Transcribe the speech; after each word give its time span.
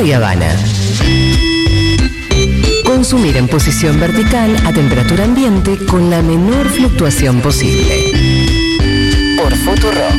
Habana. 0.00 0.56
Consumir 2.84 3.36
en 3.36 3.48
posición 3.48 4.00
vertical 4.00 4.56
a 4.64 4.72
temperatura 4.72 5.24
ambiente 5.24 5.76
con 5.86 6.08
la 6.08 6.22
menor 6.22 6.66
fluctuación 6.70 7.40
posible. 7.42 8.14
Por 9.36 9.54
Futurock. 9.56 10.14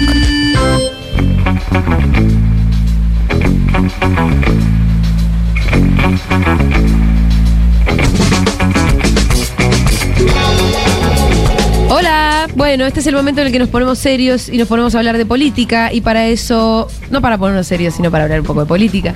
Hola, 11.89 12.47
bueno, 12.55 12.85
este 12.85 12.99
es 12.99 13.07
el 13.07 13.15
momento 13.15 13.41
en 13.41 13.47
el 13.47 13.53
que 13.53 13.59
nos 13.59 13.69
ponemos 13.69 13.97
serios 13.97 14.47
y 14.47 14.57
nos 14.57 14.67
ponemos 14.67 14.93
a 14.93 14.99
hablar 14.99 15.17
de 15.17 15.25
política 15.25 15.91
y 15.91 16.01
para 16.01 16.27
eso, 16.27 16.87
no 17.09 17.19
para 17.19 17.39
ponernos 17.39 17.65
serios, 17.65 17.95
sino 17.95 18.11
para 18.11 18.25
hablar 18.25 18.41
un 18.41 18.45
poco 18.45 18.59
de 18.59 18.67
política. 18.67 19.15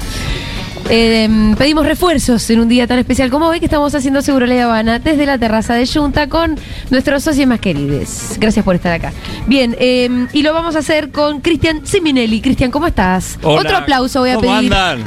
Eh, 0.90 1.28
pedimos 1.58 1.86
refuerzos 1.86 2.50
en 2.50 2.60
un 2.60 2.70
día 2.70 2.86
tan 2.88 3.00
especial 3.00 3.30
como 3.30 3.48
hoy 3.48 3.60
que 3.60 3.66
estamos 3.66 3.94
haciendo 3.96 4.22
Seguro 4.22 4.46
La 4.46 4.64
Habana 4.64 5.00
desde 5.00 5.26
la 5.26 5.38
terraza 5.38 5.74
de 5.74 5.88
Junta 5.88 6.28
con 6.30 6.58
nuestros 6.90 7.24
socios 7.24 7.48
más 7.48 7.60
queridos. 7.60 8.32
Gracias 8.38 8.64
por 8.64 8.76
estar 8.76 8.94
acá. 8.94 9.12
Bien, 9.48 9.76
eh, 9.80 10.28
y 10.34 10.44
lo 10.44 10.54
vamos 10.54 10.76
a 10.76 10.80
hacer 10.80 11.12
con 11.12 11.42
Cristian 11.42 11.86
Siminelli. 11.86 12.42
Cristian, 12.42 12.72
¿cómo 12.72 12.88
estás? 12.88 13.38
Hola, 13.42 13.62
Otro 13.62 13.78
aplauso 13.78 14.20
voy 14.20 14.30
a 14.32 14.36
¿Cómo 14.36 14.48
pedir. 14.56 14.74
andan? 14.74 15.04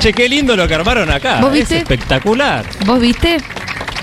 Che, 0.00 0.12
qué 0.12 0.28
lindo 0.28 0.56
lo 0.56 0.66
que 0.68 0.74
armaron 0.74 1.10
acá. 1.10 1.40
¿Vos 1.40 1.54
Es 1.54 1.70
espectacular. 1.72 2.64
¿Vos 2.86 3.00
viste? 3.00 3.38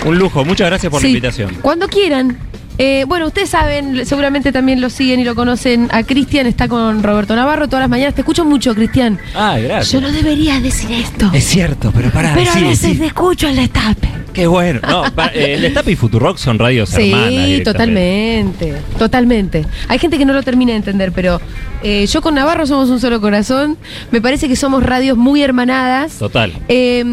Un 0.06 0.20
lujo. 0.20 0.46
Muchas 0.46 0.68
gracias 0.68 0.92
por 0.92 1.02
Sí, 1.02 1.08
la 1.08 1.10
invitación. 1.12 1.58
Cuando 1.62 1.88
quieran. 1.88 2.38
Eh, 2.78 3.06
bueno, 3.08 3.28
ustedes 3.28 3.50
saben, 3.50 4.06
seguramente 4.06 4.52
también 4.52 4.82
lo 4.82 4.90
siguen 4.90 5.20
y 5.20 5.24
lo 5.24 5.34
conocen. 5.36 5.88
A 5.92 6.04
Cristian 6.04 6.46
está 6.46 6.68
con 6.68 7.04
Roberto 7.04 7.36
Navarro 7.36 7.68
todas 7.68 7.84
las 7.84 7.90
mañanas. 7.90 8.16
Te 8.16 8.22
escucho 8.22 8.44
mucho, 8.46 8.76
Cristian. 8.76 9.18
Ay, 9.34 9.64
gracias. 9.64 9.92
Yo 9.92 10.02
no 10.02 10.12
debería 10.12 10.60
decir 10.60 10.92
esto. 10.92 11.30
Es 11.34 11.46
cierto, 11.46 11.92
pero 11.96 12.09
para 12.12 12.34
pero 12.34 12.52
a 12.52 12.54
sí, 12.54 12.62
veces 12.64 12.92
sí. 12.92 12.98
te 12.98 13.06
escucho 13.08 13.48
el 13.48 13.56
destape. 13.56 14.09
Qué 14.34 14.48
bueno. 14.48 14.82
No, 14.86 15.04
pa- 15.16 15.28
eh, 15.34 15.54
el 15.54 15.62
Destape 15.62 15.92
y 15.92 15.95
Futurock 15.95 16.38
son 16.38 16.59
radios 16.59 16.90
Sí, 16.90 17.09
hermanas. 17.09 17.30
directamente. 17.30 17.64
totalmente, 17.64 18.73
totalmente. 19.00 19.66
Hay 19.88 19.98
gente 19.98 20.17
que 20.17 20.26
no 20.26 20.34
lo 20.34 20.44
termina 20.44 20.72
de 20.72 20.78
entender, 20.78 21.14
pero 21.14 21.39
eh, 21.88 22.08
yo 22.08 22.19
con 22.23 22.33
Navarro 22.33 22.66
somos 22.66 22.89
un 22.89 23.00
solo 23.00 23.22
corazón. 23.22 23.78
Me 24.09 24.19
parece 24.19 24.47
que 24.47 24.55
somos 24.55 24.81
radios 24.81 25.17
muy 25.17 25.44
hermanadas. 25.44 26.17
Total. 26.17 26.52
Eh, 26.67 27.03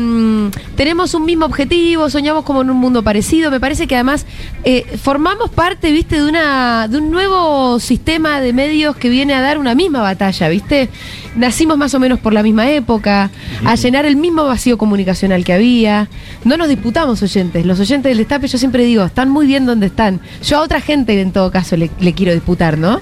tenemos 0.77 1.13
un 1.13 1.27
mismo 1.27 1.45
objetivo, 1.45 2.09
soñamos 2.09 2.43
como 2.45 2.63
en 2.63 2.71
un 2.71 2.79
mundo 2.79 3.03
parecido. 3.03 3.51
Me 3.51 3.61
parece 3.61 3.87
que 3.87 3.97
además 3.97 4.25
eh, 4.65 4.87
formamos 5.03 5.51
parte, 5.51 5.93
viste, 5.93 6.17
de 6.17 6.27
una 6.27 6.89
de 6.89 6.97
un 6.97 7.11
nuevo 7.11 7.79
sistema 7.81 8.41
de 8.41 8.55
medios 8.55 8.97
que 8.97 9.11
viene 9.11 9.35
a 9.35 9.43
dar 9.43 9.59
una 9.59 9.75
misma 9.75 10.01
batalla, 10.01 10.49
viste. 10.49 10.89
Nacimos 11.35 11.79
más 11.79 11.95
o 11.95 12.01
menos 12.01 12.19
por 12.19 12.35
la 12.35 12.43
misma 12.43 12.71
época, 12.71 13.31
a 13.65 13.75
llenar 13.75 14.05
el 14.05 14.17
mismo 14.17 14.45
vacío 14.45 14.77
comunicacional 14.77 15.45
que 15.45 15.55
había. 15.55 16.09
No 16.45 16.59
nos 16.59 16.69
disputamos 16.69 17.23
oyentes. 17.23 17.65
Los 17.65 17.81
oyentes 17.81 18.11
del 18.11 18.19
destape, 18.19 18.49
yo 18.49 18.59
siempre 18.59 18.85
digo, 18.85 19.03
están 19.05 19.31
muy 19.31 19.47
bien 19.47 19.65
donde 19.65 19.87
están. 19.87 20.21
Yo 20.45 20.59
a 20.59 20.61
otra 20.61 20.81
gente, 20.81 21.19
en 21.19 21.33
todo 21.33 21.51
caso, 21.51 21.77
le, 21.77 21.91
le 22.01 22.13
quiero 22.13 22.35
disputar, 22.35 22.77
¿no? 22.77 23.01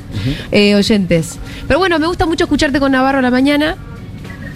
Eh, 0.52 0.77
oyentes. 0.77 1.38
Pero 1.66 1.78
bueno, 1.78 1.98
me 1.98 2.06
gusta 2.06 2.27
mucho 2.27 2.44
escucharte 2.44 2.80
con 2.80 2.92
Navarro 2.92 3.19
a 3.19 3.22
la 3.22 3.30
mañana 3.30 3.77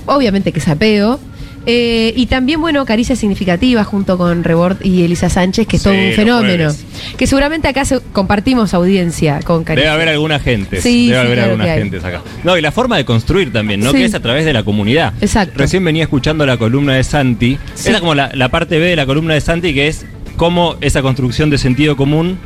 obviamente 0.07 0.53
que 0.53 0.61
sapeo. 0.61 1.19
Eh, 1.67 2.13
y 2.15 2.27
también, 2.27 2.61
bueno, 2.61 2.85
Caricia 2.85 3.17
Significativa 3.17 3.85
junto 3.85 4.19
con 4.19 4.45
Rebord 4.45 4.85
y 4.85 5.03
Elisa 5.03 5.31
Sánchez, 5.31 5.67
que 5.67 5.77
es 5.77 5.83
todo 5.83 5.95
Sí, 5.95 5.99
un 5.99 6.07
los 6.09 6.15
fenómeno. 6.17 6.71
Que 7.17 7.27
seguramente 7.27 7.69
acá 7.69 7.87
se- 7.87 8.01
compartimos 8.13 8.75
audiencia 8.75 9.41
con 9.41 9.65
Caricia. 9.65 9.91
Debe 9.93 10.03
haber 10.03 10.09
alguna 10.15 10.39
gente. 10.39 10.83
Sí, 10.83 11.09
Debe 11.09 11.21
sí, 11.23 11.27
haber 11.27 11.39
claro 11.57 11.63
hay. 11.63 11.79
gentes 11.79 12.05
acá. 12.05 12.21
No, 12.43 12.59
y 12.59 12.61
la 12.61 12.71
forma 12.71 12.99
de 12.99 13.07
construir 13.07 13.51
también, 13.51 13.81
¿no? 13.81 13.95
Que 13.95 14.05
es 14.05 14.13
a 14.13 14.21
través 14.21 14.45
de 14.45 14.53
la 14.53 14.63
comunidad. 14.63 15.15
Exacto. 15.23 15.55
Recién 15.57 15.83
venía 15.83 16.03
escuchando 16.03 16.45
la 16.45 16.59
columna 16.59 16.97
de 16.97 17.03
Santi. 17.05 17.57
Era 17.87 18.01
como 18.01 18.15
la, 18.15 18.31
la 18.35 18.51
parte 18.51 18.79
B 18.79 18.85
de 18.85 18.97
la 18.97 19.07
columna 19.07 19.33
de 19.33 19.41
Santi, 19.41 19.73
que 19.73 19.89
es 19.89 20.05
cómo 20.37 20.77
esa 20.83 21.01
construcción 21.01 21.49
de 21.49 21.57
sentido 21.57 21.97
común 21.97 22.37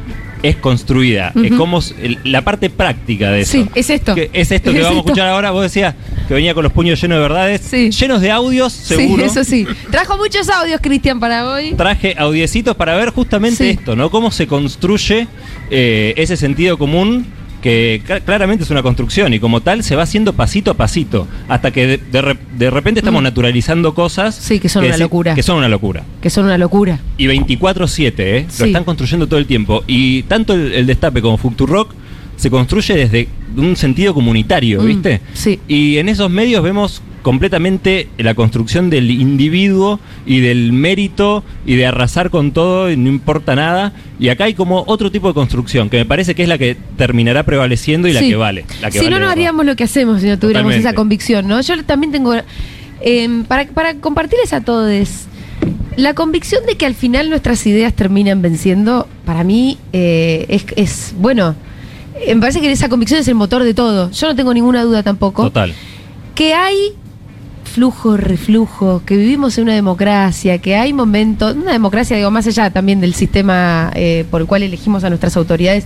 es 0.43 0.57
construida. 0.57 1.33
Es 1.43 1.53
como 1.53 1.81
la 2.25 2.43
parte 2.43 2.71
práctica 2.71 3.31
de 3.31 3.41
eso. 3.41 3.53
Sí, 3.53 3.67
es 3.75 3.91
esto. 3.91 4.15
Que 4.15 4.31
es 4.33 4.51
esto 4.53 4.71
que 4.73 4.79
Es 4.79 4.85
vamos 4.85 4.99
esto. 4.99 5.09
a 5.09 5.13
escuchar 5.13 5.29
ahora. 5.29 5.51
Vos 5.51 5.63
decías 5.63 5.95
que 6.29 6.35
venía 6.35 6.55
con 6.55 6.63
los 6.65 6.73
puños 6.73 7.01
llenos 7.01 7.17
de 7.17 7.23
verdades, 7.23 7.61
Sí. 7.63 7.91
llenos 7.91 8.21
de 8.21 8.31
audios, 8.31 8.73
seguro. 8.73 9.23
Sí, 9.25 9.29
eso 9.31 9.45
sí. 9.45 9.67
Trajo 9.91 10.17
muchos 10.17 10.49
audios, 10.49 10.81
Cristian, 10.83 11.19
para 11.21 11.49
hoy. 11.49 11.75
Traje 11.75 12.15
audiecitos 12.19 12.77
para 12.77 12.97
ver 12.97 13.11
justamente 13.11 13.65
Sí. 13.65 13.71
esto, 13.71 13.97
¿no? 13.97 14.11
Cómo 14.11 14.31
se 14.31 14.47
construye 14.47 15.27
eh, 15.71 16.15
ese 16.17 16.37
sentido 16.37 16.79
común 16.79 17.27
que 17.63 18.01
cl- 18.07 18.23
claramente 18.23 18.65
es 18.65 18.71
una 18.71 18.83
construcción 18.83 19.35
y 19.35 19.41
como 19.41 19.61
tal 19.61 19.83
se 19.83 19.97
va 19.97 20.03
haciendo 20.05 20.33
pasito 20.33 20.71
a 20.71 20.75
pasito 20.75 21.27
hasta 21.49 21.71
que 21.71 21.87
de, 21.87 21.97
de 21.99 22.23
re- 22.23 22.39
de 22.57 22.71
repente 22.71 23.01
estamos 23.01 23.21
Mm. 23.21 23.25
naturalizando 23.25 23.95
cosas 23.95 24.35
Sí, 24.35 24.59
que 24.61 24.69
son 24.69 24.85
una 24.85 24.97
locura. 24.97 25.35
que 25.35 25.43
son 25.43 25.59
una 25.59 25.69
locura. 25.69 26.05
Que 26.23 26.31
son 26.31 26.45
una 26.45 26.59
locura. 26.59 27.01
Y 27.17 27.27
24/7, 27.27 28.13
¿eh? 28.19 28.47
Sí. 28.49 28.61
Lo 28.63 28.67
están 28.67 28.85
construyendo 28.85 29.27
todo 29.27 29.39
el 29.41 29.47
tiempo. 29.47 29.83
Y 29.87 30.23
tanto 30.25 30.55
el, 30.55 30.73
el 30.73 30.87
Destape 30.87 31.21
como 31.23 31.37
Futurock 31.37 31.93
se 32.37 32.51
construye 32.51 32.95
desde 32.95 33.29
un 33.57 33.75
sentido 33.77 34.15
comunitario, 34.15 34.81
Mm, 34.83 34.87
¿viste? 34.87 35.21
sí. 35.35 35.59
Y 35.67 35.99
en 35.99 36.09
esos 36.09 36.31
medios 36.31 36.63
vemos 36.63 37.03
completamente 37.23 38.09
la 38.19 38.35
construcción 38.35 38.91
del 38.91 39.11
individuo 39.11 40.01
y 40.27 40.41
del 40.41 40.73
mérito 40.73 41.45
y 41.67 41.77
de 41.77 41.87
arrasar 41.87 42.31
con 42.31 42.53
todo 42.53 42.91
y 42.91 42.97
no 42.97 43.09
importa 43.09 43.55
nada. 43.55 43.93
Y 44.19 44.29
acá 44.31 44.45
hay 44.45 44.55
como 44.55 44.85
otro 44.87 45.11
tipo 45.13 45.29
de 45.29 45.35
construcción 45.35 45.91
que 45.91 45.99
me 45.99 46.05
parece 46.05 46.35
que 46.35 46.43
es 46.43 46.49
la 46.49 46.59
que 46.59 46.77
terminará 46.97 47.45
prevaleciendo 47.45 48.09
y 48.09 48.13
la 48.13 48.21
Sí. 48.21 48.31
que 48.31 48.37
vale. 48.37 48.65
La 48.81 48.91
que 48.91 48.99
si 48.99 49.05
vale 49.07 49.19
no, 49.21 49.27
no 49.27 49.31
haríamos 49.31 49.65
lo 49.67 49.77
que 49.77 49.85
hacemos 49.85 50.21
si 50.21 50.27
no 50.29 50.39
tuviéramos 50.39 50.71
Totalmente. 50.71 50.89
esa 50.89 50.95
convicción, 50.97 51.47
¿no? 51.49 51.61
Yo 51.61 51.85
también 51.85 52.13
tengo. 52.13 52.35
eh, 53.01 53.43
para, 53.47 53.67
para 53.67 53.95
compartirles 53.95 54.53
a 54.53 54.61
todos. 54.63 55.27
La 55.97 56.15
convicción 56.15 56.65
de 56.67 56.77
que 56.77 56.87
al 56.87 56.95
final 56.95 57.29
nuestras 57.31 57.67
ideas 57.67 57.93
terminan 57.93 58.41
venciendo, 58.43 59.09
para 59.25 59.43
mí 59.45 59.79
eh, 59.93 60.47
es, 60.49 60.65
es, 60.77 61.15
bueno, 61.19 61.57
me 62.27 62.37
parece 62.41 62.61
que 62.61 62.71
esa 62.71 62.89
convicción 62.89 63.21
es 63.21 63.27
el 63.29 63.35
motor 63.35 63.65
de 63.65 63.75
todo. 63.75 64.11
Yo 64.13 64.27
no 64.29 64.37
tengo 64.37 64.55
ninguna 64.55 64.83
duda 64.85 65.03
tampoco. 65.03 65.45
Total. 65.45 65.73
Que 66.37 66.55
hay 66.55 66.93
flujo, 67.79 68.17
reflujo, 68.17 69.03
que 69.07 69.17
vivimos 69.17 69.57
en 69.57 69.63
una 69.63 69.75
democracia, 69.75 70.59
que 70.59 70.75
hay 70.75 70.93
momentos, 70.93 71.55
una 71.55 71.71
democracia, 71.71 72.17
digo, 72.17 72.29
más 72.33 72.45
allá 72.49 72.71
también 72.71 73.01
del 73.01 73.15
sistema 73.15 73.93
eh, 73.95 74.25
por 74.33 74.41
el 74.41 74.49
cual 74.49 74.65
elegimos 74.65 75.05
a 75.05 75.09
nuestras 75.11 75.37
autoridades, 75.37 75.85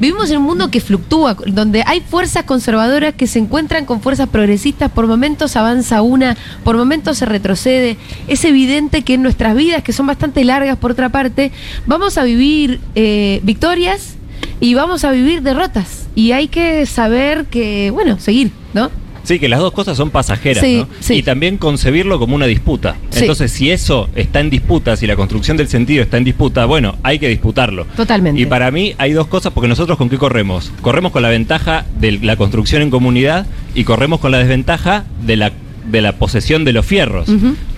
vivimos 0.00 0.28
en 0.32 0.38
un 0.38 0.42
mundo 0.42 0.72
que 0.72 0.80
fluctúa, 0.80 1.36
donde 1.46 1.84
hay 1.86 2.00
fuerzas 2.00 2.42
conservadoras 2.42 3.14
que 3.14 3.28
se 3.28 3.38
encuentran 3.38 3.86
con 3.86 4.00
fuerzas 4.00 4.28
progresistas, 4.28 4.90
por 4.90 5.06
momentos 5.06 5.54
avanza 5.54 6.02
una, 6.02 6.36
por 6.64 6.76
momentos 6.76 7.18
se 7.18 7.26
retrocede. 7.26 7.96
Es 8.26 8.44
evidente 8.44 9.02
que 9.02 9.14
en 9.14 9.22
nuestras 9.22 9.54
vidas, 9.54 9.84
que 9.84 9.92
son 9.92 10.08
bastante 10.08 10.42
largas 10.42 10.78
por 10.78 10.90
otra 10.90 11.10
parte, 11.10 11.52
vamos 11.86 12.18
a 12.18 12.24
vivir 12.24 12.80
eh, 12.96 13.38
victorias 13.44 14.16
y 14.58 14.74
vamos 14.74 15.04
a 15.04 15.12
vivir 15.12 15.42
derrotas. 15.42 16.08
Y 16.16 16.32
hay 16.32 16.48
que 16.48 16.86
saber 16.86 17.44
que, 17.44 17.92
bueno, 17.92 18.18
seguir, 18.18 18.50
¿no? 18.74 18.90
Sí, 19.22 19.38
que 19.38 19.48
las 19.48 19.60
dos 19.60 19.72
cosas 19.72 19.96
son 19.96 20.10
pasajeras, 20.10 20.64
Sí, 20.64 20.78
¿no? 20.78 20.88
sí. 21.00 21.14
Y 21.14 21.22
también 21.22 21.56
concebirlo 21.58 22.18
como 22.18 22.34
una 22.34 22.46
disputa. 22.46 22.96
Sí. 23.10 23.20
Entonces, 23.20 23.52
si 23.52 23.70
eso 23.70 24.08
está 24.14 24.40
en 24.40 24.50
disputa, 24.50 24.96
si 24.96 25.06
la 25.06 25.16
construcción 25.16 25.56
del 25.56 25.68
sentido 25.68 26.02
está 26.02 26.16
en 26.16 26.24
disputa, 26.24 26.64
bueno, 26.66 26.96
hay 27.02 27.18
que 27.18 27.28
disputarlo. 27.28 27.84
Totalmente. 27.96 28.40
Y 28.40 28.46
para 28.46 28.70
mí 28.70 28.94
hay 28.98 29.12
dos 29.12 29.26
cosas, 29.26 29.52
porque 29.52 29.68
nosotros 29.68 29.98
con 29.98 30.08
qué 30.08 30.18
corremos? 30.18 30.72
Corremos 30.80 31.12
con 31.12 31.22
la 31.22 31.28
ventaja 31.28 31.86
de 32.00 32.12
la 32.12 32.36
construcción 32.36 32.82
en 32.82 32.90
comunidad 32.90 33.46
y 33.74 33.84
corremos 33.84 34.20
con 34.20 34.30
la 34.32 34.38
desventaja 34.38 35.04
de 35.26 35.36
la 35.36 35.52
de 35.90 36.02
la 36.02 36.12
posesión 36.12 36.64
de 36.64 36.72
los 36.72 36.86
fierros. 36.86 37.26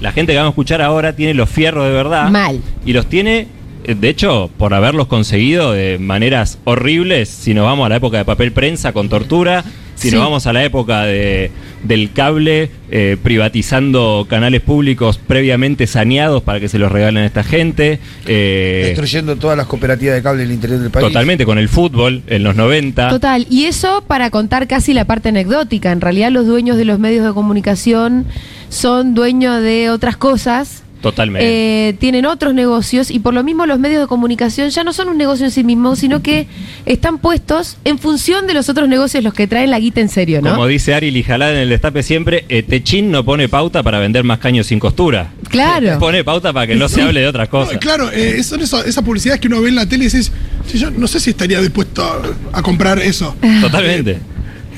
La 0.00 0.12
gente 0.12 0.32
que 0.32 0.36
vamos 0.36 0.50
a 0.50 0.52
escuchar 0.52 0.82
ahora 0.82 1.14
tiene 1.14 1.32
los 1.34 1.48
fierros 1.48 1.86
de 1.86 1.92
verdad. 1.92 2.28
Mal. 2.30 2.60
Y 2.84 2.92
los 2.92 3.06
tiene, 3.06 3.46
eh, 3.84 3.94
de 3.94 4.08
hecho, 4.10 4.50
por 4.58 4.74
haberlos 4.74 5.06
conseguido 5.06 5.72
de 5.72 5.98
maneras 5.98 6.58
horribles, 6.64 7.28
si 7.30 7.54
nos 7.54 7.64
vamos 7.64 7.86
a 7.86 7.88
la 7.88 7.96
época 7.96 8.18
de 8.18 8.24
papel 8.26 8.52
prensa 8.52 8.92
con 8.92 9.08
tortura, 9.08 9.64
si 9.94 10.08
Sí. 10.10 10.14
nos 10.16 10.24
vamos 10.24 10.46
a 10.46 10.52
la 10.52 10.64
época 10.64 11.02
de, 11.02 11.50
del 11.84 12.12
cable 12.12 12.70
eh, 12.90 13.16
privatizando 13.22 14.26
canales 14.28 14.60
públicos 14.60 15.18
previamente 15.18 15.86
saneados 15.86 16.42
para 16.42 16.60
que 16.60 16.68
se 16.68 16.78
los 16.78 16.90
regalen 16.90 17.22
a 17.22 17.26
esta 17.26 17.42
gente. 17.44 17.98
eh, 18.26 18.82
Destruyendo 18.86 19.36
todas 19.36 19.56
las 19.56 19.66
cooperativas 19.66 20.14
de 20.14 20.22
cable 20.22 20.42
en 20.42 20.48
el 20.48 20.54
interior 20.54 20.80
del 20.80 20.90
país. 20.90 21.06
totalmente 21.06 21.44
con 21.44 21.58
el 21.58 21.68
fútbol 21.68 22.22
en 22.26 22.42
los 22.42 22.56
90. 22.56 23.08
Total, 23.10 23.46
y 23.50 23.64
eso 23.64 24.02
para 24.06 24.30
contar 24.30 24.66
casi 24.66 24.92
la 24.94 25.04
parte 25.04 25.28
anecdótica. 25.30 25.92
En 25.92 26.00
realidad 26.00 26.30
los 26.30 26.46
dueños 26.46 26.76
de 26.76 26.84
los 26.84 26.98
medios 26.98 27.24
de 27.26 27.32
comunicación 27.32 28.26
son 28.68 29.14
dueños 29.14 29.62
de 29.62 29.90
otras 29.90 30.16
cosas. 30.16 30.81
Totalmente. 31.02 31.88
eh, 31.88 31.92
tienen 31.94 32.24
otros 32.26 32.54
negocios 32.54 33.10
y 33.10 33.18
por 33.18 33.34
lo 33.34 33.42
mismo 33.44 33.66
los 33.66 33.78
medios 33.78 34.00
de 34.00 34.06
comunicación 34.06 34.70
ya 34.70 34.84
no 34.84 34.92
son 34.92 35.08
un 35.08 35.18
negocio 35.18 35.44
en 35.44 35.50
sí 35.50 35.64
mismo, 35.64 35.96
sino 35.96 36.22
que 36.22 36.46
están 36.86 37.18
puestos 37.18 37.76
en 37.84 37.98
función 37.98 38.46
de 38.46 38.54
los 38.54 38.68
otros 38.68 38.88
negocios 38.88 39.22
los 39.24 39.34
que 39.34 39.46
traen 39.46 39.70
la 39.70 39.78
guita 39.80 40.00
en 40.00 40.08
serio, 40.08 40.40
¿no? 40.40 40.50
Como 40.52 40.66
dice 40.66 40.94
Ari 40.94 41.10
Lijalá 41.10 41.50
en 41.50 41.56
el 41.56 41.68
destape 41.68 42.02
siempre, 42.02 42.44
eh, 42.48 42.62
Techín 42.62 43.10
no 43.10 43.24
pone 43.24 43.48
pauta 43.48 43.82
para 43.82 43.98
vender 43.98 44.24
más 44.24 44.38
caños 44.38 44.68
sin 44.68 44.78
costura. 44.78 45.32
Claro. 45.50 45.98
Pone 45.98 46.24
pauta 46.24 46.52
para 46.52 46.66
que 46.66 46.76
no 46.76 46.88
se 46.88 47.02
hable 47.02 47.20
de 47.20 47.26
otras 47.26 47.48
No, 47.48 47.50
cosas. 47.50 47.78
claro, 47.78 48.10
eh, 48.12 48.42
son 48.44 48.60
esas 48.62 49.02
publicidades 49.04 49.40
que 49.40 49.48
uno 49.48 49.60
ve 49.60 49.68
en 49.70 49.74
la 49.74 49.86
tele 49.86 50.04
y 50.04 50.06
dices, 50.06 50.32
"Sí, 50.66 50.78
yo 50.78 50.90
no 50.90 51.06
sé 51.08 51.18
si 51.20 51.30
estaría 51.30 51.60
dispuesto 51.60 52.02
a, 52.04 52.58
a 52.58 52.62
comprar 52.62 52.98
eso. 53.00 53.34
Totalmente. 53.60 54.18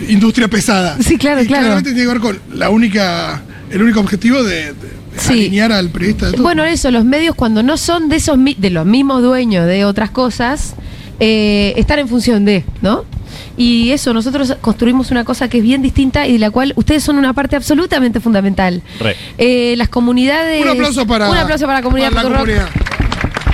Industria 0.08 0.48
pesada. 0.48 0.96
Sí, 1.00 1.16
claro, 1.18 1.42
Y 1.42 1.46
claro. 1.46 1.62
Claramente 1.64 1.90
tiene 1.92 2.06
que 2.08 2.12
ver 2.12 2.20
con 2.20 2.40
la 2.58 2.70
única 2.70 3.42
el 3.70 3.82
único 3.82 4.00
objetivo 4.00 4.42
de 4.42 4.72
Sí. 5.16 5.32
alinear 5.32 5.72
al 5.72 5.90
periodista 5.90 6.26
de 6.26 6.32
todo. 6.32 6.42
Bueno, 6.42 6.64
eso, 6.64 6.90
los 6.90 7.04
medios 7.04 7.34
cuando 7.34 7.62
no 7.62 7.76
son 7.76 8.08
de 8.08 8.16
esos 8.16 8.38
de 8.58 8.70
los 8.70 8.86
mismos 8.86 9.22
dueños 9.22 9.66
de 9.66 9.84
otras 9.84 10.10
cosas, 10.10 10.74
eh, 11.20 11.72
están 11.76 11.98
en 12.00 12.08
función 12.08 12.44
de, 12.44 12.64
¿no? 12.82 13.04
Y 13.56 13.90
eso, 13.90 14.12
nosotros 14.12 14.56
construimos 14.60 15.10
una 15.10 15.24
cosa 15.24 15.48
que 15.48 15.58
es 15.58 15.62
bien 15.64 15.82
distinta 15.82 16.26
y 16.26 16.34
de 16.34 16.38
la 16.40 16.50
cual 16.50 16.72
ustedes 16.76 17.02
son 17.04 17.16
una 17.18 17.32
parte 17.32 17.54
absolutamente 17.56 18.18
fundamental. 18.20 18.82
Re. 19.00 19.16
Eh, 19.38 19.74
las 19.76 19.88
comunidades. 19.88 20.62
un 20.62 20.68
aplauso 20.70 21.06
para, 21.06 21.30
Un 21.30 21.36
aplauso 21.36 21.66
para 21.66 21.78
la 21.78 21.82
comunidad. 21.82 22.10
para 22.10 22.22
la 22.28 22.28
Futurock. 22.38 22.46
comunidad. 22.46 22.68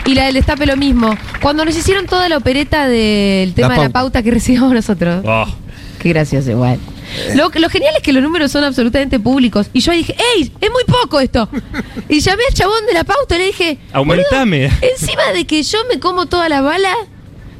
Y 0.06 0.14
la 0.14 0.24
del 0.24 0.34
Destape 0.34 0.66
lo 0.66 0.76
mismo. 0.76 1.14
Cuando 1.42 1.64
nos 1.64 1.76
hicieron 1.76 2.06
toda 2.06 2.28
la 2.28 2.38
opereta 2.38 2.88
del 2.88 3.52
tema 3.54 3.68
de 3.68 3.74
la 3.76 3.82
pauta. 3.84 3.92
pauta 3.92 4.22
que 4.22 4.30
recibimos 4.30 4.72
nosotros. 4.72 5.22
Oh, 5.26 5.46
Qué 5.98 6.08
gracioso 6.08 6.50
igual. 6.50 6.78
Lo, 7.34 7.50
lo 7.54 7.68
genial 7.70 7.94
es 7.96 8.02
que 8.02 8.12
los 8.12 8.22
números 8.22 8.50
son 8.52 8.64
absolutamente 8.64 9.18
públicos. 9.20 9.68
Y 9.72 9.80
yo 9.80 9.92
ahí 9.92 9.98
dije, 9.98 10.16
¡ey! 10.36 10.52
Es 10.60 10.70
muy 10.70 10.84
poco 10.84 11.20
esto. 11.20 11.48
Y 12.08 12.20
llamé 12.20 12.42
al 12.48 12.54
chabón 12.54 12.86
de 12.86 12.92
la 12.94 13.04
pauta 13.04 13.36
y 13.36 13.38
le 13.38 13.44
dije, 13.46 13.78
Aumentame. 13.92 14.68
"Boludo, 14.68 14.78
Encima 14.92 15.32
de 15.32 15.46
que 15.46 15.62
yo 15.62 15.78
me 15.88 16.00
como 16.00 16.26
toda 16.26 16.48
la 16.48 16.60
bala, 16.60 16.92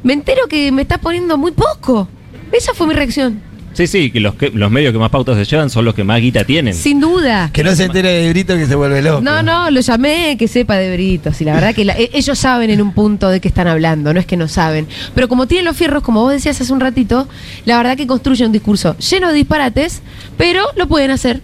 me 0.03 0.13
entero 0.13 0.47
que 0.47 0.71
me 0.71 0.81
está 0.81 0.97
poniendo 0.97 1.37
muy 1.37 1.51
poco. 1.51 2.07
Esa 2.51 2.73
fue 2.73 2.87
mi 2.87 2.93
reacción. 2.93 3.41
Sí, 3.73 3.87
sí, 3.87 4.11
que 4.11 4.19
los, 4.19 4.35
que 4.35 4.49
los 4.49 4.69
medios 4.69 4.91
que 4.91 4.99
más 4.99 5.09
pautas 5.09 5.37
se 5.37 5.45
llevan 5.45 5.69
son 5.69 5.85
los 5.85 5.95
que 5.95 6.03
más 6.03 6.19
guita 6.19 6.43
tienen. 6.43 6.73
Sin 6.73 6.99
duda. 6.99 7.49
Que 7.53 7.63
no 7.63 7.73
se 7.73 7.85
entere 7.85 8.09
de 8.09 8.29
Brito 8.29 8.55
que 8.55 8.65
se 8.67 8.75
vuelve 8.75 9.01
loco. 9.01 9.21
No, 9.21 9.41
no, 9.41 9.71
lo 9.71 9.79
llamé 9.79 10.35
que 10.37 10.47
sepa 10.49 10.75
de 10.75 10.91
britos. 10.93 11.39
Y 11.39 11.45
la 11.45 11.53
verdad 11.53 11.73
que 11.73 11.85
la- 11.85 11.97
e- 11.97 12.09
ellos 12.13 12.37
saben 12.37 12.69
en 12.69 12.81
un 12.81 12.91
punto 12.93 13.29
de 13.29 13.39
qué 13.39 13.47
están 13.47 13.67
hablando, 13.67 14.13
no 14.13 14.19
es 14.19 14.25
que 14.25 14.35
no 14.35 14.47
saben. 14.49 14.87
Pero 15.15 15.29
como 15.29 15.47
tienen 15.47 15.65
los 15.65 15.77
fierros, 15.77 16.03
como 16.03 16.21
vos 16.21 16.33
decías 16.33 16.59
hace 16.59 16.73
un 16.73 16.81
ratito, 16.81 17.27
la 17.65 17.77
verdad 17.77 17.95
que 17.95 18.05
construyen 18.07 18.47
un 18.47 18.51
discurso 18.51 18.97
lleno 18.97 19.29
de 19.29 19.35
disparates, 19.35 20.01
pero 20.37 20.65
lo 20.75 20.87
pueden 20.89 21.11
hacer. 21.11 21.39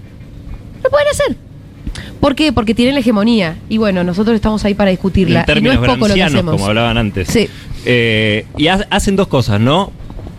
Lo 0.83 0.89
pueden 0.89 1.07
hacer. 1.09 1.37
¿Por 2.19 2.35
qué? 2.35 2.51
Porque 2.51 2.73
tienen 2.75 2.93
la 2.95 2.99
hegemonía. 2.99 3.57
Y 3.69 3.77
bueno, 3.77 4.03
nosotros 4.03 4.35
estamos 4.35 4.65
ahí 4.65 4.73
para 4.73 4.91
discutirla. 4.91 5.45
en 5.47 5.57
y 5.59 5.61
no 5.61 5.71
es 5.71 5.77
poco 5.79 6.07
lo 6.07 6.13
que 6.13 6.23
hacemos. 6.23 6.55
como 6.55 6.65
hablaban 6.67 6.97
antes. 6.97 7.27
Sí. 7.29 7.47
Eh, 7.85 8.45
y 8.57 8.67
ha- 8.67 8.85
hacen 8.89 9.15
dos 9.15 9.27
cosas, 9.27 9.59
¿no? 9.61 9.91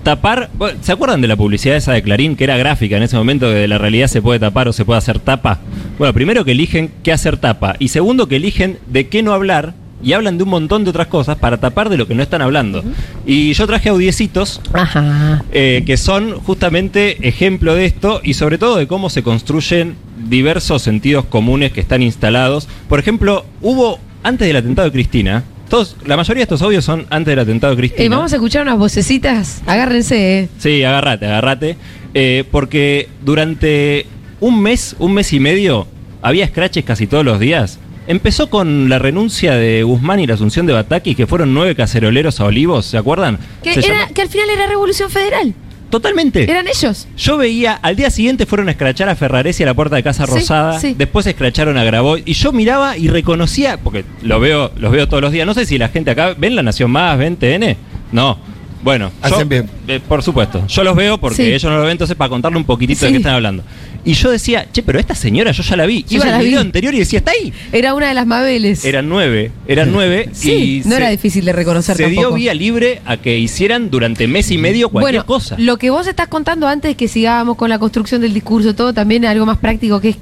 Tapar, 0.08 0.48
¿se 0.80 0.92
acuerdan 0.92 1.20
de 1.20 1.28
la 1.28 1.36
publicidad 1.36 1.76
esa 1.76 1.92
de 1.92 2.02
Clarín 2.02 2.34
que 2.34 2.44
era 2.44 2.56
gráfica 2.56 2.96
en 2.96 3.02
ese 3.02 3.14
momento 3.14 3.46
que 3.48 3.56
de 3.56 3.68
la 3.68 3.76
realidad 3.76 4.06
se 4.06 4.22
puede 4.22 4.40
tapar 4.40 4.66
o 4.66 4.72
se 4.72 4.86
puede 4.86 4.96
hacer 4.96 5.18
tapa? 5.18 5.58
Bueno, 5.98 6.14
primero 6.14 6.46
que 6.46 6.52
eligen 6.52 6.90
qué 7.02 7.12
hacer 7.12 7.36
tapa 7.36 7.76
y 7.78 7.88
segundo 7.88 8.26
que 8.26 8.36
eligen 8.36 8.78
de 8.86 9.08
qué 9.08 9.22
no 9.22 9.34
hablar 9.34 9.74
y 10.02 10.14
hablan 10.14 10.38
de 10.38 10.44
un 10.44 10.48
montón 10.48 10.84
de 10.84 10.88
otras 10.88 11.08
cosas 11.08 11.36
para 11.36 11.58
tapar 11.58 11.90
de 11.90 11.98
lo 11.98 12.08
que 12.08 12.14
no 12.14 12.22
están 12.22 12.40
hablando. 12.40 12.82
Y 13.26 13.52
yo 13.52 13.66
traje 13.66 13.90
audiecitos 13.90 14.62
Ajá. 14.72 15.44
eh, 15.52 15.82
que 15.84 15.98
son 15.98 16.38
justamente 16.38 17.28
ejemplo 17.28 17.74
de 17.74 17.84
esto 17.84 18.22
y 18.24 18.32
sobre 18.32 18.56
todo 18.56 18.76
de 18.76 18.86
cómo 18.86 19.10
se 19.10 19.22
construyen 19.22 19.94
diversos 20.26 20.80
sentidos 20.80 21.26
comunes 21.26 21.70
que 21.72 21.82
están 21.82 22.00
instalados. 22.00 22.66
Por 22.88 22.98
ejemplo, 22.98 23.44
hubo 23.60 24.00
antes 24.22 24.48
del 24.48 24.56
atentado 24.56 24.88
de 24.88 24.92
Cristina, 24.92 25.44
todos, 25.68 25.96
la 26.04 26.16
mayoría 26.16 26.40
de 26.40 26.44
estos 26.44 26.62
audios 26.62 26.84
son 26.84 27.06
antes 27.10 27.32
del 27.32 27.38
atentado 27.40 27.74
de 27.74 27.78
Cristina. 27.80 28.04
Eh, 28.04 28.08
vamos 28.08 28.32
a 28.32 28.36
escuchar 28.36 28.62
unas 28.62 28.78
vocecitas. 28.78 29.62
Agárrense, 29.66 30.40
eh. 30.40 30.48
Sí, 30.58 30.82
agárrate, 30.84 31.26
agárrate. 31.26 31.76
Eh, 32.14 32.44
porque 32.50 33.08
durante 33.24 34.06
un 34.40 34.60
mes, 34.62 34.96
un 34.98 35.12
mes 35.14 35.32
y 35.32 35.40
medio, 35.40 35.86
había 36.22 36.46
scratches 36.46 36.84
casi 36.84 37.06
todos 37.06 37.24
los 37.24 37.38
días. 37.38 37.78
Empezó 38.06 38.48
con 38.48 38.88
la 38.88 38.98
renuncia 38.98 39.54
de 39.54 39.82
Guzmán 39.82 40.18
y 40.20 40.26
la 40.26 40.34
asunción 40.34 40.64
de 40.66 40.72
Bataki, 40.72 41.14
que 41.14 41.26
fueron 41.26 41.52
nueve 41.52 41.74
caceroleros 41.74 42.40
a 42.40 42.46
Olivos, 42.46 42.86
¿se 42.86 42.96
acuerdan? 42.96 43.38
Que, 43.62 43.74
Se 43.74 43.80
era, 43.80 43.88
llama- 43.88 44.08
que 44.14 44.22
al 44.22 44.28
final 44.30 44.48
era 44.48 44.66
Revolución 44.66 45.10
Federal. 45.10 45.54
Totalmente. 45.90 46.42
Eran 46.50 46.66
ellos. 46.68 47.08
Yo 47.16 47.36
veía, 47.38 47.74
al 47.74 47.96
día 47.96 48.10
siguiente 48.10 48.44
fueron 48.46 48.68
a 48.68 48.72
escrachar 48.72 49.08
a 49.08 49.16
Ferraresi 49.16 49.62
a 49.62 49.66
la 49.66 49.74
puerta 49.74 49.96
de 49.96 50.02
Casa 50.02 50.26
Sí, 50.26 50.32
Rosada, 50.32 50.78
sí. 50.80 50.94
después 50.96 51.26
escracharon 51.26 51.76
a 51.78 51.84
Graboy, 51.84 52.22
y 52.26 52.34
yo 52.34 52.52
miraba 52.52 52.96
y 52.96 53.08
reconocía, 53.08 53.78
porque 53.78 54.04
lo 54.22 54.38
veo, 54.40 54.70
los 54.76 54.92
veo 54.92 55.08
todos 55.08 55.22
los 55.22 55.32
días, 55.32 55.46
no 55.46 55.54
sé 55.54 55.64
si 55.66 55.78
la 55.78 55.88
gente 55.88 56.10
acá, 56.10 56.34
¿ven 56.36 56.54
La 56.56 56.62
Nación 56.62 56.90
Más, 56.90 57.16
ven 57.18 57.36
TN? 57.36 57.76
No. 58.12 58.38
Bueno, 58.82 59.10
yo- 59.22 59.34
Hacen 59.34 59.48
bien. 59.48 59.68
eh, 59.88 60.00
por 60.06 60.22
supuesto, 60.22 60.64
yo 60.68 60.84
los 60.84 60.94
veo 60.94 61.18
porque 61.18 61.36
Sí. 61.36 61.42
ellos 61.42 61.64
no 61.64 61.76
lo 61.78 61.82
ven, 61.82 61.92
entonces 61.92 62.16
para 62.16 62.28
contarle 62.28 62.58
un 62.58 62.64
poquitito 62.64 63.00
de 63.00 63.06
Sí. 63.08 63.12
qué 63.12 63.16
están 63.18 63.34
hablando. 63.34 63.62
Y 64.04 64.12
yo 64.14 64.30
decía, 64.30 64.66
che, 64.72 64.82
pero 64.82 64.98
esta 65.00 65.14
señora 65.14 65.50
yo 65.50 65.62
ya 65.62 65.76
la 65.76 65.84
vi. 65.84 66.04
Yo 66.08 66.16
Iba 66.16 66.24
ya 66.26 66.30
al 66.30 66.38
la 66.38 66.44
video 66.44 66.60
vi. 66.60 66.66
anterior 66.66 66.94
y 66.94 66.98
decía, 67.00 67.18
está 67.18 67.32
ahí. 67.32 67.52
Era 67.72 67.94
una 67.94 68.08
de 68.08 68.14
las 68.14 68.26
Mabeles. 68.26 68.84
Eran 68.84 69.08
nueve, 69.08 69.50
eran 69.66 69.90
nueve. 69.92 70.30
Sí, 70.32 70.82
y 70.84 70.88
no 70.88 70.92
se- 70.92 70.96
era 71.02 71.10
difícil 71.10 71.44
de 71.44 71.52
reconocer 71.52 71.96
Se 71.96 72.08
dio 72.08 72.32
vía 72.32 72.54
libre 72.54 73.00
a 73.04 73.16
que 73.16 73.36
hicieran 73.38 73.90
durante 73.90 74.26
mes 74.28 74.50
y 74.50 74.58
medio 74.58 74.88
cualquier 74.88 75.16
bueno, 75.22 75.26
cosa. 75.26 75.56
Lo 75.58 75.76
que 75.76 75.90
vos 75.90 76.06
estás 76.06 76.28
contando 76.28 76.68
antes 76.68 76.90
de 76.90 76.94
que 76.94 77.08
sigamos 77.08 77.56
con 77.56 77.68
la 77.68 77.78
construcción 77.78 78.20
del 78.20 78.32
discurso, 78.32 78.74
todo 78.74 78.92
también 78.94 79.24
algo 79.24 79.44
más 79.44 79.58
práctico 79.58 80.00
que 80.00 80.10
es. 80.10 80.16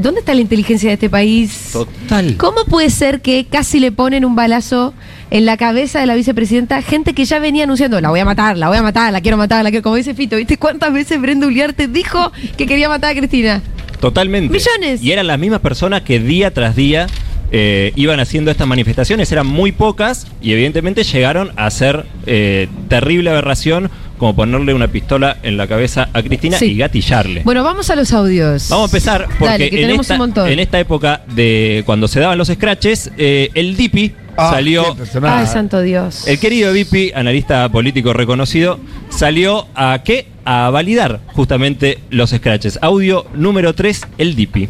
¿Dónde 0.00 0.20
está 0.20 0.34
la 0.34 0.40
inteligencia 0.40 0.88
de 0.88 0.94
este 0.94 1.10
país? 1.10 1.70
Total. 1.72 2.36
¿Cómo 2.36 2.64
puede 2.64 2.90
ser 2.90 3.20
que 3.20 3.46
casi 3.46 3.80
le 3.80 3.92
ponen 3.92 4.24
un 4.24 4.34
balazo 4.34 4.94
en 5.30 5.44
la 5.46 5.56
cabeza 5.56 6.00
de 6.00 6.06
la 6.06 6.14
vicepresidenta? 6.14 6.80
Gente 6.82 7.12
que 7.12 7.24
ya 7.24 7.38
venía 7.38 7.64
anunciando, 7.64 8.00
la 8.00 8.10
voy 8.10 8.20
a 8.20 8.24
matar, 8.24 8.56
la 8.56 8.68
voy 8.68 8.78
a 8.78 8.82
matar, 8.82 9.12
la 9.12 9.20
quiero 9.20 9.36
matar, 9.36 9.62
la 9.62 9.70
quiero. 9.70 9.82
Como 9.82 9.96
dice 9.96 10.14
Fito, 10.14 10.36
¿viste 10.36 10.56
cuántas 10.56 10.92
veces 10.92 11.20
Brenda 11.20 11.46
Uliarte 11.46 11.88
dijo 11.88 12.32
que 12.56 12.66
quería 12.66 12.88
matar 12.88 13.12
a 13.12 13.18
Cristina? 13.18 13.62
Totalmente. 14.00 14.52
Millones. 14.52 15.02
Y 15.02 15.12
eran 15.12 15.26
las 15.26 15.38
mismas 15.38 15.60
personas 15.60 16.02
que 16.02 16.18
día 16.18 16.52
tras 16.52 16.74
día 16.74 17.06
eh, 17.52 17.92
iban 17.96 18.20
haciendo 18.20 18.50
estas 18.50 18.66
manifestaciones. 18.66 19.30
Eran 19.32 19.46
muy 19.46 19.72
pocas 19.72 20.26
y 20.40 20.52
evidentemente 20.52 21.04
llegaron 21.04 21.50
a 21.56 21.68
ser 21.70 22.06
eh, 22.26 22.68
terrible 22.88 23.30
aberración 23.30 23.90
como 24.20 24.36
ponerle 24.36 24.74
una 24.74 24.86
pistola 24.86 25.38
en 25.42 25.56
la 25.56 25.66
cabeza 25.66 26.10
a 26.12 26.22
Cristina 26.22 26.58
Sí. 26.58 26.66
y 26.66 26.76
gatillarle. 26.76 27.40
Bueno, 27.42 27.64
vamos 27.64 27.88
a 27.88 27.96
los 27.96 28.12
audios. 28.12 28.68
Vamos 28.68 28.92
a 28.92 28.96
empezar 28.96 29.24
porque 29.38 29.44
Dale, 29.46 29.70
que 29.70 29.76
en, 29.76 29.82
tenemos 29.82 30.04
esta, 30.04 30.14
un 30.14 30.18
montón. 30.18 30.48
en 30.50 30.58
esta 30.58 30.78
época 30.78 31.22
de 31.34 31.82
cuando 31.86 32.06
se 32.06 32.20
daban 32.20 32.36
los 32.36 32.48
scratches, 32.48 33.10
eh, 33.16 33.48
el 33.54 33.76
Dipi 33.78 34.12
Ah, 34.36 34.50
salió. 34.52 34.96
Ay, 35.22 35.46
santo 35.46 35.80
Dios. 35.82 36.26
el 36.28 36.38
querido 36.38 36.72
Vipi, 36.72 37.12
analista 37.14 37.68
político 37.70 38.12
reconocido, 38.12 38.78
salió 39.08 39.66
a 39.74 40.02
qué? 40.04 40.28
A 40.44 40.68
validar 40.70 41.20
justamente 41.34 41.98
los 42.10 42.30
scratches. 42.30 42.78
Audio 42.82 43.26
número 43.34 43.74
3, 43.74 44.02
el 44.18 44.36
Dipi. 44.36 44.68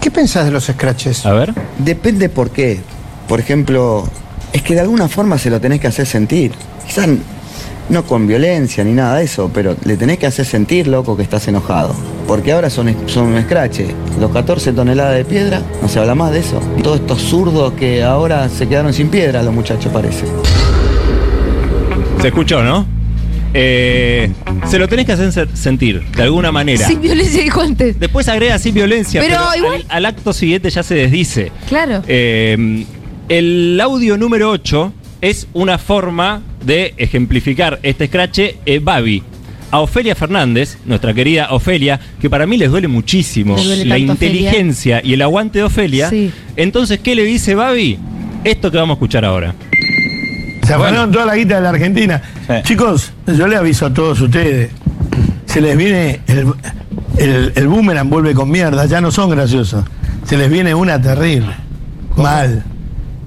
¿Qué 0.00 0.10
pensás 0.10 0.44
de 0.46 0.50
los 0.50 0.64
scratches? 0.64 1.24
A 1.26 1.32
ver. 1.32 1.54
Depende 1.78 2.28
por 2.28 2.50
qué. 2.50 2.80
Por 3.28 3.38
ejemplo, 3.40 4.08
es 4.52 4.62
que 4.62 4.74
de 4.74 4.80
alguna 4.80 5.08
forma 5.08 5.38
se 5.38 5.48
lo 5.50 5.60
tenés 5.60 5.80
que 5.80 5.86
hacer 5.86 6.06
sentir. 6.06 6.50
Quizás 6.86 7.08
no 7.92 8.02
con 8.04 8.26
violencia 8.26 8.82
ni 8.82 8.92
nada 8.92 9.18
de 9.18 9.24
eso, 9.24 9.50
pero 9.52 9.76
le 9.84 9.96
tenés 9.96 10.18
que 10.18 10.26
hacer 10.26 10.44
sentir, 10.46 10.88
loco, 10.88 11.16
que 11.16 11.22
estás 11.22 11.46
enojado. 11.46 11.94
Porque 12.26 12.50
ahora 12.52 12.70
son, 12.70 12.94
son 13.06 13.26
un 13.26 13.36
escrache. 13.36 13.86
Los 14.18 14.30
14 14.32 14.72
toneladas 14.72 15.14
de 15.16 15.24
piedra, 15.24 15.62
no 15.80 15.88
se 15.88 15.98
habla 16.00 16.14
más 16.14 16.32
de 16.32 16.40
eso. 16.40 16.60
Y 16.78 16.82
todos 16.82 17.00
estos 17.00 17.20
zurdos 17.20 17.74
que 17.74 18.02
ahora 18.02 18.48
se 18.48 18.66
quedaron 18.66 18.92
sin 18.92 19.08
piedra, 19.08 19.42
los 19.42 19.52
muchachos 19.54 19.92
parece. 19.92 20.24
Se 22.20 22.28
escuchó, 22.28 22.62
¿no? 22.62 22.86
Eh, 23.54 24.30
se 24.70 24.78
lo 24.78 24.88
tenés 24.88 25.04
que 25.04 25.12
hacer 25.12 25.30
se- 25.32 25.54
sentir, 25.56 26.02
de 26.16 26.22
alguna 26.22 26.50
manera. 26.50 26.86
Sin 26.86 27.00
violencia 27.02 27.42
dijo 27.42 27.60
antes. 27.60 28.00
Después 28.00 28.26
agrega 28.28 28.58
sin 28.58 28.74
violencia, 28.74 29.20
Pero 29.20 29.36
pero, 29.52 29.56
igual- 29.64 29.84
al, 29.90 29.96
al 29.98 30.06
acto 30.06 30.32
siguiente 30.32 30.70
ya 30.70 30.82
se 30.82 30.94
desdice. 30.94 31.52
Claro. 31.68 32.02
Eh, 32.08 32.86
el 33.28 33.78
audio 33.82 34.16
número 34.16 34.50
8 34.50 34.92
es 35.20 35.46
una 35.52 35.76
forma 35.78 36.40
de 36.64 36.94
ejemplificar 36.96 37.78
este 37.82 38.04
escrache 38.04 38.56
eh, 38.66 38.78
Babi. 38.78 39.22
A 39.70 39.80
Ofelia 39.80 40.14
Fernández, 40.14 40.76
nuestra 40.84 41.14
querida 41.14 41.48
Ofelia, 41.50 41.98
que 42.20 42.28
para 42.28 42.46
mí 42.46 42.58
les 42.58 42.70
duele 42.70 42.88
muchísimo 42.88 43.56
duele 43.56 43.86
la 43.86 43.94
Ofelia. 43.94 44.12
inteligencia 44.12 45.00
y 45.02 45.14
el 45.14 45.22
aguante 45.22 45.60
de 45.60 45.64
Ofelia. 45.64 46.10
Sí. 46.10 46.30
Entonces, 46.56 46.98
¿qué 47.00 47.14
le 47.14 47.24
dice 47.24 47.54
Babi? 47.54 47.98
Esto 48.44 48.70
que 48.70 48.76
vamos 48.76 48.94
a 48.94 48.96
escuchar 48.96 49.24
ahora. 49.24 49.54
Se 50.66 50.74
afanaron 50.74 51.10
toda 51.10 51.24
la 51.24 51.36
guita 51.36 51.56
de 51.56 51.60
la 51.62 51.70
Argentina. 51.70 52.20
Chicos, 52.64 53.12
yo 53.26 53.46
le 53.46 53.56
aviso 53.56 53.86
a 53.86 53.94
todos 53.94 54.20
ustedes. 54.20 54.70
Se 55.46 55.60
les 55.62 55.76
viene 55.76 56.20
el, 56.26 56.46
el, 57.16 57.52
el 57.54 57.68
boomerang 57.68 58.08
vuelve 58.10 58.34
con 58.34 58.50
mierda, 58.50 58.84
ya 58.86 59.00
no 59.00 59.10
son 59.10 59.30
graciosos. 59.30 59.84
Se 60.26 60.36
les 60.36 60.50
viene 60.50 60.74
una 60.74 61.00
terrible. 61.00 61.54
Mal. 62.16 62.62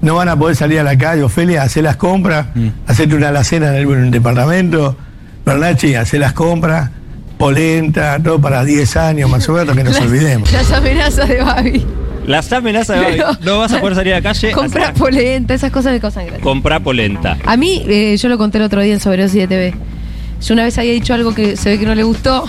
No 0.02 0.14
van 0.16 0.28
a 0.28 0.36
poder 0.36 0.56
salir 0.56 0.78
a 0.78 0.82
la 0.82 0.96
calle, 0.96 1.22
Ofelia, 1.22 1.62
hacer 1.62 1.84
las 1.84 1.96
compras, 1.96 2.46
hacerte 2.86 3.14
una 3.14 3.28
alacena 3.28 3.68
en 3.68 3.74
el, 3.76 3.82
en 3.94 4.04
el 4.04 4.10
departamento. 4.10 4.96
Bernachi, 5.44 5.94
hacer 5.94 6.20
las 6.20 6.32
compras, 6.32 6.90
polenta, 7.38 8.18
todo 8.22 8.40
para 8.40 8.64
10 8.64 8.96
años 8.96 9.30
más 9.30 9.48
o 9.48 9.52
menos, 9.54 9.76
que 9.76 9.84
nos 9.84 10.00
olvidemos. 10.00 10.52
Las 10.52 10.70
amenazas 10.72 11.28
de 11.28 11.42
Babi. 11.42 11.86
Las 12.26 12.52
amenazas 12.52 12.98
de 12.98 13.20
Babi. 13.22 13.36
No 13.44 13.58
vas 13.58 13.72
a 13.72 13.80
poder 13.80 13.94
salir 13.94 14.12
a 14.14 14.16
la 14.16 14.22
calle. 14.22 14.52
Comprar 14.52 14.92
polenta, 14.94 15.54
esas 15.54 15.70
cosas 15.70 15.92
me 15.92 16.00
causan 16.00 16.26
gracia. 16.26 16.42
Comprar 16.42 16.82
polenta. 16.82 17.38
A 17.46 17.56
mí, 17.56 17.82
eh, 17.86 18.16
yo 18.16 18.28
lo 18.28 18.36
conté 18.38 18.58
el 18.58 18.64
otro 18.64 18.80
día 18.82 18.92
en 18.94 19.00
Sobredosis 19.00 19.40
de 19.40 19.46
TV. 19.48 19.74
Yo 20.42 20.54
una 20.54 20.64
vez 20.64 20.76
había 20.78 20.92
dicho 20.92 21.14
algo 21.14 21.34
que 21.34 21.56
se 21.56 21.70
ve 21.70 21.78
que 21.78 21.86
no 21.86 21.94
le 21.94 22.02
gustó, 22.02 22.44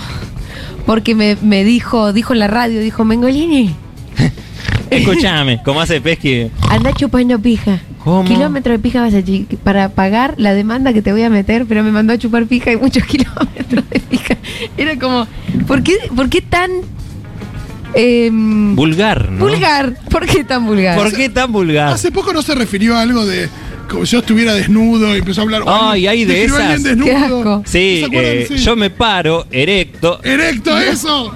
porque 0.84 1.14
me, 1.14 1.36
me 1.40 1.64
dijo, 1.64 2.12
dijo 2.12 2.32
en 2.32 2.40
la 2.40 2.48
radio, 2.48 2.80
dijo, 2.80 3.04
Mengolini, 3.04 3.74
Escúchame, 4.96 5.62
como 5.62 5.80
hace 5.80 6.00
Pesky. 6.00 6.50
anda 6.68 6.92
chupando 6.92 7.38
pija. 7.38 7.80
¿Cómo? 8.04 8.24
Kilómetros 8.24 8.74
de 8.74 8.78
pija 8.78 9.00
vas 9.00 9.14
a 9.14 9.22
para 9.62 9.90
pagar 9.90 10.34
la 10.38 10.54
demanda 10.54 10.92
que 10.92 11.02
te 11.02 11.12
voy 11.12 11.22
a 11.22 11.30
meter, 11.30 11.66
pero 11.66 11.82
me 11.82 11.90
mandó 11.90 12.12
a 12.12 12.18
chupar 12.18 12.46
pija 12.46 12.72
y 12.72 12.76
muchos 12.76 13.04
kilómetros 13.06 13.88
de 13.90 14.00
pija. 14.00 14.36
Era 14.76 14.98
como, 14.98 15.26
¿por 15.66 15.82
qué, 15.82 15.96
por 16.14 16.28
qué 16.28 16.40
tan 16.40 16.70
Em, 17.94 18.76
Vulgar, 18.76 19.30
¿no? 19.30 19.46
Vulgar. 19.46 19.94
¿Por 20.10 20.26
qué 20.26 20.44
tan 20.44 20.66
vulgar? 20.66 20.96
¿Por 20.96 21.12
qué 21.12 21.28
tan 21.28 21.50
vulgar? 21.50 21.92
Hace 21.92 22.12
poco 22.12 22.32
no 22.32 22.42
se 22.42 22.54
refirió 22.54 22.96
a 22.96 23.02
algo 23.02 23.24
de 23.24 23.48
como 23.88 24.04
si 24.06 24.12
yo 24.12 24.18
estuviera 24.20 24.54
desnudo 24.54 25.14
y 25.14 25.18
empezó 25.18 25.40
a 25.40 25.44
hablar. 25.44 25.62
Ay, 25.66 26.06
hay 26.06 26.24
de 26.24 26.44
esas. 26.44 26.60
alguien 26.60 27.00
Qué 27.00 27.12
asco. 27.14 27.62
Eh, 27.72 28.46
Sí. 28.48 28.56
yo 28.58 28.76
me 28.76 28.90
paro, 28.90 29.46
erecto. 29.50 30.20
Erecto, 30.22 30.76
eso. 30.78 31.34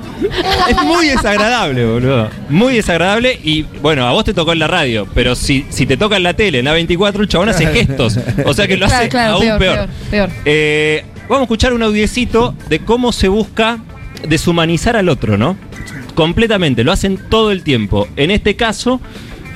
Es 0.69 0.83
muy 0.85 1.07
desagradable, 1.09 1.85
boludo. 1.87 2.29
Muy 2.49 2.75
desagradable. 2.75 3.39
Y 3.43 3.63
bueno, 3.83 4.07
a 4.07 4.13
vos 4.13 4.25
te 4.25 4.35
tocó 4.35 4.53
en 4.53 4.59
la 4.61 4.69
radio, 4.69 5.07
pero 5.15 5.35
si, 5.35 5.67
si 5.71 5.87
te 5.87 5.97
toca 5.97 6.17
en 6.17 6.23
la 6.23 6.35
tele, 6.35 6.61
en 6.61 6.67
A24, 6.67 7.21
el 7.21 7.29
chabón 7.29 7.49
hace 7.49 7.67
gestos. 7.67 8.19
O 8.45 8.55
sea 8.55 8.69
que 8.69 8.77
lo 8.77 8.87
hace 8.87 9.09
claro, 9.09 9.35
aún 9.35 9.43
peor, 9.45 9.59
peor. 9.59 9.75
peor, 9.77 9.89
peor. 10.11 10.31
Eh, 10.45 11.05
vamos 11.29 11.41
a 11.41 11.43
escuchar 11.45 11.73
un 11.73 11.83
audiecito 11.83 12.55
de 12.69 12.79
cómo 12.81 13.13
se 13.13 13.29
busca 13.29 13.79
deshumanizar 14.29 14.97
al 14.97 15.09
otro, 15.09 15.37
¿no? 15.39 15.57
Completamente, 16.15 16.85
lo 16.85 16.93
hacen 16.93 17.19
todo 17.31 17.51
el 17.53 17.63
tiempo. 17.63 18.07
En 18.17 18.31
este 18.31 18.55
caso, 18.55 19.01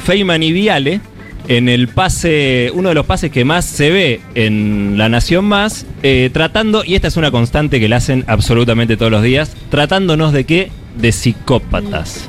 Feynman 0.04 0.42
y 0.42 0.52
Viale, 0.52 1.00
en 1.48 1.68
el 1.68 1.88
pase, 1.88 2.70
uno 2.74 2.88
de 2.88 2.94
los 2.94 3.06
pases 3.06 3.30
que 3.30 3.44
más 3.44 3.64
se 3.64 3.90
ve 3.90 4.20
en 4.34 4.98
La 4.98 5.08
Nación 5.08 5.44
Más, 5.44 5.86
eh, 6.02 6.30
tratando, 6.32 6.84
y 6.84 6.94
esta 6.94 7.08
es 7.08 7.16
una 7.16 7.30
constante 7.30 7.80
que 7.80 7.88
la 7.88 7.96
hacen 7.96 8.24
absolutamente 8.26 8.96
todos 8.96 9.12
los 9.12 9.22
días, 9.22 9.56
tratándonos 9.70 10.32
de 10.32 10.44
qué? 10.44 10.70
De 10.98 11.12
psicópatas. 11.12 12.28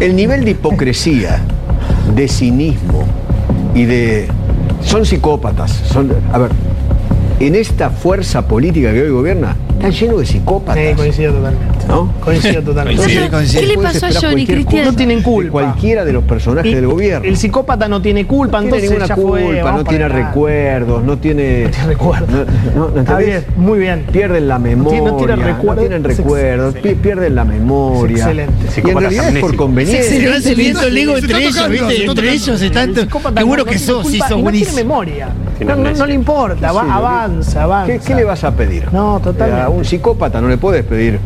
El 0.00 0.16
nivel 0.16 0.44
de 0.44 0.52
hipocresía, 0.52 1.42
de 2.14 2.28
cinismo 2.28 3.06
y 3.74 3.84
de... 3.84 4.28
Son 4.82 5.04
psicópatas. 5.04 5.70
Son, 5.92 6.10
a 6.32 6.38
ver, 6.38 6.50
en 7.40 7.54
esta 7.54 7.88
fuerza 7.90 8.46
política 8.46 8.92
que 8.92 9.02
hoy 9.02 9.10
gobierna, 9.10 9.56
está 9.72 9.88
lleno 9.88 10.18
de 10.18 10.26
psicópatas. 10.26 10.90
Sí, 10.90 10.94
coincido 10.94 11.32
totalmente. 11.32 11.86
¿No? 11.88 12.12
Coincido 12.20 12.62
totalmente. 12.62 13.02
Coincido. 13.30 13.60
¿Qué 13.60 13.66
le 13.66 13.78
pasó 13.78 14.06
a 14.06 14.10
Johnny, 14.12 14.46
Cristian? 14.46 14.84
No 14.84 14.92
tienen 14.94 15.18
de 15.18 15.24
culpa. 15.24 15.50
Cualquiera 15.52 16.04
de 16.04 16.12
los 16.12 16.22
personajes 16.24 16.70
Y 16.70 16.74
del 16.74 16.86
gobierno. 16.86 17.26
El 17.26 17.36
psicópata 17.38 17.88
no 17.88 18.02
tiene 18.02 18.26
culpa, 18.26 18.60
no 18.60 18.68
tiene 18.68 18.82
ninguna 18.82 19.06
ya 19.06 19.14
fue, 19.16 19.42
culpa, 19.42 19.62
vamos 19.62 19.84
no 19.84 19.88
tiene 19.88 20.08
recuerdos, 20.08 21.02
no 21.02 21.16
tiene. 21.18 21.64
No 21.64 21.70
tiene 21.70 21.86
recuerdos. 21.86 22.46
No, 22.76 23.16
bien, 23.16 23.44
muy 23.56 23.78
bien. 23.78 24.04
Pierden 24.12 24.46
la 24.46 24.58
memoria. 24.58 25.00
no 25.00 25.16
tiene 25.16 25.36
recuerdos. 25.36 25.78
tienen 25.88 26.04
recuerdos, 26.04 26.74
pi- 26.74 26.94
pierden 26.94 27.34
la 27.34 27.44
memoria. 27.46 28.16
Es 28.16 28.20
excelente. 28.22 28.54
Y 28.60 28.66
en 28.66 28.70
Psicópatas 28.72 29.02
realidad 29.14 29.36
es 29.36 29.40
por 29.40 29.56
conveniencia. 29.56 30.02
Sí, 30.04 30.20
Se 30.20 30.28
van 30.28 30.42
subiendo 30.42 30.82
el 30.82 30.98
ego 30.98 31.16
entre 31.16 31.38
ellos, 31.38 31.56
Entre 32.06 32.32
ellos 32.32 32.60
están. 32.62 32.92
No 32.92 33.64
que 33.64 33.78
sos, 33.78 34.06
sí, 34.06 34.18
sos 34.18 34.18
y 34.18 34.18
no 34.18 34.26
tiene 34.26 34.42
buenísimo. 34.42 34.76
memoria. 34.76 35.28
No, 35.64 35.76
no- 35.76 35.90
no 35.92 36.06
le 36.06 36.14
importa, 36.14 36.72
va- 36.72 36.82
Sí, 36.82 36.86
lo- 36.88 36.92
avanza, 36.94 37.62
avanza. 37.62 37.92
¿Qué, 37.92 37.98
qué 38.00 38.14
le 38.14 38.24
vas 38.24 38.44
a 38.44 38.52
pedir? 38.54 38.92
No, 38.92 39.20
totalmente. 39.22 39.62
A 39.62 39.68
un 39.68 39.84
psicópata 39.84 40.40
no 40.40 40.48
le 40.48 40.56
puedes 40.58 40.84
pedir 40.84 41.18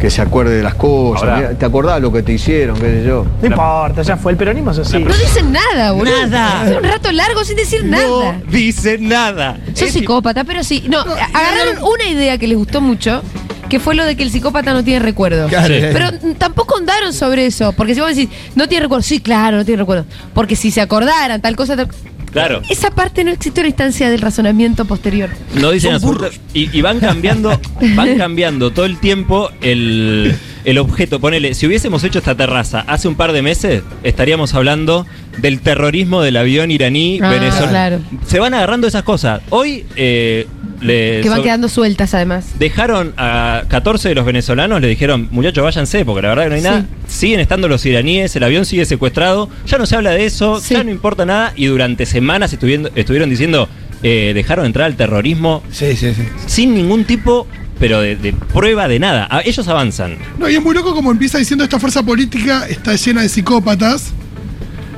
que 0.00 0.08
se 0.10 0.22
acuerde 0.22 0.56
de 0.56 0.62
las 0.62 0.74
cosas. 0.76 1.28
Ahora- 1.28 1.50
¿Te 1.58 1.66
acordás 1.66 2.00
lo 2.00 2.10
que 2.10 2.22
te 2.22 2.32
hicieron? 2.32 2.74
¿Qué 2.78 2.86
sé 2.90 3.04
yo? 3.04 3.26
No 3.42 3.46
importa, 3.48 4.00
ya 4.02 4.16
fue. 4.16 4.32
El 4.32 4.38
peronismo 4.38 4.70
es 4.70 4.78
así. 4.78 4.98
No 4.98 5.14
dicen 5.14 5.52
nada, 5.52 5.92
boludo. 5.92 6.26
Nada. 6.26 6.62
Hace 6.62 6.76
un 6.78 6.84
rato 6.84 7.12
largo 7.12 7.44
sin 7.44 7.56
decir 7.56 7.84
nada. 7.84 8.04
No 8.32 8.42
dice 8.50 8.96
nada. 8.98 9.58
Son 9.74 9.88
Es- 9.88 9.92
psicópatas, 9.92 10.44
pero 10.46 10.64
sí. 10.64 10.84
No, 10.88 11.00
agarraron 11.00 11.82
una 11.84 12.04
idea 12.08 12.38
que 12.38 12.48
les 12.48 12.56
gustó 12.56 12.80
mucho, 12.80 13.20
que 13.68 13.78
fue 13.78 13.94
lo 13.94 14.04
de 14.06 14.16
que 14.16 14.22
el 14.22 14.30
psicópata 14.30 14.72
no 14.72 14.82
tiene 14.82 15.00
recuerdos. 15.00 15.50
Claro. 15.50 15.74
Pero 15.92 16.06
tampoco 16.38 16.78
andaron 16.78 17.12
sobre 17.12 17.44
eso, 17.46 17.72
porque 17.72 17.94
si 17.94 18.00
vos 18.00 18.08
decís, 18.16 18.30
no 18.54 18.68
tiene 18.68 18.84
recuerdos, 18.84 19.04
sí, 19.06 19.20
claro, 19.20 19.58
no 19.58 19.64
tiene 19.66 19.82
recuerdos. 19.82 20.06
Porque 20.32 20.56
si 20.56 20.70
se 20.70 20.80
acordaran 20.80 21.42
tal 21.42 21.56
cosa, 21.56 21.76
tal- 21.76 21.88
Claro. 22.32 22.62
esa 22.68 22.90
parte 22.92 23.24
no 23.24 23.30
existió 23.32 23.60
en 23.60 23.64
la 23.64 23.68
instancia 23.70 24.08
del 24.10 24.20
razonamiento 24.20 24.84
posterior. 24.84 25.30
No 25.54 25.70
dicen 25.70 25.94
absoluta- 25.94 26.30
y, 26.54 26.76
y 26.76 26.80
van 26.80 27.00
cambiando, 27.00 27.60
van 27.96 28.16
cambiando 28.18 28.70
todo 28.70 28.84
el 28.86 28.98
tiempo 28.98 29.50
el, 29.60 30.34
el 30.64 30.78
objeto. 30.78 31.18
Ponele, 31.20 31.54
si 31.54 31.66
hubiésemos 31.66 32.04
hecho 32.04 32.18
esta 32.20 32.34
terraza 32.36 32.84
hace 32.86 33.08
un 33.08 33.14
par 33.16 33.32
de 33.32 33.42
meses, 33.42 33.82
estaríamos 34.04 34.54
hablando 34.54 35.06
del 35.40 35.60
terrorismo 35.60 36.22
del 36.22 36.36
avión 36.36 36.70
iraní 36.70 37.18
Ah, 37.22 37.30
venezolano. 37.30 37.68
claro. 37.70 38.00
Se 38.26 38.38
van 38.38 38.54
agarrando 38.54 38.86
esas 38.86 39.02
cosas. 39.02 39.40
Hoy 39.50 39.84
eh, 39.96 40.46
le 40.80 41.20
Que 41.22 41.28
van 41.28 41.42
quedando 41.42 41.68
sueltas, 41.68 42.14
además. 42.14 42.46
dejaron 42.58 43.12
a 43.16 43.62
14 43.68 44.08
de 44.08 44.14
los 44.14 44.24
venezolanos, 44.24 44.80
le 44.80 44.88
dijeron, 44.88 45.28
muchachos, 45.30 45.62
váyanse, 45.62 46.04
porque 46.04 46.22
la 46.22 46.28
verdad 46.28 46.44
que 46.44 46.48
no 46.50 46.54
hay 46.56 46.60
Sí. 46.62 46.66
nada. 46.68 46.84
Siguen 47.06 47.40
estando 47.40 47.68
los 47.68 47.84
iraníes, 47.84 48.34
el 48.36 48.42
avión 48.44 48.64
sigue 48.64 48.84
secuestrado, 48.86 49.48
ya 49.66 49.76
no 49.78 49.86
se 49.86 49.96
habla 49.96 50.10
de 50.12 50.24
eso, 50.24 50.60
Sí. 50.60 50.74
ya 50.74 50.82
no 50.84 50.90
importa 50.90 51.24
nada, 51.26 51.52
y 51.56 51.66
durante 51.66 52.06
semanas 52.06 52.52
estuvieron, 52.52 52.90
estuvieron 52.94 53.28
diciendo, 53.28 53.68
eh, 54.02 54.32
dejaron 54.34 54.64
entrar 54.64 54.86
al 54.86 54.96
terrorismo 54.96 55.62
Sí, 55.70 55.94
sí, 55.96 56.14
sí. 56.14 56.22
sin 56.46 56.74
ningún 56.74 57.04
tipo, 57.04 57.46
pero 57.78 58.00
de, 58.00 58.16
de 58.16 58.32
prueba 58.32 58.88
de 58.88 58.98
nada. 58.98 59.26
A- 59.30 59.42
ellos 59.42 59.66
avanzan. 59.68 60.16
No, 60.38 60.48
y 60.48 60.54
es 60.54 60.62
muy 60.62 60.74
loco 60.74 60.94
como 60.94 61.10
empieza 61.10 61.36
diciendo 61.38 61.64
esta 61.64 61.78
fuerza 61.78 62.02
política 62.02 62.66
está 62.68 62.94
llena 62.94 63.20
de 63.22 63.28
psicópatas 63.28 64.12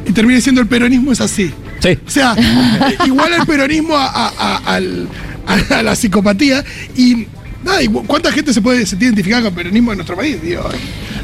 y 0.07 0.13
termina 0.13 0.37
diciendo 0.37 0.61
el 0.61 0.67
peronismo 0.69 1.13
es 1.13 1.21
así. 1.21 1.51
Sí. 1.81 1.99
O 2.07 2.11
sea, 2.11 2.35
igual 3.07 3.33
el 3.35 3.47
peronismo 3.47 3.97
a, 3.97 4.07
a- 4.07 4.33
a- 4.39 4.57
al- 4.75 5.09
a- 5.47 5.79
a 5.79 5.83
la 5.83 5.95
psicopatía 5.97 6.65
y 6.97 7.27
nada, 7.65 7.83
y 7.83 7.89
¿cuánta 7.89 8.31
gente 8.33 8.53
se 8.53 8.61
puede 8.63 8.85
sentir 8.87 9.07
identificada 9.09 9.43
con 9.43 9.51
el 9.51 9.57
peronismo 9.57 9.93
en 9.93 9.99
nuestro 9.99 10.17
país? 10.17 10.41
Digo, 10.43 10.63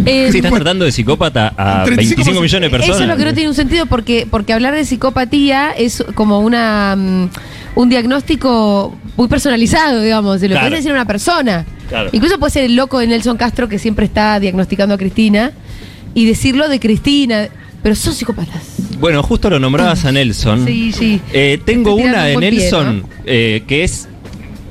Eh, 0.06 0.28
Si 0.30 0.38
estás 0.38 0.52
tratando 0.52 0.84
de 0.84 0.92
psicópata 0.92 1.52
a 1.56 1.84
35 1.84 2.16
25 2.22 2.40
millones 2.42 2.66
de 2.66 2.70
personas. 2.70 2.96
Eso 2.96 3.04
es 3.04 3.08
lo 3.10 3.16
que 3.16 3.24
no 3.24 3.34
tiene 3.34 3.48
un 3.48 3.54
sentido 3.56 3.86
porque, 3.86 4.26
porque 4.30 4.52
hablar 4.52 4.74
de 4.74 4.84
psicopatía 4.84 5.70
es 5.72 6.04
como 6.14 6.40
una 6.40 6.94
mm, 6.96 7.28
un 7.74 7.88
diagnóstico 7.88 8.96
muy 9.16 9.28
personalizado, 9.28 10.00
digamos, 10.02 10.40
de 10.40 10.48
lo 10.48 10.54
que 10.54 10.60
puede 10.60 10.76
decir 10.76 10.92
una 10.92 11.04
persona. 11.04 11.64
Claro. 11.88 12.10
Incluso 12.12 12.38
puede 12.38 12.52
ser 12.52 12.64
el 12.64 12.76
loco 12.76 12.98
de 12.98 13.06
Nelson 13.08 13.36
Castro 13.36 13.68
que 13.68 13.78
siempre 13.78 14.04
está 14.04 14.38
diagnosticando 14.40 14.94
a 14.94 14.98
Cristina 14.98 15.52
y 16.14 16.26
decirlo 16.26 16.68
de 16.68 16.78
Cristina, 16.80 17.48
pero 17.82 17.94
son 17.94 18.14
psicópatas. 18.14 18.62
Bueno, 19.00 19.22
justo 19.22 19.48
lo 19.50 19.58
nombrabas 19.60 20.04
a 20.04 20.12
Nelson. 20.12 20.66
Sí, 20.66 20.92
sí. 20.92 21.20
Eh, 21.32 21.58
tengo 21.64 21.94
una 21.94 22.24
de 22.24 22.34
un 22.34 22.40
buen 22.40 22.50
pie, 22.50 22.60
Nelson 22.62 22.98
¿no? 23.00 23.08
eh, 23.24 23.62
que 23.66 23.84
es. 23.84 24.08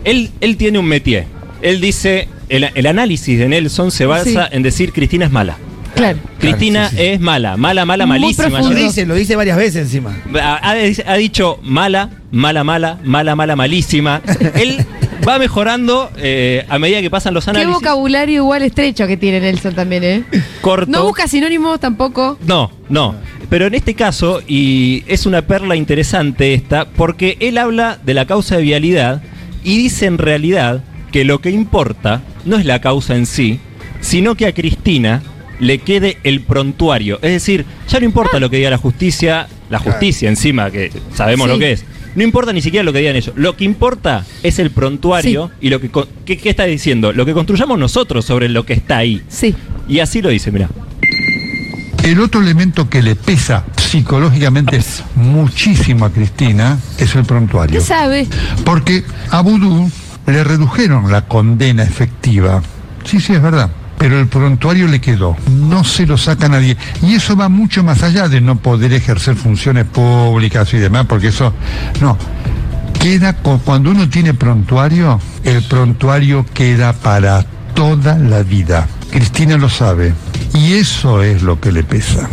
Él, 0.04 0.30
él 0.42 0.58
tiene 0.58 0.80
un 0.80 0.86
métier. 0.86 1.26
Él 1.62 1.82
dice. 1.82 2.28
El, 2.50 2.64
el 2.76 2.86
análisis 2.88 3.38
de 3.38 3.50
Nelson 3.50 3.92
se 3.92 4.06
basa 4.06 4.48
Sí. 4.48 4.56
en 4.56 4.64
decir 4.64 4.94
Cristina 4.94 5.26
es 5.26 5.32
mala. 5.32 5.58
Claro. 5.96 6.18
Cristina 6.40 6.90
sí, 6.90 6.96
sí. 6.96 7.02
es 7.04 7.20
mala, 7.20 7.58
mala, 7.58 7.84
mala, 7.84 8.06
Muy 8.06 8.20
malísima. 8.22 8.62
Lo 8.62 8.70
dice, 8.70 9.06
lo 9.06 9.16
dice 9.16 9.36
varias 9.36 9.58
veces 9.58 9.82
encima. 9.82 10.16
Ha, 10.40 10.56
ha- 10.72 11.12
ha 11.12 11.16
dicho 11.18 11.60
mala, 11.64 12.10
mala, 12.32 12.64
mala, 12.64 13.00
mala, 13.04 13.36
mala, 13.36 13.56
malísima. 13.58 14.22
Él 14.56 14.78
va 15.26 15.40
mejorando 15.40 16.12
eh, 16.18 16.66
a 16.70 16.80
medida 16.80 17.02
que 17.02 17.10
pasan 17.10 17.34
los 17.34 17.46
Qué 17.46 17.52
análisis. 17.52 17.74
vocabulario 17.74 18.36
igual 18.44 18.64
estrecho 18.64 19.08
que 19.08 19.18
tiene 19.18 19.40
Nelson 19.40 19.74
también, 19.76 20.04
¿eh? 20.04 20.24
Corto. 20.62 20.92
No 20.92 21.04
busca 21.06 21.28
sinónimos 21.28 21.80
tampoco. 21.80 22.38
No, 22.46 22.72
no. 22.90 23.16
Pero 23.50 23.68
en 23.68 23.76
este 23.76 23.94
caso, 23.94 24.42
y 24.48 25.04
es 25.08 25.26
una 25.26 25.42
perla 25.44 25.76
interesante 25.76 26.54
esta, 26.54 26.86
porque 26.90 27.38
él 27.40 27.58
habla 27.58 27.98
de 28.04 28.14
la 28.14 28.26
causa 28.26 28.58
de 28.58 28.64
vialidad 28.64 29.22
y 29.64 29.78
dice 29.78 30.06
en 30.06 30.18
realidad 30.18 30.84
que 31.12 31.24
lo 31.24 31.40
que 31.40 31.52
importa 31.52 32.22
no 32.46 32.58
es 32.58 32.66
la 32.66 32.82
causa 32.82 33.16
en 33.16 33.26
sí, 33.26 33.60
sino 34.02 34.36
que 34.36 34.46
a 34.48 34.54
Cristina 34.54 35.22
le 35.60 35.80
quede 35.80 36.18
el 36.24 36.42
prontuario. 36.42 37.16
Es 37.22 37.32
decir, 37.32 37.66
ya 37.88 38.00
no 38.00 38.06
importa 38.06 38.40
lo 38.40 38.50
que 38.50 38.58
diga 38.58 38.70
la 38.70 38.78
justicia, 38.78 39.48
la 39.70 39.80
justicia 39.80 40.30
encima, 40.30 40.70
que 40.70 40.92
sabemos 41.16 41.48
Sí. 41.48 41.54
lo 41.54 41.60
que 41.60 41.72
es. 41.72 41.86
No 42.18 42.24
importa 42.24 42.52
ni 42.52 42.62
siquiera 42.62 42.84
lo 42.84 42.92
que 42.92 43.00
digan 43.00 43.16
ellos. 43.16 43.34
Lo 43.36 43.56
que 43.56 43.64
importa 43.64 44.26
es 44.42 44.58
el 44.58 44.72
prontuario 44.72 45.52
y 45.62 45.70
lo 45.70 45.80
que, 45.80 45.90
co- 45.92 46.08
¿qué, 46.26 46.38
qué 46.38 46.50
está 46.50 46.64
diciendo? 46.66 47.14
Lo 47.14 47.26
que 47.28 47.34
construyamos 47.34 47.78
nosotros 47.78 48.26
sobre 48.26 48.50
lo 48.50 48.66
que 48.66 48.74
está 48.74 48.98
ahí. 48.98 49.22
Sí. 49.30 49.54
Y 49.88 50.00
así 50.00 50.22
lo 50.24 50.30
dice, 50.30 50.52
mira. 50.52 50.68
El 52.04 52.20
otro 52.20 52.42
elemento 52.42 52.90
que 52.90 53.04
le 53.04 53.16
pesa 53.16 53.66
psicológicamente 53.78 54.80
muchísimo 55.16 56.06
a 56.06 56.10
Cristina 56.12 56.80
es 56.98 57.14
el 57.16 57.24
prontuario. 57.24 57.80
¿Qué 57.80 57.86
sabe? 57.86 58.28
Porque 58.66 59.04
a 59.30 59.42
Vudú 59.42 59.92
le 60.26 60.44
redujeron 60.44 61.12
la 61.12 61.22
condena 61.28 61.84
efectiva. 61.84 62.64
Sí, 63.06 63.20
sí, 63.20 63.34
es 63.34 63.42
verdad. 63.42 63.70
Pero 63.98 64.20
el 64.20 64.28
prontuario 64.28 64.88
le 64.88 65.02
quedó. 65.02 65.36
No 65.50 65.84
se 65.84 66.06
lo 66.06 66.18
saca 66.18 66.48
nadie. 66.48 66.78
Y 67.02 67.16
eso 67.16 67.36
va 67.36 67.50
mucho 67.50 67.84
más 67.84 68.04
allá 68.04 68.28
de 68.28 68.42
no 68.42 68.58
poder 68.58 68.94
ejercer 68.94 69.36
funciones 69.36 69.86
públicas 69.86 70.74
y 70.74 70.78
demás, 70.78 71.06
porque 71.08 71.28
eso. 71.28 71.54
No. 72.00 72.18
Queda 73.00 73.34
cuando 73.34 73.92
uno 73.92 74.10
tiene 74.10 74.34
prontuario, 74.34 75.20
el 75.44 75.64
prontuario 75.64 76.46
queda 76.54 76.94
para 76.94 77.46
toda 77.74 78.18
la 78.18 78.44
vida. 78.44 78.88
Cristina 79.12 79.58
lo 79.58 79.70
sabe. 79.70 80.14
Y 80.54 80.74
eso 80.74 81.22
es 81.22 81.44
lo 81.44 81.60
que 81.60 81.72
le 81.72 81.84
pesa. 81.84 82.28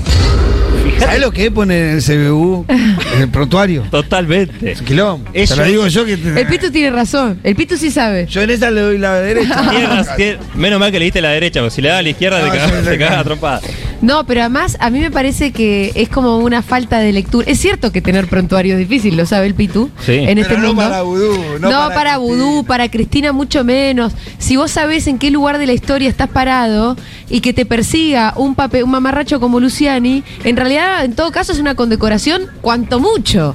¿Sabes 1.04 1.20
lo 1.20 1.30
que 1.30 1.50
pone 1.50 1.78
en 1.90 1.96
el 1.96 2.02
CBU? 2.02 2.64
En 2.68 3.23
el 3.23 3.28
prontuario. 3.28 3.82
Totalmente. 3.90 4.75
Quilombo. 4.87 5.28
Eso 5.32 5.54
Te 5.54 5.61
lo 5.61 5.64
es- 5.66 5.70
digo 5.73 5.87
yo 5.88 6.04
que. 6.04 6.12
El 6.14 6.46
Pitu 6.46 6.70
tiene 6.70 6.90
razón. 6.90 7.38
El 7.42 7.54
Pitu 7.54 7.76
sí 7.76 7.90
sabe. 7.90 8.26
Yo 8.26 8.42
en 8.42 8.50
esa 8.50 8.70
le 8.70 8.80
doy 8.80 8.99
la 8.99 9.14
derecha. 9.20 9.70
Tierras, 9.70 10.16
tier- 10.16 10.38
menos 10.54 10.80
mal 10.80 10.90
que 10.90 10.99
le 10.99 11.04
diste 11.06 11.20
la 11.20 11.30
derecha, 11.30 11.61
porque 11.61 11.75
si 11.75 11.82
le 11.82 11.88
das 11.88 11.99
a 11.99 12.02
la 12.02 12.08
izquierda 12.08 12.38
No, 12.40 12.50
te 12.50 12.58
cagás 12.58 12.84
te 12.84 12.99
cagás. 12.99 13.62
No, 14.03 14.27
pero 14.27 14.41
además 14.41 14.77
a 14.81 14.91
mí 14.91 15.01
me 15.01 15.11
parece 15.11 15.53
que 15.53 15.93
es 15.95 16.09
como 16.09 16.39
una 16.39 16.63
falta 16.63 16.99
de 16.99 17.13
lectura. 17.13 17.47
Es 17.51 17.59
cierto 17.61 17.91
que 17.93 18.03
tener 18.03 18.27
prontuario 18.29 18.75
es 18.75 18.79
difícil, 18.79 19.17
lo 19.17 19.25
sabe 19.27 19.47
el 19.47 19.55
Pitu. 19.55 19.91
Sí. 20.05 20.13
En 20.13 20.39
este 20.39 20.51
Pero 20.51 20.61
no 20.61 20.69
mundo. 20.69 20.83
para 20.83 21.03
Vudú, 21.03 21.35
no 21.61 21.71
No, 21.71 21.79
para 21.89 21.95
para 21.95 22.19
Vudú, 22.19 22.65
para 22.65 22.91
Cristina 22.91 23.33
mucho 23.33 23.65
menos. 23.65 24.13
Si 24.39 24.57
vos 24.57 24.71
sabés 24.71 25.07
en 25.07 25.19
qué 25.19 25.31
lugar 25.31 25.59
de 25.59 25.67
la 25.67 25.73
historia 25.73 26.09
estás 26.09 26.29
parado 26.29 26.97
y 27.31 27.41
que 27.41 27.53
te 27.53 27.65
persiga 27.67 28.35
un 28.37 28.55
papel, 28.55 28.85
un 28.85 28.91
mamarracho 28.91 29.41
como 29.41 29.59
Luciani, 29.61 30.23
en 30.45 30.57
realidad 30.57 31.05
en 31.05 31.15
todo 31.15 31.31
caso 31.33 31.53
es 31.53 31.59
una 31.59 31.75
condecoración 31.75 32.43
cuanto 32.61 33.01
mucho. 33.01 33.55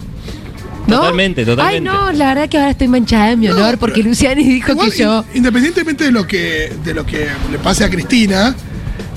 ¿No? 0.88 0.96
Totalmente, 1.02 1.46
totalmente. 1.46 1.88
Ay, 1.90 1.96
no, 1.96 2.12
la 2.14 2.30
verdad 2.34 2.50
que 2.50 2.58
ahora 2.58 2.72
estoy 2.72 2.88
manchada 2.88 3.32
en 3.34 3.40
mi 3.42 3.48
honor 3.50 3.78
porque 3.78 4.02
Luciani 4.02 4.44
dijo 4.44 4.72
Igual, 4.72 4.92
que 4.92 4.98
yo. 4.98 5.24
in- 5.34 5.38
Independientemente 5.38 6.06
de 6.06 6.12
lo 6.12 6.26
que, 6.26 6.74
de 6.84 6.94
lo 6.96 7.06
que 7.06 7.28
le 7.52 7.60
pase 7.60 7.84
a 7.84 7.90
Cristina, 7.92 8.56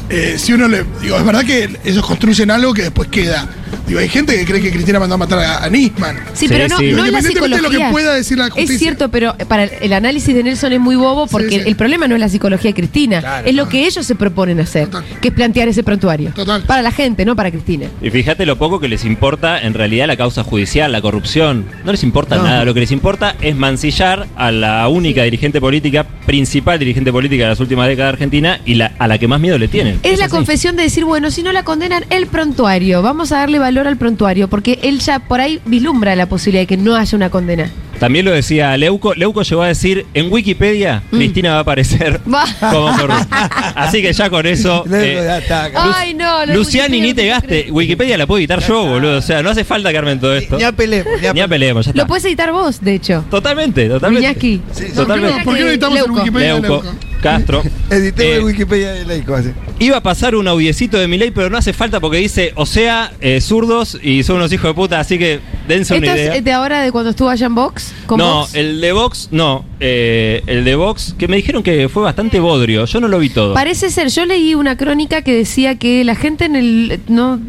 eh, 0.09 0.37
si 0.38 0.52
uno 0.52 0.68
le. 0.68 0.85
Digo, 1.00 1.16
es 1.16 1.25
verdad 1.25 1.44
que 1.44 1.78
ellos 1.85 2.04
construyen 2.06 2.50
algo 2.50 2.75
que 2.75 2.82
después 2.82 3.09
queda. 3.09 3.49
Digo, 3.92 4.00
hay 4.00 4.08
gente 4.08 4.34
que 4.38 4.46
cree 4.46 4.62
que 4.62 4.70
Cristina 4.70 4.99
mandó 4.99 5.16
a 5.16 5.18
matar 5.18 5.38
a, 5.40 5.64
a 5.64 5.68
Nisman. 5.68 6.16
Sí, 6.32 6.46
pero 6.49 6.66
no, 6.66 6.76
no 6.80 7.04
es 7.04 7.12
la 7.12 7.20
de 7.20 7.28
psicología. 7.28 7.61
lo 7.61 7.70
que 7.70 7.88
pueda 7.90 8.14
decir 8.14 8.38
la 8.38 8.44
justicia. 8.49 8.75
Es 8.75 8.80
cierto, 8.80 9.11
pero 9.11 9.34
para 9.49 9.64
el 9.64 9.92
análisis 9.92 10.34
de 10.34 10.42
Nelson 10.42 10.72
es 10.72 10.80
muy 10.80 10.96
bobo 10.96 11.26
porque 11.26 11.50
Sí, 11.50 11.56
sí. 11.61 11.62
el 11.68 11.76
problema 11.76 12.08
no 12.08 12.14
es 12.14 12.20
la 12.22 12.30
psicología 12.30 12.70
de 12.70 12.75
Cristina, 12.75 13.42
es 13.44 13.54
lo 13.54 13.68
que 13.68 13.87
ellos 13.87 14.06
se 14.06 14.14
proponen 14.14 14.61
hacer, 14.61 14.88
que 15.20 15.28
es 15.28 15.34
plantear 15.34 15.68
ese 15.68 15.82
prontuario. 15.82 16.32
Para 16.66 16.80
la 16.80 16.90
gente, 16.90 17.25
no 17.26 17.37
para 17.37 17.50
Cristina. 17.50 17.87
Y 18.00 18.08
fíjate 18.08 18.46
lo 18.46 18.56
poco 18.56 18.80
que 18.80 18.88
les 18.88 19.04
importa 19.04 19.61
en 19.61 19.75
realidad 19.75 20.06
la 20.06 20.16
causa 20.16 20.42
judicial, 20.42 20.90
la 20.90 21.02
corrupción. 21.02 21.66
No 21.84 21.92
les 21.92 22.02
importa 22.02 22.37
No. 22.37 22.44
nada. 22.44 22.64
Lo 22.64 22.72
que 22.72 22.80
les 22.80 22.92
importa 22.92 23.37
es 23.42 23.54
mancillar 23.56 24.26
a 24.37 24.50
la 24.50 24.88
única 24.88 25.22
dirigente 25.25 25.61
política, 25.61 26.06
principal 26.25 26.78
dirigente 26.78 27.12
política 27.12 27.42
de 27.44 27.50
las 27.50 27.61
últimas 27.61 27.88
décadas 27.88 28.12
de 28.12 28.14
Argentina 28.14 28.61
y 28.64 28.75
la, 28.75 28.92
a 28.99 29.06
la 29.06 29.18
que 29.18 29.28
más 29.28 29.38
miedo 29.40 29.58
le 29.58 29.68
tienen. 29.68 30.00
Es 30.02 30.18
la 30.18 30.26
así. 30.26 30.30
confesión 30.34 30.76
de 30.76 30.84
decir, 30.84 31.04
bueno, 31.04 31.30
si 31.30 31.42
no 31.42 31.52
la 31.52 31.62
condenan, 31.64 32.04
el 32.08 32.26
prontuario. 32.26 33.02
Vamos 33.02 33.32
a 33.32 33.38
darle 33.38 33.58
valor 33.58 33.81
al 33.86 33.96
prontuario, 33.96 34.48
porque 34.48 34.78
él 34.82 35.00
ya 35.00 35.18
por 35.20 35.40
ahí 35.40 35.60
vislumbra 35.66 36.14
la 36.16 36.26
posibilidad 36.26 36.62
de 36.62 36.66
que 36.66 36.76
no 36.76 36.94
haya 36.96 37.16
una 37.16 37.30
condena. 37.30 37.70
También 37.98 38.24
lo 38.24 38.32
decía 38.32 38.76
Leuco. 38.76 39.14
Leuco 39.14 39.42
llegó 39.42 39.62
a 39.62 39.68
decir, 39.68 40.06
en 40.14 40.32
Wikipedia, 40.32 41.02
Mm. 41.12 41.16
Cristina 41.18 41.52
va 41.52 41.58
a 41.58 41.60
aparecer 41.60 42.20
como 42.24 42.96
corrupta. 42.96 43.72
Así 43.76 44.02
que 44.02 44.12
ya 44.12 44.28
con 44.28 44.44
eso... 44.46 44.84
eh, 44.92 45.40
Ay, 45.74 46.14
no, 46.14 46.40
lo 46.40 46.46
de 46.52 46.58
Luciani, 46.58 47.00
ni 47.00 47.14
te 47.14 47.26
gaste. 47.26 47.68
Wikipedia 47.70 48.18
la 48.18 48.26
puedo 48.26 48.38
editar 48.38 48.60
yo, 48.66 48.86
boludo. 48.86 49.18
O 49.18 49.22
sea, 49.22 49.42
no 49.42 49.50
hace 49.50 49.62
falta 49.64 49.92
que 49.92 49.98
armen 49.98 50.18
todo 50.18 50.34
esto. 50.34 50.56
Ni 50.56 50.64
apelemos, 50.64 51.12
ni 51.22 51.30
Ni 51.32 51.40
apelemos, 51.40 51.86
ya 51.86 51.92
Lo 51.94 52.06
puedes 52.08 52.24
editar 52.24 52.50
vos, 52.50 52.80
de 52.80 52.94
hecho. 52.94 53.24
Totalmente, 53.30 53.88
totalmente. 53.88 54.28
Iñaki. 54.28 54.60
totalmente. 54.94 55.44
¿Por 55.44 55.54
qué 55.56 55.62
no 55.62 55.68
editamos 55.68 55.98
en 55.98 56.10
Wikipedia 56.10 56.58
Leuco? 56.58 56.82
Castro. 57.23 57.62
Editemos 57.91 58.35
Eh, 58.37 58.45
Wikipedia 58.45 58.93
de 58.93 59.05
Leico 59.07 59.35
así. 59.35 59.50
Iba 59.79 59.97
a 59.97 60.02
pasar 60.02 60.35
un 60.35 60.47
audiecito 60.49 60.99
de 60.99 61.09
Milei, 61.09 61.31
pero 61.31 61.49
no 61.49 61.57
hace 61.57 61.73
falta 61.73 61.99
porque 62.00 62.19
dice, 62.19 62.52
o 62.57 62.67
sea, 62.67 63.12
eh, 63.21 63.41
zurdos 63.41 63.99
y 64.02 64.23
son 64.23 64.37
unos 64.37 64.52
hijos 64.52 64.69
de 64.71 64.75
puta, 64.75 65.00
así 65.00 65.19
que 65.19 65.41
dense 65.67 65.95
¿Esto 65.95 66.07
una 66.07 66.17
idea. 66.17 66.35
es 66.37 66.45
de 66.45 66.52
ahora, 66.52 66.81
de 66.83 66.93
cuando 66.93 67.11
estuvo 67.11 67.29
allá 67.31 67.47
en 67.47 67.55
Vox? 67.55 67.93
¿Con 68.07 68.19
no, 68.19 68.41
Vox? 68.41 68.55
el 68.55 68.81
de 68.81 68.93
Vox, 68.93 69.29
no. 69.33 69.64
eh, 69.81 70.43
el 70.47 70.64
de 70.64 70.75
Vox, 70.76 71.14
que 71.19 71.26
me 71.29 71.37
dijeron 71.37 71.62
que 71.62 71.88
fue 71.88 72.02
bastante 72.02 72.38
bodrio. 72.41 72.85
Yo 72.85 73.00
no 73.00 73.09
lo 73.09 73.19
vi 73.19 73.31
todo. 73.31 73.55
Parece 73.55 73.91
ser, 73.91 74.09
yo 74.09 74.25
leí 74.26 74.55
una 74.55 74.76
crónica 74.76 75.23
que 75.23 75.35
decía 75.35 75.79
que 75.79 76.05
la 76.05 76.14
gente 76.14 76.45
en 76.45 76.57
el 76.57 77.00
no 77.09 77.41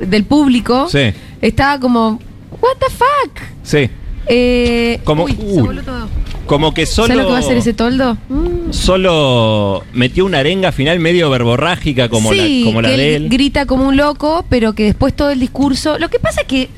del 0.00 0.24
público 0.24 0.88
Sí, 0.90 1.12
estaba 1.42 1.78
como 1.80 2.20
What 2.60 2.76
the 2.80 2.86
fuck? 2.94 3.38
sí. 3.62 3.88
Eh, 4.30 5.00
Como- 5.04 5.24
uy, 5.24 5.32
se 5.32 5.38
uy. 5.42 5.62
voló 5.62 5.82
todo. 5.82 6.06
Como 6.48 6.74
que 6.74 6.86
solo. 6.86 7.08
¿Sabes 7.08 7.22
lo 7.22 7.26
que 7.26 7.32
va 7.32 7.36
a 7.36 7.40
hacer 7.40 7.56
ese 7.58 7.74
toldo? 7.74 8.16
Mm. 8.28 8.72
Solo 8.72 9.84
metió 9.92 10.24
una 10.24 10.38
arenga 10.40 10.72
final 10.72 10.98
medio 10.98 11.30
verborrágica 11.30 12.08
como 12.08 12.32
sí, 12.32 12.62
la, 12.64 12.66
como 12.70 12.82
la 12.82 12.88
que 12.88 12.96
de 12.96 13.16
él 13.16 13.22
él. 13.24 13.28
grita 13.28 13.66
como 13.66 13.86
un 13.86 13.96
loco, 13.96 14.44
pero 14.48 14.72
que 14.72 14.84
después 14.84 15.14
todo 15.14 15.30
el 15.30 15.38
discurso. 15.40 15.98
Lo 15.98 16.08
que 16.08 16.18
pasa 16.18 16.40
es 16.40 16.46
que 16.46 16.68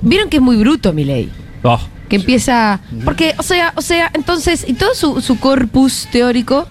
vieron 0.00 0.30
que 0.30 0.36
es 0.38 0.42
muy 0.42 0.56
bruto 0.56 0.92
mi 0.92 1.04
ley. 1.04 1.28
Oh, 1.62 1.78
Que 2.08 2.16
empieza. 2.16 2.80
Porque, 3.04 3.34
o 3.36 3.42
sea, 3.42 3.72
o 3.76 3.82
sea, 3.82 4.10
entonces, 4.14 4.64
y 4.66 4.72
todo 4.74 4.94
su, 4.94 5.20
su 5.20 5.38
corpus 5.38 6.08
teórico. 6.10 6.66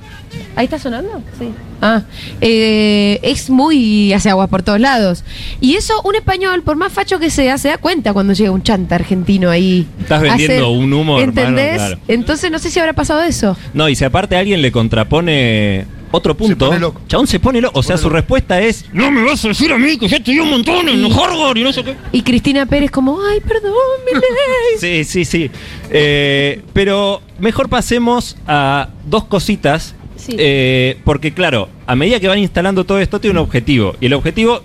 ¿Ahí 0.56 0.66
está 0.66 0.80
sonando? 0.80 1.22
Sí. 1.38 1.50
Ah, 1.82 2.04
eh, 2.42 3.20
es 3.24 3.50
muy. 3.50 4.12
hace 4.14 4.30
aguas 4.30 4.50
por 4.50 4.64
todos 4.64 4.80
lados. 4.80 5.24
Y 5.62 5.76
eso, 5.76 5.94
un 6.04 6.16
español, 6.16 6.62
por 6.64 6.76
más 6.76 6.92
facho 6.92 7.20
que 7.20 7.30
sea, 7.30 7.58
se 7.58 7.70
da 7.70 7.78
cuenta 7.78 8.12
cuando 8.14 8.34
llega 8.34 8.52
un 8.52 8.64
chanta 8.64 8.96
argentino 8.96 9.50
ahí. 9.50 9.88
Estás 10.02 10.22
vendiendo 10.22 10.54
hacer- 10.56 10.64
un 10.78 10.92
humo, 10.94 11.20
hermano, 11.20 11.40
¿Entendés? 11.50 11.76
claro. 11.76 11.98
Entonces, 12.08 12.52
no 12.52 12.60
sé 12.60 12.70
si 12.70 12.80
habrá 12.80 12.94
pasado 12.94 13.22
eso. 13.24 13.56
No, 13.74 13.88
y 13.88 13.96
si 13.96 14.04
aparte 14.04 14.36
alguien 14.36 14.62
le 14.62 14.72
contrapone 14.74 15.86
otro 16.12 16.36
punto, 16.36 16.72
Chabón 17.08 17.28
se 17.28 17.40
pone 17.40 17.62
loco. 17.62 17.80
O 17.80 17.84
sea, 17.84 17.96
su 17.98 18.10
respuesta 18.10 18.60
es: 18.60 18.84
No 18.92 19.10
me 19.12 19.24
vas 19.24 19.46
a 19.46 19.50
decir 19.50 19.72
a 19.72 19.78
mí 19.78 19.98
que 19.98 20.08
ya 20.10 20.18
estudié 20.18 20.42
un 20.42 20.50
montón 20.50 20.90
en 20.90 21.06
Harvard 21.06 21.56
y 21.56 21.64
no 21.64 21.72
sé 21.72 21.84
qué. 21.84 21.96
Y 22.12 22.24
Cristina 22.24 22.66
Pérez, 22.66 22.92
como, 22.92 23.20
ay, 23.24 23.40
perdón, 23.40 23.72
mi 24.06 24.20
ley. 24.20 24.24
Sí, 24.80 25.04
sí, 25.04 25.24
sí. 25.26 25.52
Eh, 25.92 26.62
pero 26.74 27.22
mejor 27.40 27.70
pasemos 27.70 28.36
a 28.48 28.90
dos 29.06 29.26
cositas. 29.26 29.96
Sí. 30.30 30.36
Eh, 30.40 30.98
porque 31.04 31.34
claro, 31.34 31.70
a 31.88 31.96
medida 31.96 32.20
que 32.20 32.28
van 32.28 32.40
instalando 32.40 32.86
todo 32.86 33.00
esto 33.00 33.20
tiene 33.20 33.40
un 33.40 33.46
objetivo. 33.46 33.96
Y 34.00 34.06
el 34.08 34.14
objetivo, 34.14 34.62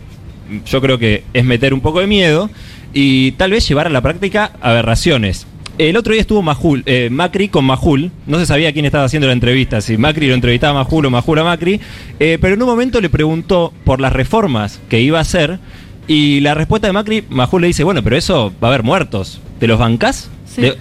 yo 0.67 0.81
creo 0.81 0.99
que 0.99 1.25
es 1.33 1.45
meter 1.45 1.73
un 1.75 1.81
poco 1.81 2.01
de 2.01 2.07
miedo 2.07 2.51
y 2.93 3.33
tal 3.33 3.51
vez 3.53 3.67
llevar 3.69 3.87
a 3.87 3.91
la 3.91 4.01
práctica 4.01 4.53
aberraciones. 4.61 5.47
El 5.77 5.97
otro 5.97 6.13
día 6.13 6.21
estuvo 6.21 6.41
Majul, 6.41 6.85
eh, 6.87 7.09
Macri 7.11 7.49
con 7.49 7.65
Majul. 7.65 8.13
No 8.29 8.39
se 8.39 8.47
sabía 8.47 8.73
quién 8.73 8.85
estaba 8.85 9.05
haciendo 9.05 9.27
la 9.27 9.33
entrevista, 9.33 9.81
si 9.81 9.97
Macri 9.97 10.29
lo 10.29 10.35
entrevistaba 10.35 10.79
a 10.79 10.85
Majul 10.85 11.07
o 11.07 11.11
Majul 11.11 11.39
a 11.41 11.45
Macri. 11.45 11.81
Eh, 12.21 12.39
pero 12.41 12.55
en 12.55 12.63
un 12.63 12.69
momento 12.69 13.01
le 13.01 13.09
preguntó 13.11 13.73
por 13.85 14.01
las 14.01 14.13
reformas 14.13 14.81
que 14.89 15.01
iba 15.01 15.19
a 15.19 15.23
hacer. 15.23 15.59
Y 16.07 16.39
la 16.41 16.55
respuesta 16.55 16.87
de 16.87 16.93
Macri, 16.93 17.25
Majul 17.29 17.63
le 17.63 17.67
dice, 17.69 17.83
bueno, 17.83 18.05
pero 18.05 18.17
eso 18.17 18.53
va 18.63 18.69
a 18.69 18.71
haber 18.73 18.85
muertos. 18.85 19.41
¿Te 19.59 19.67
los 19.67 19.79
bancás? 19.81 20.31
Sí. 20.47 20.61
De- 20.61 20.77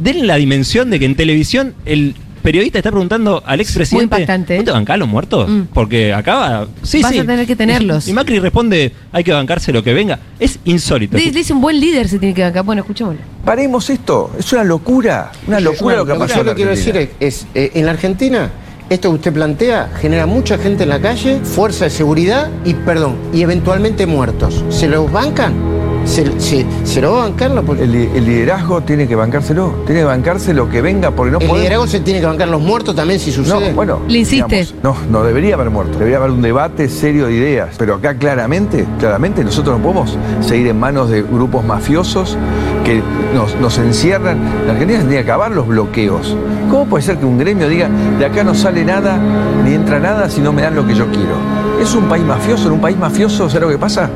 denle 0.00 0.24
la 0.24 0.36
dimensión 0.36 0.88
de 0.88 0.98
que 0.98 1.04
en 1.04 1.14
televisión 1.14 1.74
el 1.84 2.14
periodista 2.42 2.78
está 2.78 2.90
preguntando 2.90 3.42
al 3.44 3.60
expresidente. 3.60 4.14
Muy 4.14 4.22
impactante, 4.22 4.56
¿eh? 4.56 4.58
¿No 4.58 4.64
te 4.64 4.70
bancás 4.72 4.98
los 4.98 5.08
muertos? 5.08 5.48
Mm. 5.48 5.62
Porque 5.72 6.12
acaba. 6.12 6.66
Sí, 6.82 7.02
Vas 7.02 7.12
sí. 7.12 7.18
a 7.18 7.24
tener 7.24 7.46
que 7.46 7.56
tenerlos. 7.56 8.08
Y 8.08 8.12
Macri 8.12 8.38
responde: 8.38 8.92
hay 9.12 9.24
que 9.24 9.32
bancarse 9.32 9.72
lo 9.72 9.82
que 9.82 9.94
venga. 9.94 10.18
Es 10.38 10.58
insólito. 10.64 11.16
Dice 11.16 11.30
dice 11.30 11.52
un 11.52 11.60
buen 11.60 11.78
líder 11.78 12.08
se 12.08 12.18
tiene 12.18 12.34
que 12.34 12.42
bancar. 12.42 12.64
Bueno, 12.64 12.80
escuchémoslo. 12.82 13.20
Paremos 13.44 13.88
esto, 13.88 14.30
es 14.38 14.52
una 14.52 14.64
locura, 14.64 15.32
una 15.46 15.60
locura 15.60 15.96
lo 15.96 16.06
que 16.06 16.14
pasó 16.14 16.36
Yo 16.36 16.44
lo 16.44 16.50
que 16.50 16.56
quiero 16.56 16.70
decir 16.70 16.96
es, 16.96 17.08
es, 17.18 17.46
eh, 17.54 17.70
en 17.74 17.86
la 17.86 17.92
Argentina, 17.92 18.50
esto 18.90 19.08
que 19.10 19.14
usted 19.16 19.32
plantea 19.32 19.90
genera 20.00 20.26
mucha 20.26 20.58
gente 20.58 20.82
en 20.82 20.90
la 20.90 21.00
calle, 21.00 21.40
fuerza 21.40 21.84
de 21.84 21.90
seguridad 21.90 22.50
y, 22.64 22.74
perdón, 22.74 23.16
y 23.32 23.42
eventualmente 23.42 24.06
muertos. 24.06 24.64
¿Se 24.68 24.86
los 24.86 25.10
bancan? 25.10 25.77
¿Se, 26.08 26.40
se, 26.40 26.64
se 26.84 27.02
lo 27.02 27.12
va 27.12 27.18
a 27.18 27.28
bancar 27.28 27.50
la 27.50 27.60
El, 27.60 27.94
el 27.94 28.24
liderazgo 28.24 28.80
tiene 28.80 29.06
que 29.06 29.14
bancárselo, 29.14 29.82
tiene 29.84 30.00
que 30.00 30.06
bancarse 30.06 30.54
lo 30.54 30.68
que 30.70 30.80
venga 30.80 31.10
porque 31.10 31.30
no 31.32 31.38
¿El 31.38 31.46
podemos- 31.46 31.58
liderazgo 31.58 31.86
se 31.86 32.00
tiene 32.00 32.20
que 32.20 32.26
bancar 32.26 32.48
los 32.48 32.62
muertos 32.62 32.96
también 32.96 33.20
si 33.20 33.30
sucede? 33.30 33.68
No, 33.70 33.74
bueno. 33.76 34.00
Le 34.08 34.18
insiste. 34.20 34.64
digamos, 34.64 34.74
no, 34.82 34.96
no 35.20 35.22
debería 35.24 35.54
haber 35.54 35.68
muerto. 35.68 35.98
Debería 35.98 36.16
haber 36.16 36.30
un 36.30 36.40
debate 36.40 36.88
serio 36.88 37.26
de 37.26 37.34
ideas. 37.34 37.74
Pero 37.78 37.96
acá 37.96 38.14
claramente, 38.16 38.86
claramente 38.98 39.44
nosotros 39.44 39.76
no 39.76 39.82
podemos 39.82 40.16
seguir 40.40 40.68
en 40.68 40.80
manos 40.80 41.10
de 41.10 41.20
grupos 41.22 41.62
mafiosos 41.64 42.38
que 42.86 43.02
nos, 43.34 43.54
nos 43.56 43.76
encierran. 43.78 44.38
La 44.66 44.72
Argentina 44.72 45.00
tiene 45.00 45.14
que 45.16 45.20
acabar 45.30 45.50
los 45.50 45.68
bloqueos. 45.68 46.34
¿Cómo 46.70 46.86
puede 46.86 47.04
ser 47.04 47.18
que 47.18 47.26
un 47.26 47.38
gremio 47.38 47.68
diga, 47.68 47.90
de 48.18 48.24
acá 48.24 48.42
no 48.44 48.54
sale 48.54 48.82
nada, 48.82 49.18
ni 49.62 49.74
entra 49.74 50.00
nada 50.00 50.30
si 50.30 50.40
no 50.40 50.54
me 50.54 50.62
dan 50.62 50.74
lo 50.74 50.86
que 50.86 50.94
yo 50.94 51.06
quiero? 51.08 51.36
Es 51.82 51.94
un 51.94 52.04
país 52.04 52.24
mafioso. 52.24 52.68
En 52.68 52.72
un 52.72 52.80
país 52.80 52.96
mafioso, 52.96 53.48
¿sabes 53.50 53.62
lo 53.62 53.68
que 53.68 53.78
pasa? 53.78 54.08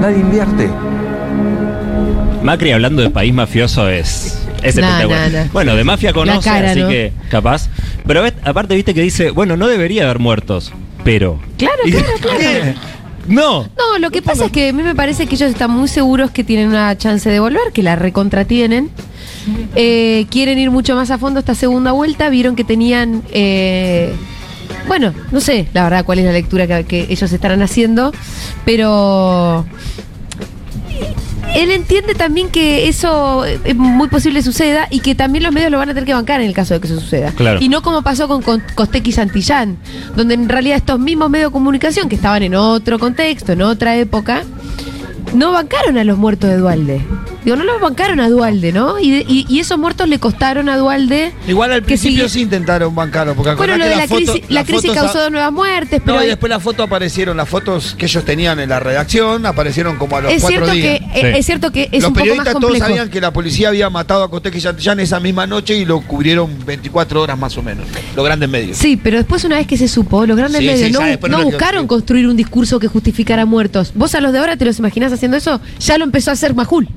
Nadie 0.00 0.18
invierte. 0.18 0.68
Macri 2.44 2.70
hablando 2.72 3.02
de 3.02 3.10
país 3.10 3.32
mafioso 3.34 3.88
es. 3.88 4.38
Es 4.62 4.76
Nah, 4.76 4.88
espectacular. 4.88 5.32
nah, 5.32 5.42
nah. 5.44 5.50
Bueno, 5.52 5.74
de 5.74 5.82
mafia 5.84 6.12
conoce, 6.12 6.48
cara, 6.48 6.70
así 6.70 6.80
¿no? 6.80 6.88
que 6.88 7.12
capaz. 7.30 7.68
Pero 8.06 8.22
ves, 8.22 8.34
aparte, 8.44 8.74
viste 8.76 8.94
que 8.94 9.00
dice: 9.02 9.30
bueno, 9.30 9.56
no 9.56 9.66
debería 9.66 10.04
haber 10.04 10.18
muertos, 10.20 10.72
pero. 11.04 11.40
Claro, 11.58 11.74
Y- 11.86 11.90
claro, 11.90 12.06
claro. 12.20 12.74
No. 13.26 13.62
No, 13.62 13.98
lo 13.98 14.10
que 14.10 14.20
pasa 14.20 14.44
es 14.46 14.52
que 14.52 14.68
a 14.68 14.72
mí 14.74 14.82
me 14.82 14.94
parece 14.94 15.26
que 15.26 15.34
ellos 15.36 15.50
están 15.50 15.70
muy 15.70 15.88
seguros 15.88 16.30
que 16.30 16.44
tienen 16.44 16.68
una 16.68 16.96
chance 16.98 17.28
de 17.30 17.40
volver, 17.40 17.72
que 17.72 17.82
la 17.82 17.96
recontratienen. 17.96 18.90
Eh, 19.74 20.26
quieren 20.30 20.58
ir 20.58 20.70
mucho 20.70 20.94
más 20.94 21.10
a 21.10 21.16
fondo 21.18 21.40
esta 21.40 21.54
segunda 21.54 21.92
vuelta. 21.92 22.28
Vieron 22.28 22.54
que 22.56 22.64
tenían. 22.64 23.22
eh, 23.32 24.12
bueno, 24.86 25.14
no 25.32 25.40
sé 25.40 25.66
la 25.72 25.84
verdad 25.84 26.04
cuál 26.04 26.18
es 26.18 26.26
la 26.26 26.32
lectura 26.32 26.66
que, 26.66 26.84
que 26.84 27.06
ellos 27.08 27.32
estarán 27.32 27.62
haciendo, 27.62 28.12
pero. 28.66 29.64
Él 31.54 31.70
entiende 31.70 32.14
también 32.14 32.50
que 32.50 32.88
eso 32.88 33.44
es 33.44 33.76
muy 33.76 34.08
posible 34.08 34.42
suceda 34.42 34.88
y 34.90 35.00
que 35.00 35.14
también 35.14 35.44
los 35.44 35.52
medios 35.52 35.70
lo 35.70 35.78
van 35.78 35.88
a 35.88 35.94
tener 35.94 36.04
que 36.04 36.14
bancar 36.14 36.40
en 36.40 36.48
el 36.48 36.54
caso 36.54 36.74
de 36.74 36.80
que 36.80 36.88
eso 36.88 37.00
suceda. 37.00 37.32
Claro. 37.32 37.60
Y 37.62 37.68
no 37.68 37.82
como 37.82 38.02
pasó 38.02 38.26
con, 38.26 38.42
con 38.42 38.62
Costec 38.74 39.06
y 39.06 39.12
Santillán, 39.12 39.78
donde 40.16 40.34
en 40.34 40.48
realidad 40.48 40.76
estos 40.76 40.98
mismos 40.98 41.30
medios 41.30 41.50
de 41.50 41.52
comunicación 41.52 42.08
que 42.08 42.16
estaban 42.16 42.42
en 42.42 42.54
otro 42.54 42.98
contexto, 42.98 43.52
en 43.52 43.62
otra 43.62 43.96
época, 43.96 44.42
no 45.34 45.52
bancaron 45.52 45.98
a 45.98 46.04
los 46.04 46.18
muertos 46.18 46.50
de 46.50 46.56
Dualde. 46.56 47.00
Digo, 47.44 47.56
no 47.56 47.64
lo 47.64 47.78
bancaron 47.78 48.20
a 48.20 48.28
Dualde, 48.30 48.72
¿no? 48.72 48.98
Y, 48.98 49.10
de- 49.10 49.24
y- 49.28 49.46
y 49.48 49.60
esos 49.60 49.78
muertos 49.78 50.08
le 50.08 50.18
costaron 50.18 50.68
a 50.68 50.76
Dualde. 50.78 51.32
Igual 51.46 51.72
al 51.72 51.80
que 51.80 51.86
principio 51.86 52.28
sí- 52.28 52.34
sí 52.34 52.40
intentaron 52.42 52.94
bancarlo, 52.94 53.34
porque 53.34 53.54
Bueno, 53.54 53.76
lo 53.76 53.84
de 53.84 53.90
que 53.90 53.96
la 53.96 54.06
crisis, 54.08 54.40
la 54.48 54.64
crisis 54.64 54.92
causó 54.92 55.18
a- 55.18 55.22
dos 55.22 55.30
nuevas 55.30 55.52
muertes, 55.52 56.00
pero 56.04 56.16
No, 56.18 56.24
y 56.24 56.28
después 56.28 56.48
las 56.50 56.62
fotos 56.62 56.86
aparecieron, 56.86 57.36
las 57.36 57.48
fotos 57.48 57.94
que 57.98 58.06
ellos 58.06 58.24
tenían 58.24 58.58
en 58.60 58.68
la 58.70 58.80
redacción 58.80 59.44
aparecieron 59.46 59.96
como 59.96 60.16
a 60.16 60.22
los 60.22 60.32
es 60.32 60.40
cuatro 60.42 60.66
cierto 60.66 60.72
días. 60.74 61.00
que 61.12 61.20
eh, 61.28 61.38
es 61.38 61.46
cierto 61.46 61.70
que 61.70 61.88
es 61.92 62.02
los 62.02 62.08
un 62.08 62.14
poco 62.14 62.14
más 62.14 62.22
periodistas 62.36 62.60
todos 62.60 62.78
sabían 62.78 63.10
que 63.10 63.20
la 63.20 63.32
policía 63.32 63.68
había 63.68 63.90
matado 63.90 64.24
a 64.24 64.30
Coteque 64.30 64.58
y 64.58 64.60
Santillán 64.60 65.00
esa 65.00 65.20
misma 65.20 65.46
noche 65.46 65.76
y 65.76 65.84
lo 65.84 66.00
cubrieron 66.00 66.50
24 66.64 67.20
horas 67.22 67.38
más 67.38 67.56
o 67.58 67.62
menos, 67.62 67.86
los 68.16 68.24
grandes 68.24 68.48
medios. 68.48 68.76
Sí, 68.78 68.96
pero 68.96 69.18
después 69.18 69.44
una 69.44 69.56
vez 69.56 69.66
que 69.66 69.76
se 69.76 69.88
supo, 69.88 70.24
los 70.24 70.36
grandes 70.36 70.60
Sí, 70.60 70.66
medios 70.66 70.86
sí, 70.88 71.28
no, 71.28 71.42
buscaron 71.44 71.86
construir 71.86 72.26
un 72.26 72.36
discurso 72.36 72.78
que 72.80 72.88
justificara 72.88 73.44
muertos. 73.44 73.92
Vos 73.94 74.14
a 74.14 74.20
los 74.22 74.32
de 74.32 74.38
ahora 74.38 74.56
te 74.56 74.64
los 74.64 74.78
imaginás 74.78 75.12
haciendo 75.12 75.36
eso, 75.36 75.60
ya 75.78 75.98
lo 75.98 76.04
empezó 76.04 76.30
a 76.30 76.32
hacer 76.34 76.54
Majul. 76.54 76.88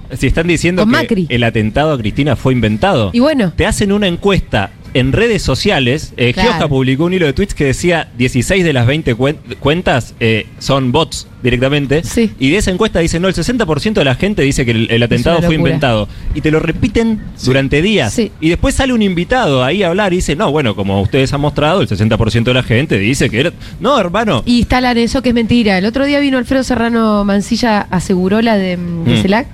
Están 0.42 0.48
diciendo 0.48 0.84
que 0.86 0.92
Macri. 0.92 1.26
el 1.30 1.44
atentado 1.44 1.94
a 1.94 1.98
Cristina 1.98 2.36
fue 2.36 2.54
inventado. 2.54 3.10
Y 3.14 3.20
bueno. 3.20 3.54
Te 3.56 3.66
hacen 3.66 3.92
una 3.92 4.08
encuesta 4.08 4.70
en 4.94 5.12
redes 5.12 5.42
sociales. 5.44 6.14
Eh, 6.18 6.34
Claro. 6.34 6.52
Gioja 6.54 6.68
publicó 6.68 7.06
un 7.06 7.14
hilo 7.14 7.26
de 7.26 7.34
tweets 7.34 7.54
que 7.54 7.66
decía 7.66 8.08
16 8.18 8.64
de 8.64 8.74
las 8.74 8.88
20 8.88 9.16
cuen- 9.16 9.38
cuentas 9.60 10.14
eh, 10.20 10.48
son 10.60 10.92
bots 10.92 11.28
directamente. 11.44 12.02
Y 12.40 12.50
de 12.52 12.58
esa 12.58 12.72
encuesta 12.72 13.00
dice, 13.00 13.20
no, 13.20 13.28
el 13.28 13.34
60% 13.36 13.94
de 13.94 14.04
la 14.06 14.16
gente 14.16 14.42
dice 14.42 14.66
que 14.66 14.72
el, 14.72 14.88
el 14.90 15.04
atentado 15.04 15.42
fue 15.42 15.56
inventado. 15.56 16.08
Y 16.34 16.42
te 16.42 16.50
lo 16.52 16.60
repiten 16.60 17.22
durante 17.46 17.82
días. 17.82 18.14
Sí. 18.14 18.32
Y 18.42 18.50
después 18.50 18.76
sale 18.76 18.94
un 18.94 19.02
invitado 19.02 19.64
ahí 19.64 19.84
a 19.84 19.88
hablar 19.90 20.14
y 20.14 20.18
dice, 20.18 20.36
no, 20.36 20.52
bueno, 20.52 20.76
como 20.76 21.02
ustedes 21.02 21.32
han 21.34 21.42
mostrado, 21.42 21.82
el 21.82 21.88
60% 21.88 22.44
de 22.44 22.54
la 22.54 22.64
gente 22.64 22.98
dice 22.98 23.30
que 23.30 23.40
era... 23.42 23.52
No, 23.80 24.00
hermano. 24.00 24.42
Y 24.46 24.60
instalan 24.60 24.98
eso 24.98 25.22
que 25.22 25.30
es 25.30 25.36
mentira. 25.36 25.78
El 25.78 25.86
otro 25.86 26.06
día 26.06 26.20
vino 26.20 26.38
Alfredo 26.38 26.64
Serrano 26.64 27.24
Mancilla, 27.24 27.82
aseguró 27.92 28.42
la 28.42 28.58
de, 28.58 28.78
mm, 28.78 29.04
de 29.06 29.14
Mm. 29.18 29.22
CELAC, 29.22 29.48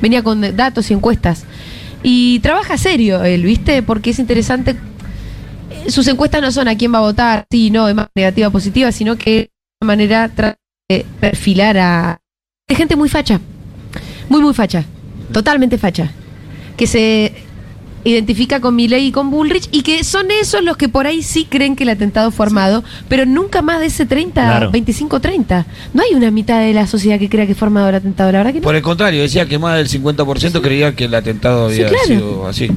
venía 0.00 0.22
con 0.22 0.56
datos 0.56 0.90
y 0.90 0.94
encuestas. 0.94 1.44
Y 2.02 2.40
trabaja 2.40 2.76
serio 2.76 3.24
él, 3.24 3.42
¿viste? 3.42 3.82
Porque 3.82 4.10
es 4.10 4.18
interesante. 4.18 4.76
Eh, 5.70 5.90
Sus 5.90 6.06
encuestas 6.08 6.42
no 6.42 6.52
son 6.52 6.68
a 6.68 6.76
quién 6.76 6.92
va 6.92 6.98
a 6.98 7.02
votar, 7.02 7.46
sí, 7.50 7.70
no, 7.70 7.86
de 7.86 7.94
más 7.94 8.08
negativa 8.14 8.50
positiva, 8.50 8.92
sino 8.92 9.16
que 9.16 9.30
de 9.30 9.50
alguna 9.80 9.96
manera 9.96 10.28
trata 10.28 10.58
de 10.88 11.06
perfilar 11.20 11.78
a 11.78 12.20
de 12.68 12.74
gente 12.74 12.96
muy 12.96 13.08
facha. 13.08 13.40
Muy, 14.28 14.40
muy 14.40 14.54
facha. 14.54 14.84
Totalmente 15.32 15.78
facha. 15.78 16.10
Que 16.76 16.86
se 16.86 17.32
identifica 18.04 18.60
con 18.60 18.76
Milei 18.76 19.06
y 19.06 19.12
con 19.12 19.30
Bullrich 19.30 19.68
y 19.72 19.82
que 19.82 20.04
son 20.04 20.30
esos 20.30 20.62
los 20.62 20.76
que 20.76 20.88
por 20.88 21.06
ahí 21.06 21.22
sí 21.22 21.46
creen 21.48 21.74
que 21.76 21.84
el 21.84 21.88
atentado 21.90 22.30
fue 22.30 22.46
armado, 22.46 22.84
pero 23.08 23.24
nunca 23.26 23.62
más 23.62 23.80
de 23.80 23.86
ese 23.86 24.06
30, 24.06 24.32
Claro. 24.42 24.70
25-30. 24.72 25.64
No 25.94 26.02
hay 26.02 26.14
una 26.14 26.30
mitad 26.30 26.60
de 26.60 26.72
la 26.74 26.86
sociedad 26.86 27.18
que 27.18 27.28
crea 27.28 27.46
que 27.46 27.54
fue 27.54 27.66
armado 27.66 27.88
el 27.88 27.94
atentado, 27.96 28.30
la 28.32 28.38
verdad 28.38 28.52
que 28.52 28.60
no. 28.60 28.64
Por 28.64 28.76
el 28.76 28.82
contrario, 28.82 29.22
decía 29.22 29.46
que 29.46 29.58
más 29.58 29.76
del 29.76 29.88
50% 29.88 30.60
creía 30.60 30.94
que 30.94 31.04
el 31.06 31.14
atentado 31.14 31.68
Sí, 31.70 31.76
había 31.76 31.88
claro. 31.88 32.04
sido 32.06 32.46
así. 32.46 32.68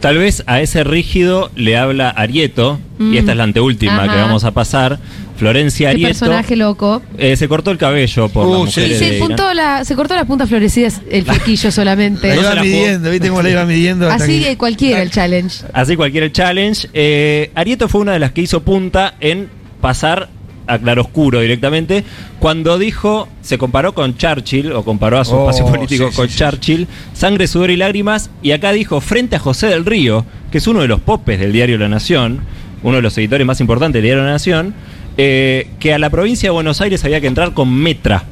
Tal 0.00 0.16
vez 0.18 0.44
a 0.46 0.60
ese 0.60 0.84
rígido 0.84 1.50
le 1.56 1.76
habla 1.76 2.08
Arieto, 2.10 2.78
Mm. 2.98 3.14
y 3.14 3.18
esta 3.18 3.32
es 3.32 3.36
la 3.36 3.44
anteúltima 3.44 4.04
Ajá. 4.04 4.12
que 4.14 4.20
vamos 4.20 4.44
a 4.44 4.50
pasar. 4.52 4.98
Florencia 5.38 5.86
Qué 5.88 5.94
Arieto 5.94 6.08
personaje 6.08 6.56
loco. 6.56 7.00
eh, 7.16 7.36
se 7.36 7.48
cortó 7.48 7.70
el 7.70 7.78
cabello 7.78 8.28
por 8.28 8.46
Uh, 8.46 8.64
las 8.64 8.74
sí, 8.74 8.80
mujeres 8.80 8.98
Se, 8.98 9.04
de 9.10 9.16
Irán. 9.16 9.28
puntó 9.28 9.54
la, 9.54 9.84
se 9.84 9.94
cortó 9.94 10.14
las 10.16 10.26
puntas 10.26 10.48
florecidas 10.48 11.00
el 11.10 11.24
flequillo 11.24 11.70
solamente. 11.70 12.28
La 12.28 12.34
iba 12.34 12.42
la 12.42 12.50
jugó. 12.60 12.62
midiendo, 12.64 13.10
¿viste 13.10 13.28
cómo 13.28 13.42
la 13.42 13.50
iba 13.50 13.64
midiendo? 13.64 14.10
hasta 14.10 14.24
Así 14.24 14.40
que- 14.42 14.48
de 14.48 14.56
cualquiera 14.58 15.00
el 15.02 15.10
challenge. 15.10 15.64
Así 15.72 15.96
cualquiera 15.96 16.26
el 16.26 16.32
challenge. 16.32 16.88
Eh, 16.92 17.50
Arieto 17.54 17.88
fue 17.88 18.00
una 18.00 18.12
de 18.12 18.18
las 18.18 18.32
que 18.32 18.42
hizo 18.42 18.62
punta 18.62 19.14
en 19.20 19.48
pasar 19.80 20.28
a 20.66 20.78
claroscuro 20.78 21.40
directamente. 21.40 22.04
Cuando 22.40 22.76
dijo, 22.78 23.26
se 23.40 23.56
comparó 23.56 23.94
con 23.94 24.16
Churchill, 24.18 24.72
o 24.72 24.84
comparó 24.84 25.18
a 25.18 25.24
su 25.24 25.34
Oh, 25.34 25.48
espacio 25.48 25.72
político 25.72 26.10
sí, 26.10 26.16
con 26.16 26.26
sí, 26.28 26.32
sí. 26.34 26.38
Churchill, 26.40 26.86
sangre, 27.14 27.46
sudor 27.46 27.70
y 27.70 27.76
lágrimas, 27.76 28.28
y 28.42 28.50
acá 28.50 28.72
dijo 28.72 29.00
frente 29.00 29.36
a 29.36 29.38
José 29.38 29.68
del 29.68 29.86
Río, 29.86 30.26
que 30.52 30.58
es 30.58 30.66
uno 30.66 30.80
de 30.82 30.88
los 30.88 31.00
popes 31.00 31.40
del 31.40 31.52
diario 31.52 31.78
La 31.78 31.88
Nación, 31.88 32.40
uno 32.82 32.96
de 32.96 33.02
los 33.02 33.16
editores 33.16 33.46
más 33.46 33.60
importantes 33.62 33.94
del 33.94 34.02
diario 34.10 34.24
La 34.24 34.30
Nación, 34.32 34.74
eh, 35.18 35.66
que 35.78 35.92
a 35.92 35.98
la 35.98 36.08
provincia 36.08 36.46
de 36.46 36.52
Buenos 36.52 36.80
Aires 36.80 37.04
había 37.04 37.20
que 37.20 37.26
entrar 37.26 37.52
con 37.52 37.72
metra. 37.74 38.24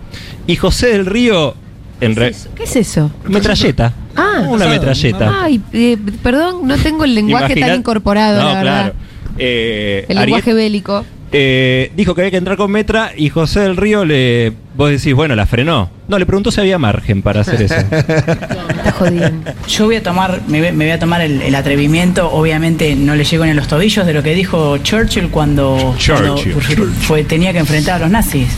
Y 0.47 0.57
José 0.57 0.89
del 0.89 1.05
Río, 1.05 1.55
en 2.01 2.17
re- 2.17 2.33
¿Qué 2.55 2.63
es 2.65 2.77
eso? 2.77 3.11
metralleta. 3.27 3.93
Ah, 4.15 4.45
una 4.49 4.67
metralleta. 4.69 5.43
Ay, 5.43 5.61
eh, 5.73 5.99
perdón, 6.23 6.67
no 6.67 6.77
tengo 6.79 7.05
el 7.05 7.15
lenguaje 7.15 7.47
Imaginad- 7.53 7.67
tan 7.69 7.79
incorporado, 7.81 8.41
No, 8.43 8.53
la 8.55 8.61
claro. 8.63 8.77
verdad. 8.85 8.93
Eh, 9.39 10.07
El 10.09 10.17
Ariel- 10.19 10.27
lenguaje 10.27 10.55
bélico. 10.55 11.05
eh, 11.33 11.91
dijo 11.97 12.15
que 12.15 12.23
había 12.23 12.31
que 12.31 12.37
entrar 12.39 12.57
con 12.57 12.71
Metra 12.71 13.11
y 13.17 13.29
José 13.29 13.61
del 13.61 13.77
Río 13.77 14.05
le. 14.05 14.53
Vos 14.77 14.91
decís, 14.91 15.13
bueno, 15.15 15.35
la 15.35 15.45
frenó. 15.47 15.91
No, 16.09 16.19
le 16.19 16.27
preguntó 16.27 16.51
si 16.53 16.61
había 16.61 16.79
margen 16.79 17.21
para 17.23 17.41
hacer 17.41 17.63
eso. 17.63 17.75
Está 17.91 18.93
jodiendo. 18.97 19.51
Yo 19.69 19.87
voy 19.87 19.97
a 19.97 20.03
tomar, 20.03 20.41
me, 20.47 20.61
voy- 20.61 20.73
me 20.73 20.85
voy 20.85 20.93
a 20.93 20.99
tomar 21.01 21.21
el, 21.21 21.43
el 21.43 21.55
atrevimiento, 21.55 22.31
obviamente 22.33 22.95
no 22.95 23.15
le 23.17 23.25
llego 23.25 23.45
ni 23.45 23.51
a 23.51 23.55
los 23.55 23.67
tobillos 23.67 24.07
de 24.07 24.13
lo 24.13 24.23
que 24.23 24.35
dijo 24.35 24.79
Churchill 24.79 25.29
cuando, 25.31 25.97
cuando 26.07 26.37
Churchill. 26.37 26.87
fue, 27.01 27.25
tenía 27.25 27.53
que 27.53 27.59
enfrentar 27.59 27.97
a 27.97 27.99
los 27.99 28.11
nazis. 28.11 28.49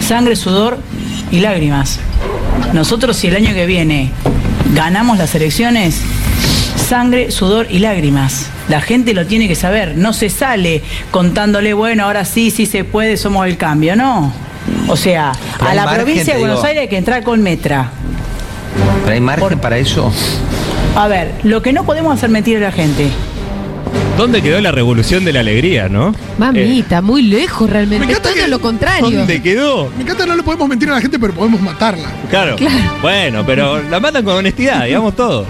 Sangre, 0.00 0.34
sudor 0.36 0.78
y 1.30 1.38
lágrimas. 1.40 2.00
Nosotros 2.72 3.16
si 3.16 3.28
el 3.28 3.36
año 3.36 3.54
que 3.54 3.66
viene 3.66 4.10
ganamos 4.74 5.18
las 5.18 5.34
elecciones, 5.36 6.00
sangre, 6.88 7.30
sudor 7.30 7.68
y 7.70 7.78
lágrimas. 7.78 8.48
La 8.68 8.80
gente 8.80 9.14
lo 9.14 9.24
tiene 9.26 9.46
que 9.46 9.54
saber. 9.54 9.96
No 9.96 10.12
se 10.12 10.28
sale 10.30 10.82
contándole, 11.12 11.72
bueno, 11.74 12.04
ahora 12.04 12.24
sí, 12.24 12.50
sí 12.50 12.66
se 12.66 12.82
puede, 12.82 13.16
somos 13.16 13.46
el 13.46 13.56
cambio. 13.56 13.94
No. 13.94 14.32
O 14.88 14.96
sea, 14.96 15.32
a 15.60 15.74
la 15.74 15.84
margen, 15.84 16.04
provincia 16.04 16.34
de 16.34 16.40
Buenos 16.40 16.58
digo. 16.58 16.66
Aires 16.68 16.82
hay 16.82 16.88
que 16.88 16.96
entrar 16.98 17.22
con 17.22 17.42
metra. 17.42 17.90
¿Pero 19.04 19.14
hay 19.14 19.20
margen 19.20 19.58
para 19.58 19.78
eso? 19.78 20.12
A 20.94 21.08
ver, 21.08 21.32
lo 21.42 21.62
que 21.62 21.72
no 21.72 21.84
podemos 21.84 22.16
hacer 22.16 22.30
mentir 22.30 22.56
a 22.58 22.60
la 22.60 22.72
gente. 22.72 23.08
¿Dónde 24.16 24.40
quedó 24.40 24.60
la 24.62 24.72
revolución 24.72 25.24
de 25.26 25.32
la 25.34 25.40
alegría, 25.40 25.90
no? 25.90 26.14
Mamita, 26.38 27.02
muy 27.02 27.22
lejos 27.22 27.68
realmente. 27.68 28.06
Me 28.06 28.12
encanta 28.12 28.30
Todo 28.30 28.42
que- 28.42 28.48
lo 28.48 28.60
contrario. 28.60 29.10
¿Dónde 29.18 29.42
quedó? 29.42 29.90
Me 29.96 30.04
encanta, 30.04 30.24
no 30.24 30.34
le 30.34 30.42
podemos 30.42 30.66
mentir 30.68 30.88
a 30.88 30.94
la 30.94 31.00
gente, 31.02 31.18
pero 31.18 31.34
podemos 31.34 31.60
matarla. 31.60 32.08
Claro. 32.30 32.56
Bueno, 33.02 33.44
pero 33.46 33.82
la 33.82 34.00
matan 34.00 34.24
con 34.24 34.36
honestidad, 34.36 34.84
digamos 34.86 35.14
todo. 35.14 35.44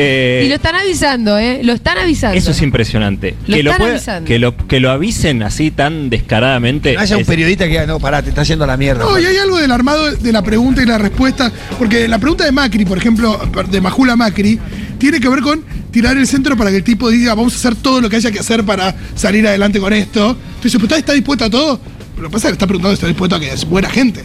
Eh, 0.00 0.42
Y 0.46 0.48
lo 0.48 0.54
están 0.54 0.76
avisando, 0.76 1.36
¿eh? 1.38 1.60
Lo 1.64 1.72
están 1.72 1.98
avisando. 1.98 2.38
eso 2.38 2.52
es 2.52 2.62
impresionante. 2.62 3.34
Lo 3.48 3.56
que, 3.56 3.62
lo 3.64 3.70
están 3.70 3.80
pueda- 3.82 3.96
avisando. 3.96 4.28
que, 4.28 4.38
lo, 4.38 4.56
que 4.56 4.78
lo 4.80 4.90
avisen 4.90 5.42
así 5.42 5.72
tan 5.72 6.08
descaradamente. 6.08 6.94
No 6.94 7.00
haya 7.00 7.16
un 7.16 7.24
periodista 7.24 7.64
que 7.64 7.70
diga, 7.70 7.86
no, 7.86 7.98
pará, 7.98 8.22
te 8.22 8.28
está 8.28 8.44
yendo 8.44 8.64
a 8.64 8.68
la 8.68 8.76
mierda. 8.76 9.04
No, 9.04 9.18
y 9.18 9.24
hay 9.24 9.36
algo 9.36 9.58
del 9.58 9.72
armado 9.72 10.12
de 10.12 10.32
la 10.32 10.42
pregunta 10.42 10.82
y 10.82 10.86
la 10.86 10.98
respuesta, 10.98 11.50
porque 11.78 12.06
la 12.06 12.18
pregunta 12.18 12.44
de 12.44 12.52
Macri, 12.52 12.84
por 12.84 12.96
ejemplo, 12.98 13.40
de 13.70 13.80
Majula 13.80 14.14
Macri, 14.14 14.58
tiene 14.98 15.18
que 15.20 15.28
ver 15.28 15.40
con 15.40 15.64
tirar 15.90 16.16
el 16.16 16.26
centro 16.26 16.56
para 16.56 16.70
que 16.70 16.76
el 16.76 16.84
tipo 16.84 17.10
diga, 17.10 17.34
vamos 17.34 17.54
a 17.54 17.56
hacer 17.56 17.74
todo 17.74 18.00
lo 18.00 18.08
que 18.08 18.16
haya 18.16 18.30
que 18.30 18.38
hacer 18.38 18.64
para 18.64 18.94
salir 19.16 19.46
adelante 19.48 19.80
con 19.80 19.92
esto. 19.92 20.36
Entonces, 20.56 20.80
¿pero 20.80 20.96
está, 20.96 21.12
dispuesto 21.12 21.44
a 21.46 21.50
todo? 21.50 21.80
Pero 22.14 22.22
lo 22.22 22.28
que 22.28 22.32
pasa 22.34 22.48
es 22.48 22.52
que 22.52 22.54
está 22.54 22.66
preguntando 22.66 22.94
si 22.94 22.98
está 23.00 23.06
dispuesto 23.08 23.36
a 23.36 23.40
que 23.40 23.52
es 23.52 23.64
buena 23.64 23.90
gente. 23.90 24.22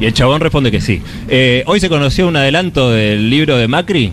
Y 0.00 0.06
el 0.06 0.14
chabón 0.14 0.40
responde 0.40 0.70
que 0.70 0.80
sí. 0.80 1.00
Eh, 1.28 1.62
hoy 1.66 1.80
se 1.80 1.88
conoció 1.88 2.26
un 2.26 2.36
adelanto 2.36 2.90
del 2.90 3.28
libro 3.30 3.56
de 3.56 3.68
Macri. 3.68 4.12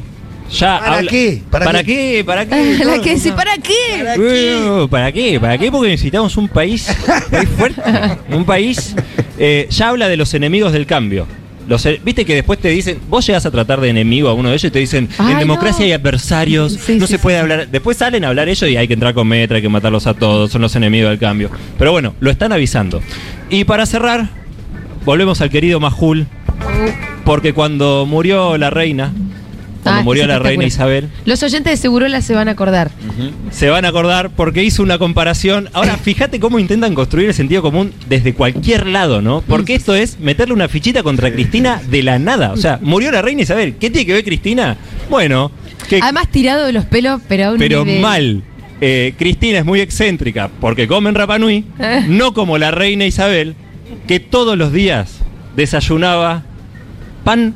Ya 0.52 0.80
¿Para 0.80 0.98
habla- 0.98 1.12
qué? 1.12 1.42
¿Para 1.52 1.66
¿Para, 1.66 1.84
qué? 1.84 1.86
qué? 2.18 2.24
¿Para 2.26 2.46
qué? 2.46 3.00
Que 3.04 3.18
sí, 3.20 3.32
¿para 3.32 3.58
qué? 3.58 4.88
¿Para 4.90 5.12
qué? 5.12 5.40
¿Para 5.40 5.58
qué? 5.58 5.72
Porque 5.72 5.90
necesitamos 5.90 6.36
un 6.38 6.48
país, 6.48 6.88
un 6.90 7.30
país 7.32 7.50
fuerte. 7.58 7.82
Un 8.36 8.46
país. 8.46 8.96
eh, 9.38 9.68
ya 9.70 9.90
habla 9.90 10.08
de 10.08 10.18
los 10.18 10.34
enemigos 10.34 10.74
del 10.74 10.86
cambio. 10.86 11.28
Los, 11.68 11.86
e- 11.86 12.02
Viste 12.04 12.26
que 12.26 12.34
después 12.34 12.58
te 12.58 12.70
dicen, 12.70 13.00
vos 13.10 13.26
llegas 13.28 13.46
a 13.46 13.52
tratar 13.52 13.80
de 13.80 13.90
enemigo 13.90 14.28
a 14.28 14.34
uno 14.34 14.50
de 14.50 14.56
ellos 14.56 14.64
y 14.66 14.72
te 14.72 14.80
dicen, 14.80 15.08
Ay, 15.20 15.34
en 15.34 15.40
democracia 15.40 15.80
no. 15.82 15.86
hay 15.86 15.92
adversarios, 15.94 16.74
Sí, 16.84 16.96
no 16.96 17.06
sí, 17.06 17.14
se 17.14 17.20
puede 17.20 17.38
hablar. 17.38 17.68
Después 17.68 17.96
salen 17.98 18.24
a 18.26 18.30
hablar 18.30 18.50
ellos 18.50 18.68
y 18.70 18.76
hay 18.76 18.88
que 18.88 18.96
entrar 18.96 19.14
con 19.14 19.28
metra, 19.28 19.58
hay 19.58 19.62
que 19.62 19.70
matarlos 19.70 20.08
a 20.08 20.16
todos, 20.16 20.52
son 20.52 20.62
los 20.62 20.76
enemigos 20.76 21.12
del 21.12 21.20
cambio. 21.20 21.52
Pero 21.78 21.92
bueno, 21.92 22.16
lo 22.20 22.32
están 22.32 22.52
avisando. 22.54 23.02
Y 23.52 23.66
para 23.66 23.86
cerrar, 23.86 24.30
volvemos 25.06 25.42
al 25.42 25.52
querido 25.52 25.80
Majul, 25.80 26.26
porque 27.24 27.54
cuando 27.54 28.06
murió 28.08 28.58
la 28.58 28.72
reina, 28.72 29.14
cuando 29.84 30.02
Ah, 30.02 30.04
murió 30.04 30.24
es 30.24 30.28
la 30.30 30.40
reina. 30.40 30.66
Isabel, 30.66 31.10
Los 31.26 31.42
oyentes 31.44 31.72
de 31.72 31.78
Segurola 31.78 32.22
se 32.22 32.34
van 32.36 32.48
a 32.48 32.52
acordar. 32.52 32.92
se 33.52 33.70
van 33.70 33.86
a 33.86 33.90
acordar 33.90 34.30
porque 34.32 34.64
hizo 34.64 34.84
una 34.84 34.98
comparación. 34.98 35.70
Ahora, 35.74 35.98
fíjate 36.04 36.40
cómo 36.40 36.60
intentan 36.60 36.94
construir 36.96 37.28
el 37.30 37.34
sentido 37.34 37.62
común 37.62 37.94
desde 38.08 38.34
cualquier 38.34 38.88
lado, 38.88 39.22
¿no? 39.22 39.42
Porque 39.48 39.76
esto 39.76 39.96
es 39.96 40.20
meterle 40.20 40.54
una 40.54 40.68
fichita 40.68 41.04
contra 41.04 41.32
Cristina 41.32 41.82
de 41.90 42.04
la 42.04 42.20
nada. 42.20 42.52
O 42.52 42.58
sea, 42.58 42.80
murió 42.82 43.12
la 43.12 43.22
reina 43.22 43.42
Isabel. 43.42 43.76
¿Qué 43.80 43.90
tiene 43.90 44.06
que 44.06 44.14
ver 44.14 44.24
Cristina? 44.24 44.78
Bueno, 45.10 45.52
que, 45.88 46.00
Además, 46.02 46.28
tirado 46.30 46.66
de 46.66 46.74
los 46.74 46.86
pelos, 46.86 47.22
pero 47.28 47.46
a 47.48 47.52
un 47.54 47.58
pero 47.60 47.84
nivel. 47.86 48.02
mal. 48.02 48.44
Eh, 48.82 49.14
Cristina 49.18 49.60
es 49.60 49.66
muy 49.66 49.82
excéntrica 49.82 50.50
porque 50.62 50.88
come 50.88 51.10
en 51.10 51.16
Rapanui, 51.16 51.66
Eh. 51.80 52.06
no 52.08 52.34
como 52.34 52.58
la 52.58 52.72
reina 52.72 53.06
Isabel, 53.06 53.56
que 54.08 54.20
todos 54.20 54.58
los 54.58 54.72
días 54.72 55.20
desayunaba 55.56 56.44
pan 57.24 57.56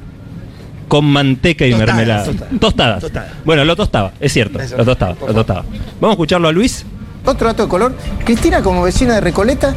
con 0.93 1.05
manteca 1.05 1.65
y 1.65 1.71
Tostadas, 1.71 1.95
mermelada. 1.95 2.23
tostadas. 2.25 2.59
Tostadas. 2.59 3.01
Tostadas. 3.01 3.31
Bueno, 3.43 3.65
lo 3.65 3.75
tostaba, 3.75 4.11
es 4.19 4.31
cierto. 4.31 4.59
Eso. 4.59 4.77
Lo 4.77 4.85
tostaba, 4.85 5.15
lo 5.25 5.33
tostaba. 5.33 5.63
Vamos 5.99 6.09
a 6.09 6.11
escucharlo 6.11 6.47
a 6.47 6.51
Luis. 6.51 6.85
Otro 7.25 7.47
dato 7.47 7.63
de 7.63 7.69
color. 7.69 7.95
Cristina, 8.23 8.61
como 8.61 8.83
vecina 8.83 9.15
de 9.15 9.21
Recoleta, 9.21 9.73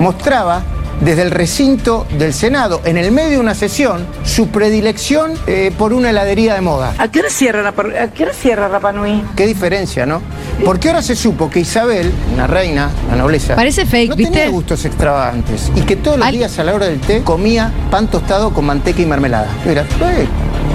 mostraba 0.00 0.62
desde 1.00 1.22
el 1.22 1.30
recinto 1.30 2.06
del 2.18 2.34
Senado, 2.34 2.80
en 2.84 2.96
el 2.98 3.10
medio 3.12 3.30
de 3.30 3.38
una 3.38 3.54
sesión, 3.54 4.06
su 4.24 4.48
predilección 4.48 5.32
eh, 5.46 5.72
por 5.78 5.92
una 5.92 6.10
heladería 6.10 6.54
de 6.54 6.60
moda. 6.60 6.94
¿A 6.98 7.08
qué 7.10 7.20
hora 7.20 7.30
cierra, 7.30 7.62
Rapa- 7.62 7.98
a 8.02 8.08
qué 8.08 8.24
hora 8.24 8.34
cierra 8.34 8.68
Rapa 8.68 8.92
Nui? 8.92 9.22
Qué 9.36 9.46
diferencia, 9.46 10.04
¿no? 10.06 10.20
Porque 10.64 10.88
ahora 10.88 11.00
se 11.02 11.16
supo 11.16 11.48
que 11.50 11.60
Isabel, 11.60 12.12
una 12.34 12.46
reina, 12.46 12.90
la 13.08 13.16
nobleza, 13.16 13.54
Parece 13.56 13.86
fake, 13.86 14.10
no 14.10 14.16
¿viste? 14.16 14.32
tenía 14.32 14.50
gustos 14.50 14.84
extravagantes 14.84 15.72
y 15.74 15.80
que 15.82 15.96
todos 15.96 16.18
los 16.18 16.30
días 16.30 16.58
a 16.58 16.64
la 16.64 16.74
hora 16.74 16.86
del 16.86 17.00
té 17.00 17.22
comía 17.22 17.72
pan 17.90 18.08
tostado 18.08 18.52
con 18.52 18.66
manteca 18.66 19.00
y 19.00 19.06
mermelada. 19.06 19.48
Mira, 19.66 19.82
eh, 19.82 20.26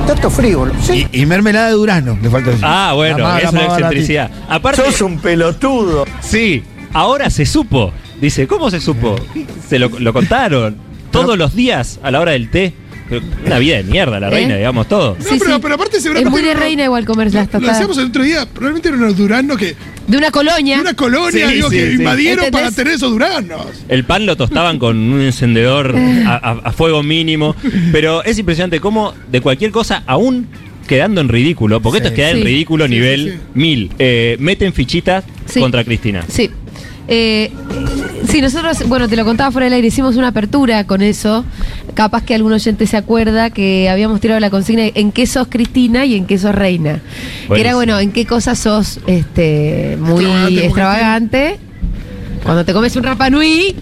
tanto 0.08 0.30
frívolo. 0.32 0.74
Sí. 0.82 1.08
Y, 1.12 1.22
y 1.22 1.26
mermelada 1.28 1.68
de 1.68 1.74
durazno, 1.74 2.18
le 2.22 2.30
falta 2.30 2.50
decir. 2.50 2.66
Ah, 2.68 2.94
bueno, 2.96 3.38
es 3.38 3.52
una 3.52 3.66
excentricidad. 3.66 4.32
Aparte, 4.50 4.82
Sos 4.84 5.02
un 5.02 5.20
pelotudo. 5.20 6.06
sí, 6.22 6.64
ahora 6.94 7.30
se 7.30 7.46
supo. 7.46 7.92
Dice, 8.26 8.48
¿cómo 8.48 8.72
se 8.72 8.82
supo? 8.82 9.16
Se 9.70 9.78
lo, 9.78 9.88
lo 10.00 10.12
contaron. 10.12 10.76
Todos 11.12 11.38
los 11.38 11.56
días 11.56 12.00
a 12.02 12.10
la 12.10 12.20
hora 12.20 12.32
del 12.32 12.50
té. 12.50 12.74
Una 13.46 13.60
vida 13.60 13.78
de 13.78 13.84
mierda, 13.84 14.20
la 14.20 14.30
¿Eh? 14.30 14.32
reina, 14.32 14.56
digamos 14.56 14.88
todo. 14.88 15.16
No, 15.20 15.38
pero, 15.38 15.62
pero 15.62 15.76
aparte 15.76 15.98
Es 15.98 16.04
seguramente. 16.04 16.32
muy 16.32 16.42
de 16.42 16.56
no- 16.56 16.60
reina 16.60 16.84
igual 16.86 17.06
comer 17.06 17.28
las 17.32 17.46
Lo 17.46 17.52
tostadas. 17.52 17.76
hacíamos 17.76 17.98
el 18.00 18.06
otro 18.06 18.24
día, 18.24 18.48
probablemente 18.48 18.88
eran 18.90 19.02
unos 19.04 19.16
duraznos 19.16 19.58
que. 19.60 19.76
De 20.08 20.18
una 20.18 20.32
colonia. 20.32 20.78
De 20.78 20.82
una 20.82 20.96
colonia, 20.96 21.48
Sí, 21.50 21.54
digo, 21.54 21.70
sí, 21.70 21.76
que 21.78 21.88
sí. 21.92 21.94
invadieron 21.98 22.46
¿Entendés? 22.46 22.62
para 22.72 22.76
tener 22.76 22.94
esos 22.94 23.12
duraznos. 23.12 23.68
El 23.90 24.06
pan 24.06 24.26
lo 24.26 24.36
tostaban 24.36 24.80
con 24.80 24.98
un 24.98 25.22
encendedor 25.22 25.96
a, 26.26 26.34
a- 26.36 26.62
a 26.64 26.72
fuego 26.72 27.04
mínimo. 27.04 27.56
Pero 27.92 28.24
es 28.24 28.40
impresionante 28.40 28.80
cómo 28.80 29.14
de 29.32 29.40
cualquier 29.40 29.70
cosa, 29.70 30.02
aún 30.08 30.48
quedando 30.88 31.22
en 31.22 31.30
ridículo, 31.30 31.82
porque 31.82 31.98
esto 31.98 32.10
es 32.10 32.16
quedar 32.16 32.32
en 32.32 32.38
Sí. 32.38 32.44
ridículo 32.44 32.86
Sí, 32.86 32.92
nivel 32.92 33.24
sí, 33.24 33.30
sí. 33.32 33.38
mil, 33.54 33.92
eh, 34.00 34.36
meten 34.40 34.74
fichitas 34.74 35.24
Sí. 35.46 35.60
contra 35.60 35.84
Cristina. 35.84 36.24
Sí. 36.28 36.50
Eh, 37.08 37.52
sí, 38.28 38.42
nosotros, 38.42 38.88
bueno, 38.88 39.08
te 39.08 39.16
lo 39.16 39.26
contaba 39.26 39.52
fuera 39.52 39.66
del 39.66 39.74
aire, 39.74 39.88
hicimos 39.88 40.16
una 40.16 40.30
apertura 40.30 40.84
con 40.86 41.02
eso. 41.02 41.46
Capaz 41.94 42.24
que 42.24 42.36
algún 42.36 42.52
oyente 42.52 42.88
se 42.88 42.98
acuerda 42.98 43.50
que 43.50 43.90
habíamos 43.90 44.20
tirado 44.20 44.40
la 44.40 44.50
consigna 44.50 44.84
en 44.94 45.12
qué 45.12 45.28
sos 45.28 45.48
Cristina 45.48 46.06
y 46.06 46.16
en 46.16 46.26
qué 46.26 46.38
sos 46.38 46.54
reina. 46.54 47.02
Era, 47.56 47.76
bueno, 47.76 48.00
en 48.00 48.12
qué 48.12 48.26
cosas 48.26 48.60
sos 48.60 49.00
este, 49.08 49.98
muy 50.00 50.26
Extravagante, 50.26 50.66
extravagante. 50.66 51.60
Cuando 52.46 52.64
te 52.64 52.74
comes 52.74 52.96
un 52.96 53.02
rapanui, 53.02 53.76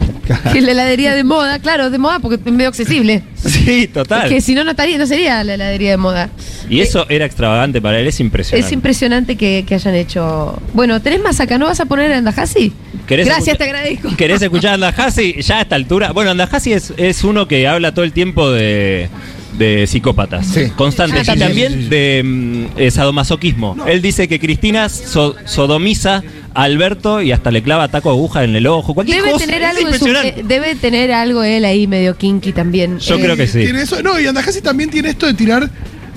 que 0.54 0.60
es 0.60 0.64
la 0.64 0.72
heladería 0.72 1.14
de 1.14 1.26
moda, 1.26 1.60
claro, 1.60 1.90
de 1.90 1.98
moda 1.98 2.20
porque 2.20 2.36
es 2.36 2.54
medio 2.54 2.70
accesible. 2.70 3.22
Sí, 3.36 3.90
total. 3.90 4.30
Que 4.30 4.40
si 4.40 4.56
no, 4.56 4.64
no, 4.64 4.72
estaría, 4.72 4.98
no 4.98 5.06
sería 5.06 5.44
la 5.44 5.56
heladería 5.56 5.92
de 5.92 5.98
moda. 5.98 6.30
Y 6.70 6.80
eso 6.80 7.06
era 7.10 7.26
extravagante 7.26 7.82
para 7.82 8.00
él, 8.00 8.08
es 8.08 8.22
impresionante. 8.22 8.66
Es 8.66 8.72
impresionante 8.72 9.36
que, 9.36 9.66
que 9.68 9.76
hayan 9.76 9.96
hecho. 9.96 10.58
Bueno, 10.74 11.02
¿tenés 11.02 11.22
más 11.22 11.42
acá? 11.42 11.58
¿No 11.58 11.66
vas 11.66 11.82
a 11.82 11.86
poner 11.86 12.14
Andajasi? 12.14 12.72
¿Querés 13.06 13.28
Gracias, 13.28 13.58
te 13.58 13.66
agradezco. 13.66 14.16
¿Querés 14.16 14.42
escuchar 14.42 14.72
a 14.72 14.74
Andajasi 14.76 15.42
ya 15.42 15.58
a 15.58 15.62
esta 15.64 15.76
altura? 15.76 16.14
Bueno, 16.14 16.32
Andajasi 16.32 16.72
es, 16.72 16.94
es 16.96 17.26
uno 17.26 17.50
que 17.50 17.68
habla 17.68 17.94
todo 17.94 18.06
el 18.06 18.14
tiempo 18.14 18.50
de, 18.50 19.10
de 19.58 19.88
psicópatas. 19.88 20.48
Sí. 20.48 20.70
Constantes. 20.76 21.28
Ah, 21.30 21.36
y 21.36 21.40
también. 21.40 21.90
de 21.90 22.22
mm, 22.24 22.66
eh, 22.78 22.92
sadomasoquismo. 22.92 23.76
Él 23.88 24.02
dice 24.02 24.28
que 24.28 24.40
Cristina 24.40 24.90
so- 24.90 25.36
sodomiza 25.46 26.24
a 26.54 26.64
Alberto 26.64 27.22
y 27.22 27.32
hasta 27.32 27.52
le 27.52 27.64
clava 27.64 27.88
taco 27.88 28.10
aguja 28.10 28.44
en 28.44 28.56
el 28.56 28.68
ojo. 28.68 28.94
Cualquier 28.94 29.20
Debe 29.22 29.32
cosa. 29.32 29.46
tener, 29.46 29.62
es 29.62 29.68
algo 29.70 29.80
en 29.80 29.86
su- 29.86 30.06
impresionante. 30.08 30.40
eh, 30.42 30.44
debe 30.48 30.76
tener 30.76 31.12
algo 31.12 31.44
él 31.44 31.66
ahí 31.66 31.88
medio 31.88 32.16
kinky 32.18 32.52
también. 32.54 33.00
Yo 33.00 33.16
Eh, 33.16 33.22
creo 33.22 33.36
que 33.36 33.48
sí. 33.48 33.60
Tiene 33.60 33.82
eso. 33.84 34.02
No, 34.04 34.20
y 34.20 34.28
Andajasi 34.28 34.62
también 34.62 34.90
tiene 34.90 35.10
esto 35.10 35.26
de 35.26 35.34
tirar 35.34 35.70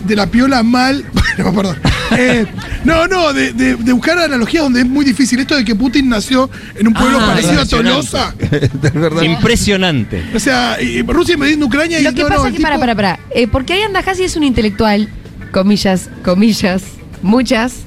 de 0.04 0.16
la 0.16 0.26
piola 0.26 0.62
mal. 0.62 1.04
No, 1.37 1.52
perdón. 1.52 1.76
Eh, 2.16 2.46
no, 2.85 3.06
no, 3.09 3.35
de, 3.35 3.52
de- 3.52 3.76
de 3.76 3.92
buscar 3.92 4.16
analogías 4.18 4.62
donde 4.62 4.80
es 4.80 4.87
muy 4.87 5.04
difícil. 5.04 5.38
Esto 5.38 5.54
de 5.54 5.66
que 5.66 5.74
Putin 5.74 6.09
nació 6.09 6.48
en 6.74 6.87
un 6.88 6.94
pueblo 6.94 7.18
Ah, 7.20 7.26
parecido 7.26 7.61
a. 7.61 7.66
Tolosa. 7.66 8.35
Es 8.40 8.70
verdad. 8.94 9.20
Impresionante. 9.20 10.24
O 10.35 10.40
sea, 10.40 10.80
y 10.80 11.02
Rusia 11.02 11.35
invadiendo 11.35 11.66
Ucrania 11.66 12.00
y 12.00 12.04
Lo 12.04 12.14
que 12.14 12.22
no, 12.22 12.28
pasa 12.28 12.40
no, 12.40 12.46
es 12.48 12.54
que, 12.54 12.62
para, 12.62 12.76
tipo- 12.76 12.80
para, 12.80 12.94
para. 12.94 13.20
Eh, 13.35 13.48
porque 13.48 13.74
ahí 13.74 13.82
Andajasi 13.82 14.24
es 14.24 14.35
un 14.37 14.44
intelectual, 14.44 15.11
comillas, 15.52 16.09
comillas, 16.24 16.85
muchas. 17.20 17.80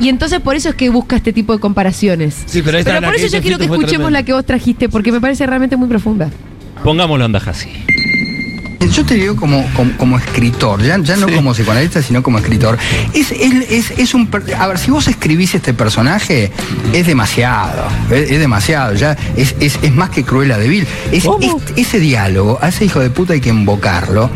Y 0.00 0.08
entonces 0.08 0.40
por 0.40 0.56
eso 0.56 0.70
es 0.70 0.74
que 0.74 0.88
busca 0.88 1.16
este 1.16 1.34
tipo 1.34 1.52
de 1.52 1.60
comparaciones. 1.60 2.36
Sí, 2.46 2.62
pero 2.64 2.78
Pero 2.82 3.00
la 3.02 3.08
por 3.08 3.16
que 3.16 3.26
eso 3.26 3.36
yo 3.36 3.42
quiero 3.42 3.58
que 3.58 3.64
Fito 3.64 3.74
fue 3.74 3.84
escuchemos 3.84 4.10
la 4.12 4.22
que 4.22 4.32
vos 4.32 4.46
trajiste, 4.46 4.88
porque 4.88 5.12
me 5.12 5.20
parece 5.20 5.44
realmente 5.46 5.76
muy 5.76 5.88
profunda. 5.88 6.30
Pongámoslo 6.82 7.24
a 7.24 7.26
Andajasi. 7.26 7.68
Yo 8.92 9.04
te 9.04 9.14
digo 9.14 9.34
como, 9.36 9.64
como, 9.74 9.96
como 9.96 10.18
escritor, 10.18 10.80
ya, 10.82 10.98
ya 10.98 11.16
no 11.16 11.28
como 11.28 11.52
psicoanalista, 11.52 12.00
sino 12.00 12.22
como 12.22 12.38
escritor. 12.38 12.78
Es, 13.12 13.32
es, 13.32 13.52
es- 13.70 13.90
es 13.98 14.14
un. 14.14 14.28
A 14.56 14.66
ver, 14.68 14.78
si 14.78 14.90
vos 14.90 15.08
escribís 15.08 15.54
este 15.54 15.74
personaje, 15.74 16.50
es 16.92 17.06
demasiado. 17.06 17.88
Es, 18.10 18.30
es 18.30 18.38
demasiado. 18.38 18.94
Ya 18.94 19.16
es, 19.36 19.54
es, 19.60 19.78
es 19.82 19.92
más 19.94 20.10
que 20.10 20.24
Cruella 20.24 20.58
de 20.58 20.68
Vil. 20.68 20.86
Es, 21.12 21.24
es- 21.24 21.52
ese 21.76 21.98
diálogo, 22.00 22.58
a 22.62 22.68
ese 22.68 22.84
hijo 22.84 23.00
de 23.00 23.10
puta 23.10 23.32
hay 23.34 23.40
que 23.40 23.50
invocarlo. 23.50 24.30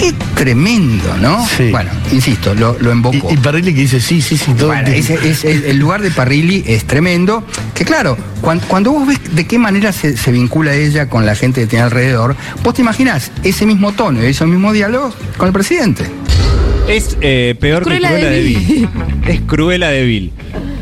Es 0.00 0.14
tremendo, 0.36 1.16
¿no? 1.20 1.44
Sí. 1.56 1.70
Bueno, 1.70 1.90
insisto, 2.12 2.54
lo, 2.54 2.78
lo 2.78 2.92
invocó. 2.92 3.28
Y, 3.30 3.34
y 3.34 3.36
Parrilli 3.36 3.74
que 3.74 3.80
dice 3.80 4.00
sí, 4.00 4.22
sí, 4.22 4.36
sí, 4.38 4.52
todo. 4.54 4.68
Bueno, 4.68 4.88
el, 4.88 5.76
lugar 5.78 6.02
de 6.02 6.10
Parrilli 6.12 6.62
es 6.66 6.84
tremendo. 6.86 7.44
Que 7.74 7.84
claro, 7.84 8.16
cuan- 8.40 8.60
cuando, 8.60 8.92
vos 8.92 9.06
ves 9.08 9.18
de 9.34 9.46
qué 9.46 9.58
manera 9.58 9.92
se, 9.92 10.16
se 10.16 10.30
vincula 10.32 10.72
ella 10.74 11.08
con 11.08 11.26
la 11.26 11.34
gente 11.34 11.60
que 11.62 11.66
tiene 11.66 11.84
alrededor, 11.84 12.36
vos 12.62 12.74
te 12.74 12.82
imaginás 12.82 13.30
ese 13.42 13.66
mismo 13.66 13.87
tono 13.92 14.22
y 14.22 14.26
esos 14.26 14.48
mismos 14.48 14.72
diálogos 14.74 15.14
con 15.36 15.46
el 15.48 15.52
presidente. 15.52 16.04
Es 16.88 17.18
eh, 17.20 17.54
peor 17.60 17.84
que 17.84 17.98
Cruella 17.98 18.12
de 18.12 18.40
Vil. 18.42 18.88
Es 19.26 19.40
Cruella 19.42 19.88
de 19.90 20.04
Vil. 20.04 20.32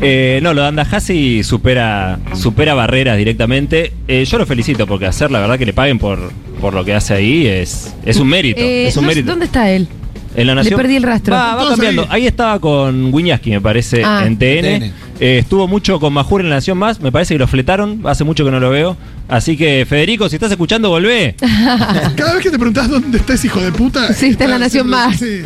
Eh, 0.01 0.39
no, 0.41 0.53
lo 0.53 0.61
de 0.61 0.67
Andajasi 0.69 1.43
supera, 1.43 2.19
supera 2.33 2.73
barreras 2.75 3.17
directamente. 3.17 3.91
Eh, 4.07 4.23
yo 4.25 4.37
lo 4.37 4.45
felicito 4.45 4.87
porque 4.87 5.05
hacer 5.05 5.31
la 5.31 5.39
verdad 5.39 5.57
que 5.59 5.65
le 5.65 5.73
paguen 5.73 5.99
por, 5.99 6.31
por 6.61 6.73
lo 6.73 6.85
que 6.85 6.93
hace 6.93 7.13
ahí 7.13 7.45
es, 7.47 7.93
es 8.05 8.17
un 8.17 8.27
mérito. 8.29 8.61
Eh, 8.61 8.87
es 8.87 8.95
un 8.95 9.03
no 9.03 9.09
sé, 9.09 9.15
mérito. 9.15 9.31
¿Dónde 9.31 9.45
está 9.47 9.69
él? 9.69 9.87
En 10.35 10.45
la 10.47 10.53
Le 10.53 10.61
Nación. 10.61 10.79
perdí 10.79 10.95
el 10.97 11.03
rastro. 11.03 11.33
Va, 11.35 11.65
cambiando. 11.69 12.03
ahí. 12.03 12.21
Ahí. 12.21 12.27
estaba 12.27 12.59
con 12.59 13.11
Wiñaski, 13.13 13.49
me 13.49 13.59
parece, 13.59 14.03
Ah. 14.05 14.23
en 14.25 14.37
TN. 14.37 14.79
TN. 14.79 14.93
Eh, 15.19 15.39
estuvo 15.39 15.67
mucho 15.67 15.99
con 15.99 16.13
Majur 16.13 16.41
en 16.41 16.49
la 16.49 16.55
Nación 16.55 16.77
Más. 16.77 16.99
Me 17.01 17.11
parece 17.11 17.33
que 17.33 17.39
lo 17.39 17.47
fletaron. 17.47 18.01
Hace 18.05 18.23
mucho 18.23 18.45
que 18.45 18.51
no 18.51 18.59
lo 18.59 18.69
veo. 18.69 18.97
Así 19.27 19.57
que, 19.57 19.85
Federico, 19.87 20.29
si 20.29 20.35
estás 20.35 20.51
escuchando, 20.51 20.89
volvé. 20.89 21.35
Cada 22.15 22.33
vez 22.33 22.43
que 22.43 22.51
te 22.51 22.57
preguntás 22.57 22.89
dónde 22.89 23.17
está 23.17 23.33
ese 23.33 23.47
hijo 23.47 23.59
de 23.59 23.71
puta. 23.71 24.13
Sí, 24.13 24.27
está 24.27 24.45
en 24.45 24.51
La 24.51 24.59
Nación 24.59 24.87
Más. 24.87 25.17
Sí. 25.17 25.41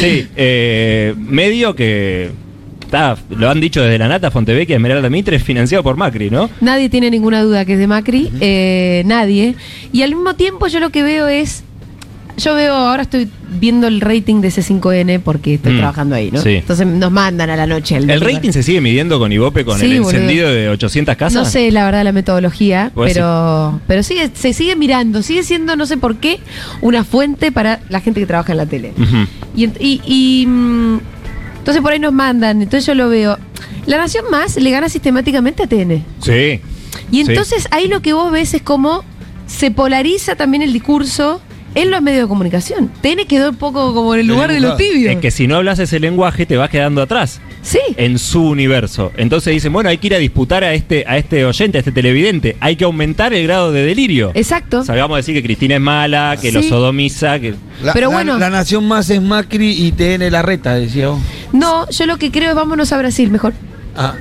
Sí, 0.00 0.28
eh, 0.36 1.14
medio 1.16 1.74
que. 1.74 2.30
Está, 2.80 3.18
lo 3.28 3.50
han 3.50 3.60
dicho 3.60 3.82
desde 3.82 3.98
la 3.98 4.08
Nata, 4.08 4.30
Fontevecchia, 4.30 4.76
Esmeralda 4.76 5.10
Mitre, 5.10 5.38
financiado 5.38 5.84
por 5.84 5.98
Macri, 5.98 6.30
¿no? 6.30 6.48
Nadie 6.62 6.88
tiene 6.88 7.10
ninguna 7.10 7.42
duda 7.42 7.66
que 7.66 7.74
es 7.74 7.78
de 7.78 7.86
Macri, 7.86 8.30
eh, 8.40 9.02
nadie. 9.04 9.56
Y 9.92 10.00
al 10.00 10.14
mismo 10.14 10.34
tiempo 10.36 10.68
yo 10.68 10.80
lo 10.80 10.88
que 10.88 11.02
veo 11.02 11.28
es, 11.28 11.64
yo 12.38 12.54
veo, 12.54 12.74
ahora 12.74 13.02
estoy 13.02 13.28
viendo 13.60 13.86
el 13.86 14.00
rating 14.00 14.40
de 14.40 14.48
C5N 14.48 15.20
porque 15.20 15.54
estoy 15.54 15.72
Mm, 15.74 15.78
trabajando 15.78 16.14
ahí, 16.14 16.30
¿no? 16.30 16.40
sí. 16.40 16.56
Entonces 16.56 16.86
nos 16.86 17.10
mandan 17.10 17.50
a 17.50 17.56
la 17.56 17.66
noche 17.66 17.96
el, 17.96 18.08
El 18.08 18.20
rating 18.20 18.50
se 18.52 18.62
sigue 18.62 18.80
midiendo 18.80 19.18
con 19.18 19.32
Ibope 19.32 19.64
con 19.64 19.78
Sí, 19.78 19.86
el 19.86 20.00
boludo. 20.00 20.10
encendido 20.10 20.48
de 20.50 20.68
800 20.68 21.16
casas. 21.16 21.34
No 21.34 21.44
sé 21.44 21.70
la 21.70 21.84
verdad 21.84 22.04
la 22.04 22.12
metodología, 22.12 22.92
pero, 22.94 23.80
pero 23.86 24.02
sigue, 24.02 24.30
se 24.34 24.52
sigue 24.52 24.76
mirando, 24.76 25.22
sigue 25.22 25.42
siendo, 25.42 25.76
no 25.76 25.86
sé 25.86 25.96
por 25.96 26.16
qué, 26.16 26.38
una 26.80 27.04
fuente 27.04 27.50
para 27.52 27.80
la 27.88 28.00
gente 28.00 28.20
que 28.20 28.26
trabaja 28.26 28.52
en 28.52 28.58
la 28.58 28.66
tele. 28.66 28.92
Ujú. 28.96 29.26
Y, 29.56 29.66
ent- 29.66 29.76
y- 29.80 30.00
y, 30.06 30.46
mm, 30.46 30.98
entonces 31.58 31.82
por 31.82 31.92
ahí 31.92 31.98
nos 31.98 32.12
mandan, 32.12 32.62
entonces 32.62 32.86
yo 32.86 32.94
lo 32.94 33.08
veo. 33.08 33.38
La 33.86 33.96
Nación 33.96 34.24
Más 34.30 34.56
le 34.56 34.70
gana 34.70 34.88
sistemáticamente 34.88 35.62
a 35.62 35.66
TN. 35.66 36.04
Sí. 36.22 36.60
Y 37.10 37.24
Sí. 37.24 37.30
entonces 37.30 37.66
ahí 37.70 37.88
lo 37.88 38.00
que 38.02 38.12
vos 38.12 38.30
ves 38.30 38.54
es 38.54 38.62
como 38.62 39.02
se 39.46 39.70
polariza 39.70 40.36
también 40.36 40.62
el 40.62 40.72
discurso 40.74 41.40
en 41.74 41.90
los 41.90 42.02
medios 42.02 42.22
de 42.22 42.28
comunicación. 42.28 42.90
TN 43.02 43.26
quedó 43.28 43.50
un 43.50 43.56
poco 43.56 43.94
como 43.94 44.14
en 44.14 44.20
el 44.20 44.26
lugar 44.26 44.50
de 44.52 44.60
los 44.60 44.76
tibios. 44.76 45.12
Es 45.14 45.20
que 45.20 45.30
si 45.30 45.46
no 45.46 45.56
hablas 45.56 45.78
ese 45.78 46.00
lenguaje 46.00 46.46
te 46.46 46.56
vas 46.56 46.70
quedando 46.70 47.02
atrás. 47.02 47.40
Sí. 47.62 47.78
En 47.96 48.18
su 48.18 48.42
universo. 48.42 49.12
Entonces 49.16 49.52
dicen, 49.52 49.72
bueno, 49.72 49.90
hay 49.90 49.98
que 49.98 50.06
ir 50.06 50.14
a 50.14 50.18
disputar 50.18 50.64
a 50.64 50.72
este, 50.74 51.04
a 51.06 51.18
este 51.18 51.44
oyente, 51.44 51.78
a 51.78 51.80
este 51.80 51.92
televidente. 51.92 52.56
Hay 52.60 52.76
que 52.76 52.84
aumentar 52.84 53.34
el 53.34 53.44
grado 53.44 53.72
de 53.72 53.84
delirio. 53.84 54.30
Exacto. 54.34 54.84
Salgamos 54.84 55.14
a 55.14 55.18
decir 55.18 55.34
que 55.34 55.42
Cristina 55.42 55.74
es 55.74 55.80
mala, 55.80 56.36
que 56.40 56.50
lo 56.52 56.62
sodomiza, 56.62 57.38
que. 57.38 57.54
La, 57.82 57.92
Pero 57.92 58.08
la- 58.08 58.14
bueno. 58.14 58.38
la 58.38 58.48
nación 58.50 58.86
más 58.88 59.10
es 59.10 59.20
Macri 59.20 59.70
y 59.86 59.92
TN 59.92 60.30
la 60.30 60.42
reta, 60.42 60.74
decía 60.74 61.08
vos. 61.08 61.20
No, 61.52 61.88
yo 61.90 62.06
lo 62.06 62.16
que 62.18 62.30
creo 62.30 62.50
es 62.50 62.54
vámonos 62.56 62.92
a 62.92 62.98
Brasil 62.98 63.30
mejor. 63.30 63.52
Ah, 63.96 64.14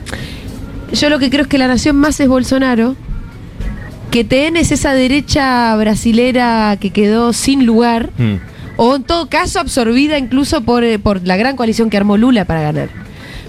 Yo 0.92 1.10
lo 1.10 1.20
que 1.20 1.30
creo 1.30 1.44
es 1.44 1.48
que 1.48 1.58
la 1.58 1.68
nación 1.68 1.96
más 1.98 2.20
es 2.20 2.28
Bolsonaro. 2.28 2.96
Que 4.12 4.24
TN 4.24 4.58
es 4.58 4.72
esa 4.72 4.94
derecha 4.94 5.76
brasilera 5.76 6.78
que 6.80 6.92
quedó 6.92 7.34
sin 7.34 7.66
lugar. 7.66 8.12
Mm. 8.18 8.36
O 8.78 8.96
en 8.96 9.04
todo 9.04 9.28
caso 9.28 9.60
absorbida 9.60 10.18
incluso 10.20 10.62
por, 10.62 10.84
eh, 10.84 11.00
por 11.00 11.26
la 11.26 11.36
gran 11.36 11.56
coalición 11.56 11.90
que 11.90 11.98
armó 11.98 12.16
Lula 12.16 12.46
para 12.46 12.62
ganar. 12.62 12.90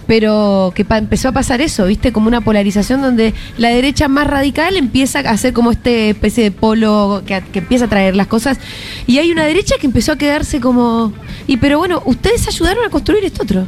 Pero 0.07 0.73
que 0.75 0.87
empezó 0.88 1.29
a 1.29 1.33
pasar 1.33 1.61
eso, 1.61 1.85
¿viste? 1.85 2.12
Como 2.12 2.29
una 2.29 2.40
polarización 2.40 3.03
donde 3.03 3.35
la 3.59 3.68
derecha 3.68 4.09
más 4.09 4.27
radical 4.27 4.79
empieza 4.79 5.18
a 5.18 5.33
hacer 5.33 5.53
como 5.53 5.71
este 5.71 6.11
especie 6.11 6.44
de 6.44 6.51
polo 6.51 7.23
que, 7.27 7.42
que 7.53 7.59
empieza 7.59 7.85
a 7.85 7.88
traer 7.88 8.16
las 8.16 8.27
cosas. 8.27 8.59
Y 9.07 9.18
hay 9.18 9.31
una 9.31 9.44
derecha 9.44 9.75
que 9.79 9.87
empezó 9.87 10.12
a 10.12 10.16
quedarse 10.16 10.61
como... 10.61 11.12
Y 11.47 11.59
pero 11.59 11.77
bueno, 11.79 12.03
ustedes 12.07 12.49
ayudaron 12.49 12.87
a 12.87 12.88
construir 12.88 13.23
esto 13.27 13.42
otro. 13.42 13.66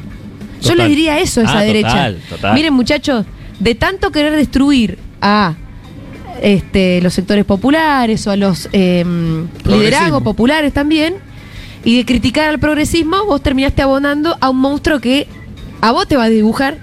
Yo 0.62 0.70
Total. 0.70 0.78
le 0.78 0.88
diría 0.88 1.18
eso 1.20 1.42
a 1.42 1.44
esa 1.44 1.58
Ah, 1.58 1.62
derecha. 1.62 1.88
total, 1.90 2.20
total. 2.30 2.54
Miren 2.54 2.72
muchachos, 2.72 3.26
de 3.58 3.74
tanto 3.74 4.10
querer 4.10 4.34
destruir 4.34 4.98
a 5.20 5.54
este, 6.40 7.00
los 7.02 7.14
sectores 7.14 7.44
populares 7.44 8.26
o 8.26 8.30
a 8.30 8.36
los 8.36 8.68
eh, 8.72 9.04
liderazgos 9.64 10.22
populares 10.22 10.72
también, 10.72 11.14
y 11.84 11.96
de 11.98 12.04
criticar 12.04 12.48
al 12.48 12.58
progresismo, 12.58 13.24
vos 13.24 13.42
terminaste 13.42 13.82
abonando 13.82 14.36
a 14.40 14.50
un 14.50 14.58
monstruo 14.58 15.00
que 15.00 15.26
a 15.80 15.92
vos 15.92 16.06
te 16.06 16.16
va 16.16 16.24
a 16.24 16.28
dibujar 16.28 16.78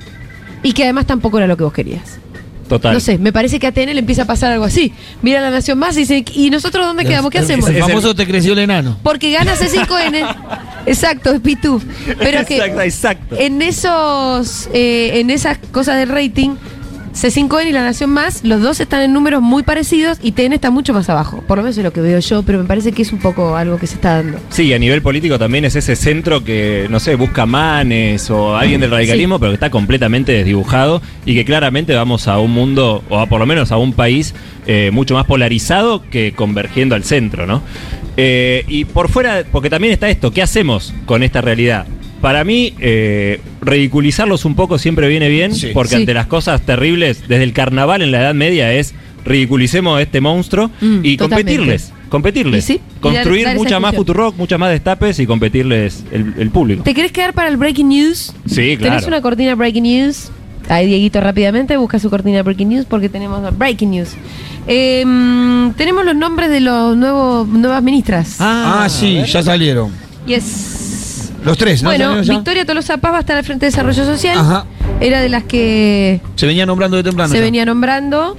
y 0.64 0.74
que 0.74 0.84
además 0.84 1.06
tampoco 1.06 1.38
era 1.38 1.48
lo 1.48 1.56
que 1.56 1.64
vos 1.64 1.74
querías. 1.74 2.20
Total. 2.68 2.94
No 2.94 3.00
sé, 3.00 3.18
me 3.18 3.32
parece 3.32 3.60
que 3.60 3.68
a 3.68 3.72
TN 3.72 3.94
le 3.94 4.00
empieza 4.00 4.24
a 4.24 4.26
pasar 4.26 4.52
algo 4.52 4.66
así. 4.66 4.92
Mira 5.22 5.40
la 5.40 5.50
Nación 5.50 5.80
Más 5.80 5.96
y 5.96 6.02
dice, 6.02 6.26
¿y 6.34 6.50
nosotros 6.50 6.86
dónde 6.86 7.06
quedamos? 7.06 7.32
¿Qué 7.32 7.40
hacemos? 7.40 7.70
El 7.70 7.82
famoso 7.82 8.14
te 8.14 8.28
creció 8.28 8.54
el 8.54 8.60
enano. 8.60 8.98
Porque 9.04 9.32
gana 9.32 9.56
C5N. 9.56 10.36
Exacto, 10.86 11.32
es 11.32 11.40
Pitu. 11.40 11.82
Pero 12.20 12.46
que 12.46 12.58
Exacto, 12.58 12.82
exacto. 12.82 13.36
en 13.38 13.62
esos, 13.62 14.70
eh, 14.74 15.20
en 15.20 15.30
esas 15.30 15.60
cosas 15.72 15.98
del 15.98 16.10
rating, 16.10 16.56
C5N 17.18 17.70
y 17.70 17.72
La 17.72 17.82
Nación 17.82 18.12
Más, 18.12 18.44
los 18.44 18.62
dos 18.62 18.80
están 18.80 19.02
en 19.02 19.12
números 19.12 19.42
muy 19.42 19.64
parecidos 19.64 20.20
y 20.22 20.34
TN 20.34 20.54
está 20.54 20.70
mucho 20.70 20.94
más 20.94 21.10
abajo. 21.10 21.44
Por 21.48 21.58
lo 21.58 21.64
menos 21.64 21.76
es 21.76 21.84
lo 21.84 21.92
que 21.92 22.00
veo 22.00 22.20
yo, 22.20 22.44
pero 22.44 22.60
me 22.60 22.66
parece 22.66 22.92
que 22.92 23.02
es 23.02 23.12
un 23.12 23.18
poco 23.18 23.56
algo 23.56 23.80
que 23.80 23.88
se 23.88 23.96
está 23.96 24.18
dando. 24.18 24.40
Sí, 24.50 24.72
a 24.72 24.78
nivel 24.78 25.02
político 25.02 25.40
también 25.40 25.66
es 25.66 25.76
ese 25.76 25.96
centro 25.96 26.44
que, 26.44 26.86
no 26.92 27.00
sé, 27.00 27.16
busca 27.16 27.48
manes 27.48 28.30
o 28.30 28.56
alguien 28.56 28.82
del 28.82 28.92
radicalismo, 28.92 29.40
pero 29.40 29.50
que 29.52 29.56
está 29.56 29.72
completamente 29.72 30.32
desdibujado 30.32 31.02
y 31.26 31.34
que 31.34 31.44
claramente 31.44 31.96
vamos 31.96 32.28
a 32.28 32.38
un 32.38 32.52
mundo, 32.52 33.04
o 33.10 33.18
a 33.18 33.26
por 33.26 33.40
lo 33.40 33.48
menos 33.48 33.72
a 33.72 33.78
un 33.78 33.94
país 33.94 34.36
eh, 34.68 34.92
mucho 34.94 35.16
más 35.16 35.26
polarizado 35.26 36.04
que 36.12 36.34
convergiendo 36.34 36.94
al 36.94 37.04
centro, 37.04 37.48
¿no? 37.48 37.64
Eh, 38.16 38.64
y 38.68 38.86
por 38.86 39.10
fuera, 39.10 39.44
porque 39.52 39.72
también 39.72 39.94
está 39.94 40.08
esto, 40.10 40.32
¿qué 40.32 40.44
hacemos 40.44 40.94
con 41.08 41.24
esta 41.24 41.42
realidad? 41.42 41.88
Para 42.22 42.44
mí, 42.44 42.74
eh, 42.80 43.40
ridiculizarlos 43.62 44.46
un 44.46 44.56
poco 44.56 44.78
siempre 44.80 45.08
viene 45.08 45.30
bien, 45.30 45.52
porque 45.74 45.90
Sí. 45.92 45.96
ante 45.98 46.14
las 46.14 46.26
cosas 46.28 46.62
terribles, 46.62 47.24
desde 47.28 47.44
el 47.44 47.54
carnaval 47.54 48.02
en 48.02 48.12
la 48.12 48.22
Edad 48.22 48.34
Media 48.34 48.74
es 48.74 48.94
ridiculicemos 49.24 50.00
a 50.00 50.02
este 50.02 50.22
monstruo 50.22 50.72
Mm, 50.82 51.00
y 51.04 51.18
totalmente. 51.18 51.56
competirles, 51.58 51.94
competirles. 52.10 52.64
Y 52.64 52.68
sí, 52.74 52.82
y 52.98 53.00
Construir 53.02 53.46
dar- 53.46 53.56
mucha 53.58 53.80
más. 53.80 53.94
Futurock, 53.96 54.36
muchas 54.38 54.58
más 54.58 54.72
destapes 54.72 55.20
y 55.20 55.28
competirles 55.28 56.04
el, 56.12 56.34
el 56.40 56.50
público. 56.50 56.84
¿Te 56.84 56.94
querés 56.94 57.12
quedar 57.12 57.34
para 57.34 57.50
el 57.50 57.58
Breaking 57.58 57.90
News? 57.90 58.34
Sí, 58.46 58.78
claro. 58.78 58.94
¿Tenés 58.94 59.06
una 59.08 59.22
cortina 59.22 59.54
Breaking 59.56 59.84
News? 59.84 60.32
Ahí, 60.70 60.88
Dieguito, 60.88 61.22
rápidamente 61.22 61.78
busca 61.78 62.00
su 62.00 62.10
cortina 62.10 62.42
Breaking 62.42 62.70
News 62.70 62.86
porque 62.86 63.10
tenemos 63.10 63.42
Breaking 63.58 63.92
News. 63.92 64.10
Eh, 64.68 65.04
mm, 65.06 65.72
tenemos 65.78 66.04
los 66.06 66.16
nombres 66.16 66.50
de 66.50 66.62
los 66.62 66.96
nuevos 66.98 67.48
nuevas 67.48 67.84
ministras. 67.84 68.38
Ah, 68.40 68.88
sí, 68.90 69.22
ya 69.28 69.44
salieron. 69.44 69.92
Yes. 70.26 70.97
Los 71.48 71.58
tres, 71.58 71.82
¿no? 71.82 71.90
Bueno. 71.90 72.22
Victoria 72.22 72.66
Tolosa 72.66 72.98
Paz 72.98 73.14
va 73.14 73.18
a 73.18 73.20
estar 73.22 73.38
al 73.38 73.44
frente 73.46 73.66
de 73.66 73.72
Desarrollo 73.72 74.04
Social. 74.06 74.38
Ajá. 74.38 74.66
Era 75.00 75.22
de 75.22 75.30
las 75.30 75.44
que 75.44 76.20
Se 76.36 76.46
venía 76.46 76.66
nombrando 76.66 76.98
de 76.98 77.04
temprano. 77.04 77.32
se 77.32 77.38
ya. 77.38 77.44
venía 77.44 77.66
nombrando. 77.66 78.36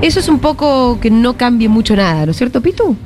Eso 0.00 0.20
es 0.20 0.28
un 0.28 0.38
poco 0.38 1.00
que 1.00 1.10
no 1.10 1.36
cambie 1.36 1.68
mucho 1.68 1.96
nada, 1.96 2.24
¿no 2.24 2.30
es 2.30 2.38
cierto, 2.38 2.60
Pitu? 2.60 2.96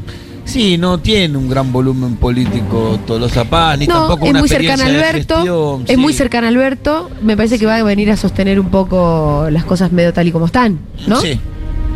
Sí, 0.45 0.77
no 0.79 0.99
tiene 0.99 1.37
un 1.39 1.49
gran 1.49 1.73
volumen 1.73 2.17
político 2.17 3.01
Tolosa 3.07 3.45
Paz, 3.45 3.79
ni 3.79 3.87
no, 3.87 3.95
tampoco 3.95 4.27
es 4.27 4.31
una 4.31 4.39
muy 4.41 4.49
cercana 4.49 4.85
a 4.85 4.87
Alberto. 4.87 5.35
gestión, 5.37 5.83
es 5.87 5.91
sí. 5.91 5.97
muy 5.97 6.13
cercana 6.13 6.47
a 6.47 6.51
Alberto. 6.51 7.11
Me 7.23 7.37
parece 7.37 7.59
que 7.59 7.67
va 7.67 7.77
a 7.77 7.83
venir 7.83 8.11
a 8.11 8.17
sostener 8.17 8.61
un 8.61 8.69
poco 8.69 9.47
las 9.51 9.65
cosas 9.65 9.91
medio 9.91 10.13
tal 10.13 10.29
y 10.29 10.33
como 10.33 10.47
están, 10.47 10.79
¿no? 11.07 11.21
Sí. 11.21 11.41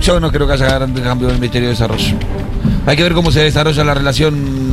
Yo 0.01 0.19
no 0.19 0.33
creo 0.33 0.47
que 0.47 0.55
haya 0.55 0.67
gran 0.67 0.95
cambio 0.95 1.29
en 1.29 1.35
el 1.35 1.41
Ministerio 1.41 1.69
de 1.69 1.75
Desarrollo. 1.75 2.17
Hay 2.87 2.97
que 2.97 3.03
ver 3.03 3.13
cómo 3.13 3.31
se 3.31 3.41
desarrolla 3.41 3.85
la 3.85 3.95
relación 3.95 4.70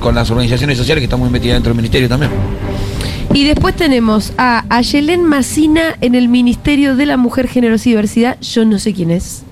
con 0.00 0.14
las 0.14 0.30
organizaciones 0.30 0.76
sociales 0.78 1.00
que 1.00 1.04
están 1.04 1.20
muy 1.20 1.30
metidas 1.30 1.54
dentro 1.56 1.70
del 1.70 1.76
ministerio 1.76 2.08
también. 2.08 2.32
Y 3.32 3.44
después 3.44 3.76
tenemos 3.76 4.32
a 4.38 4.64
Ayelén 4.68 5.24
Macina 5.24 5.96
en 6.00 6.14
el 6.16 6.28
Ministerio 6.28 6.96
de 6.96 7.06
la 7.06 7.16
Mujer, 7.16 7.46
Generosidad 7.46 7.86
y 7.86 7.90
Diversidad. 7.90 8.40
Yo 8.40 8.64
no 8.64 8.78
sé 8.80 8.92
quién 8.92 9.10
es. 9.12 9.44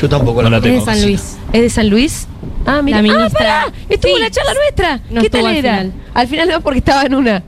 Yo 0.00 0.08
tampoco 0.08 0.42
la 0.42 0.56
Es 0.56 0.62
de 0.62 0.80
San 0.80 1.02
Luis. 1.02 1.36
¿Es 1.52 1.60
de 1.62 1.70
San 1.70 1.90
Luis? 1.90 2.26
Ah, 2.66 2.80
mira. 2.82 3.02
La 3.02 3.08
Ah, 3.12 3.16
ministra. 3.16 3.38
pará, 3.38 3.66
Estuvo 3.88 4.12
Sí. 4.12 4.16
en 4.16 4.22
la 4.22 4.30
charla 4.30 4.52
nuestra. 4.54 5.00
No 5.10 5.20
¿Qué 5.20 5.30
tal 5.30 5.46
al 5.46 5.56
era? 5.56 5.70
final. 5.78 5.92
Al 6.14 6.26
final 6.28 6.48
no, 6.48 6.60
porque 6.62 6.78
estaba 6.78 7.02
en 7.02 7.14
una. 7.14 7.42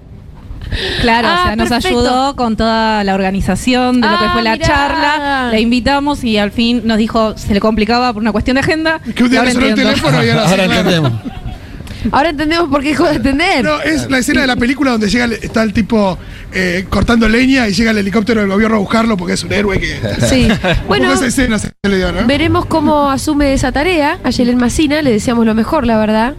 Claro, 1.00 1.28
Ah, 1.30 1.38
o 1.40 1.46
sea, 1.46 1.56
nos 1.56 1.68
perfecto. 1.68 1.98
ayudó 2.00 2.36
con 2.36 2.56
toda 2.56 3.04
la 3.04 3.14
organización 3.14 4.00
de 4.00 4.08
lo 4.08 4.18
que 4.18 4.24
Ah, 4.24 4.30
fue 4.32 4.42
la 4.42 4.52
mirá. 4.54 4.66
charla. 4.66 5.48
La 5.52 5.60
invitamos 5.60 6.24
y 6.24 6.36
al 6.38 6.50
fin 6.50 6.82
nos 6.84 6.98
dijo 6.98 7.38
se 7.38 7.54
le 7.54 7.60
complicaba 7.60 8.12
por 8.12 8.20
una 8.20 8.32
cuestión 8.32 8.56
de 8.56 8.60
agenda. 8.60 9.00
Que 9.14 9.22
un 9.24 9.30
día 9.30 9.38
ahora 9.40 9.52
el 9.52 9.74
teléfono 9.74 10.24
y 10.24 10.28
ahora, 10.30 10.48
sí, 10.48 10.54
claro. 10.68 11.12
Ahora 12.12 12.30
entendemos 12.30 12.68
por 12.68 12.82
qué 12.82 12.90
dejó 12.90 13.04
de 13.04 13.16
atender. 13.16 13.64
No, 13.64 13.80
es 13.80 14.10
la 14.10 14.18
escena 14.18 14.42
de 14.42 14.46
la 14.46 14.56
película 14.56 14.92
donde 14.92 15.08
llega 15.08 15.24
el- 15.26 15.32
está 15.34 15.62
el 15.62 15.72
tipo 15.72 16.18
eh, 16.52 16.86
cortando 16.88 17.28
leña 17.28 17.68
y 17.68 17.72
llega 17.72 17.90
el 17.90 17.98
helicóptero 17.98 18.40
del 18.40 18.50
gobierno 18.50 18.76
a 18.76 18.80
buscarlo 18.80 19.16
porque 19.16 19.34
es 19.34 19.44
un 19.44 19.52
héroe 19.52 19.78
que. 19.80 19.98
Sí. 20.28 20.48
Bueno, 20.62 21.06
Bueno, 21.08 21.12
esa 21.12 21.26
escena 21.26 21.58
se 21.58 21.70
le 21.88 21.96
dio, 21.98 22.12
¿no? 22.12 22.26
veremos 22.26 22.66
cómo 22.66 23.10
asume 23.10 23.52
esa 23.52 23.72
tarea. 23.72 24.18
Ayelén 24.24 24.56
Macina, 24.58 25.02
le 25.02 25.10
deseamos 25.10 25.44
lo 25.46 25.54
mejor, 25.54 25.86
la 25.86 25.98
verdad. 25.98 26.34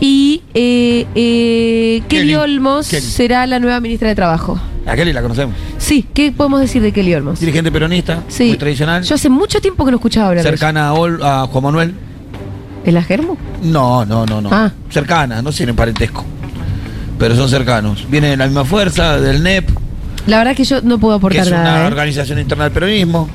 Y 0.00 0.42
eh, 0.54 1.06
eh, 1.14 2.02
Kelly, 2.08 2.22
Kelly. 2.22 2.34
Olmos 2.34 2.88
Kelly. 2.88 3.02
será 3.02 3.46
la 3.46 3.58
nueva 3.60 3.78
ministra 3.80 4.08
de 4.08 4.14
Trabajo. 4.16 4.60
A 4.84 4.96
Kelly 4.96 5.12
la 5.12 5.22
conocemos. 5.22 5.54
Sí, 5.78 6.04
¿qué 6.12 6.32
podemos 6.32 6.60
decir 6.60 6.82
de 6.82 6.90
Kelly 6.92 7.14
Olmos? 7.14 7.38
Dirigente 7.38 7.70
peronista, 7.70 8.22
Sí. 8.28 8.48
muy 8.48 8.56
tradicional, 8.56 9.04
Yo 9.04 9.14
hace 9.14 9.28
mucho 9.28 9.60
tiempo 9.60 9.84
que 9.84 9.92
no 9.92 9.98
escuchaba 9.98 10.28
hablar 10.30 10.44
de 10.44 10.50
cercana 10.50 10.88
a, 10.88 10.94
Ol- 10.94 11.20
a 11.22 11.46
Juan 11.46 11.62
Manuel. 11.64 11.94
Eso. 12.82 12.88
¿El 12.90 12.96
Agermo? 12.96 13.36
No, 13.62 14.04
no, 14.04 14.26
no, 14.26 14.40
no. 14.40 14.48
Ah. 14.52 14.70
Cercana, 14.90 15.40
no 15.42 15.50
tienen 15.50 15.76
parentesco. 15.76 16.24
Pero 17.18 17.36
son 17.36 17.48
cercanos. 17.48 18.06
Vienen 18.10 18.30
de 18.32 18.36
la 18.36 18.46
misma 18.46 18.64
fuerza, 18.64 19.20
del 19.20 19.42
NEP, 19.42 19.70
La 20.26 20.38
verdad 20.38 20.54
que 20.56 20.64
yo 20.64 20.80
no 20.82 20.98
puedo 20.98 21.16
que 21.16 21.20
aportar 21.20 21.42
es 21.46 21.48
una 21.52 21.62
nada. 21.62 21.84
¿eh? 21.84 21.86
organización 21.86 22.38
interna 22.38 22.64
del 22.64 22.72
peronismo. 22.72 23.28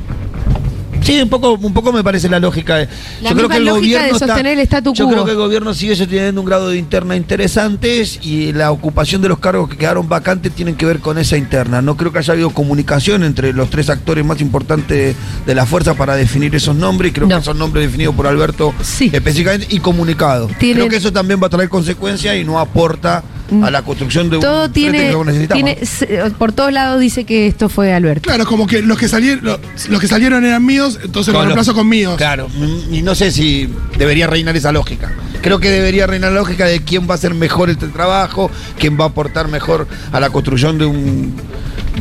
Sí, 1.07 1.21
un 1.21 1.29
poco, 1.29 1.53
un 1.53 1.73
poco 1.73 1.93
me 1.93 2.03
parece 2.03 2.27
la 2.27 2.37
lógica. 2.39 2.75
de- 2.75 2.89
La 3.21 3.33
misma 3.33 3.59
lógica 3.59 4.03
de 4.03 4.09
sostener 4.11 4.57
el 4.57 4.59
statu 4.65 4.93
Yo 4.93 5.05
quo. 5.05 5.13
creo 5.13 5.25
que 5.25 5.31
el 5.31 5.37
gobierno 5.37 5.73
sigue 5.73 5.95
teniendo 6.05 6.41
un 6.41 6.47
grado 6.47 6.67
de 6.69 6.77
interna 6.77 7.15
interesantes 7.15 8.19
y 8.23 8.51
la 8.51 8.71
ocupación 8.71 9.21
de 9.21 9.29
los 9.29 9.39
cargos 9.39 9.69
que 9.69 9.77
quedaron 9.77 10.09
vacantes 10.09 10.51
tienen 10.51 10.75
que 10.75 10.85
ver 10.85 10.99
con 10.99 11.17
esa 11.17 11.37
interna. 11.37 11.81
No 11.81 11.95
creo 11.95 12.11
que 12.11 12.19
haya 12.19 12.33
habido 12.33 12.49
comunicación 12.49 13.23
entre 13.23 13.53
los 13.53 13.69
tres 13.69 13.89
actores 13.89 14.25
más 14.25 14.41
importantes 14.41 15.15
de 15.45 15.55
la 15.55 15.65
fuerza 15.65 15.93
para 15.93 16.15
definir 16.15 16.53
esos 16.55 16.75
nombres. 16.75 17.11
y 17.11 17.13
Creo 17.13 17.27
que 17.29 17.41
son 17.41 17.57
nombres 17.57 17.85
definidos 17.85 18.13
por 18.13 18.27
Alberto 18.27 18.73
específicamente 18.79 19.67
y 19.69 19.79
comunicados. 19.79 20.51
Tienen- 20.57 20.77
Creo 20.79 20.89
que 20.89 20.97
eso 20.97 21.13
también 21.13 21.41
va 21.41 21.47
a 21.47 21.49
traer 21.49 21.69
consecuencias 21.69 22.35
y 22.35 22.43
no 22.43 22.59
aporta 22.59 23.23
a 23.63 23.71
la 23.71 23.81
construcción 23.81 24.29
de 24.29 24.37
un 24.37 24.41
Todo 24.41 24.61
frente 24.69 24.79
tiene, 24.79 24.97
que 25.11 25.23
necesitamos. 25.25 25.63
tiene 25.63 25.85
se- 25.85 26.31
por 26.37 26.51
todos 26.51 26.71
lados 26.73 26.99
dice 26.99 27.23
que 27.23 27.47
esto 27.47 27.69
fue 27.69 27.93
Alberto. 27.93 28.27
Claro, 28.27 28.45
como 28.45 28.67
que 28.67 28.81
los 28.81 28.97
que 28.97 29.07
salieron, 29.07 29.43
los, 29.45 29.59
los 29.89 30.01
que 30.01 30.07
salieron 30.07 30.43
eran 30.45 30.65
míos, 30.65 30.99
entonces 31.03 31.33
los 31.33 31.43
reemplazo 31.43 31.73
con 31.73 31.87
míos. 31.87 32.15
Claro, 32.17 32.49
mm, 32.49 32.93
y 32.93 33.01
no 33.01 33.15
sé 33.15 33.31
si 33.31 33.69
debería 33.97 34.27
reinar 34.27 34.55
esa 34.55 34.71
lógica. 34.71 35.11
Creo 35.41 35.59
que 35.59 35.69
debería 35.69 36.07
reinar 36.07 36.31
la 36.31 36.39
lógica 36.39 36.65
de 36.65 36.81
quién 36.81 37.07
va 37.07 37.13
a 37.13 37.15
hacer 37.15 37.33
mejor 37.33 37.69
este 37.69 37.87
trabajo, 37.87 38.49
quién 38.79 38.99
va 38.99 39.05
a 39.05 39.07
aportar 39.07 39.47
mejor 39.47 39.87
a 40.11 40.19
la 40.19 40.29
construcción 40.29 40.77
de 40.77 40.85
un, 40.85 41.35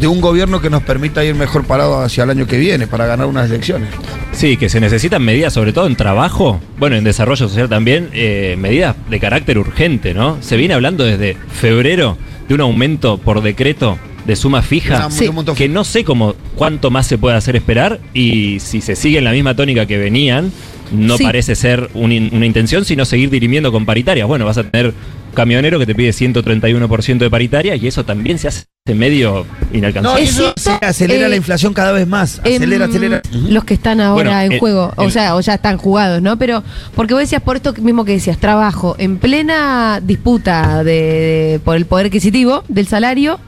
de 0.00 0.06
un 0.06 0.20
gobierno 0.20 0.60
que 0.60 0.68
nos 0.70 0.82
permita 0.82 1.24
ir 1.24 1.34
mejor 1.34 1.64
parado 1.64 2.00
hacia 2.02 2.24
el 2.24 2.30
año 2.30 2.46
que 2.46 2.58
viene 2.58 2.86
para 2.86 3.06
ganar 3.06 3.26
unas 3.26 3.48
elecciones. 3.50 3.88
Sí, 4.32 4.56
que 4.56 4.68
se 4.68 4.80
necesitan 4.80 5.22
medidas, 5.22 5.52
sobre 5.54 5.72
todo 5.72 5.86
en 5.86 5.96
trabajo, 5.96 6.60
bueno, 6.78 6.96
en 6.96 7.04
desarrollo 7.04 7.48
social 7.48 7.68
también, 7.68 8.10
eh, 8.12 8.56
medidas 8.58 8.94
de 9.08 9.18
carácter 9.20 9.58
urgente, 9.58 10.12
¿no? 10.12 10.36
Se 10.42 10.56
viene 10.56 10.74
hablando 10.74 11.04
desde 11.04 11.36
febrero 11.52 12.18
de 12.48 12.54
un 12.54 12.60
aumento 12.60 13.18
por 13.18 13.42
decreto 13.42 13.98
de 14.26 14.36
suma 14.36 14.60
fija, 14.62 15.08
Sí. 15.10 15.30
que 15.56 15.68
no 15.68 15.84
sé 15.84 16.04
cómo 16.04 16.34
cuánto 16.56 16.90
más 16.90 17.06
se 17.06 17.16
puede 17.16 17.36
hacer 17.36 17.56
esperar 17.56 18.00
y 18.12 18.58
si 18.60 18.80
se 18.80 18.96
sigue 18.96 19.18
en 19.18 19.24
la 19.24 19.32
misma 19.32 19.54
tónica 19.54 19.86
que 19.86 19.98
venían, 19.98 20.52
no 20.92 21.16
Sí. 21.16 21.24
parece 21.24 21.54
ser 21.54 21.90
una 21.94 22.14
intención, 22.14 22.84
sino 22.84 23.04
seguir 23.04 23.30
dirimiendo 23.30 23.72
con 23.72 23.86
paritarias. 23.86 24.26
Bueno, 24.28 24.44
vas 24.44 24.58
a 24.58 24.64
tener 24.64 24.92
camionero 25.36 25.78
que 25.78 25.86
te 25.86 25.94
pide 25.94 26.10
131% 26.10 27.18
de 27.18 27.30
paritaria 27.30 27.76
y 27.76 27.86
eso 27.86 28.04
también 28.04 28.38
se 28.40 28.48
hace 28.48 28.64
medio 28.88 29.46
No, 29.70 29.76
inalcanzable. 29.78 30.22
y 30.24 30.26
eso 30.26 30.52
se 30.56 30.72
acelera 30.80 31.26
eh, 31.26 31.28
la 31.28 31.36
inflación 31.36 31.72
cada 31.74 31.92
vez 31.92 32.06
más. 32.08 32.40
Acelera, 32.40 32.86
acelera. 32.86 33.22
Los 33.48 33.62
que 33.64 33.74
están 33.74 34.00
ahora 34.00 34.30
Bueno, 34.30 34.40
en 34.40 34.52
el- 34.52 34.58
juego, 34.58 34.92
o 34.96 35.04
el- 35.04 35.12
sea, 35.12 35.36
o 35.36 35.40
ya 35.40 35.54
están 35.54 35.76
jugados, 35.76 36.20
¿no? 36.22 36.36
Pero, 36.38 36.64
porque 36.96 37.14
vos 37.14 37.20
decías, 37.20 37.42
por 37.42 37.54
esto 37.56 37.72
mismo 37.74 38.04
que 38.04 38.12
decías, 38.12 38.38
trabajo 38.38 38.96
en 38.98 39.18
plena 39.18 40.00
disputa 40.02 40.82
de, 40.82 40.92
de- 40.92 41.60
por 41.64 41.76
el 41.76 41.86
poder 41.86 42.06
adquisitivo 42.06 42.64
del 42.68 42.86
salario 42.88 43.38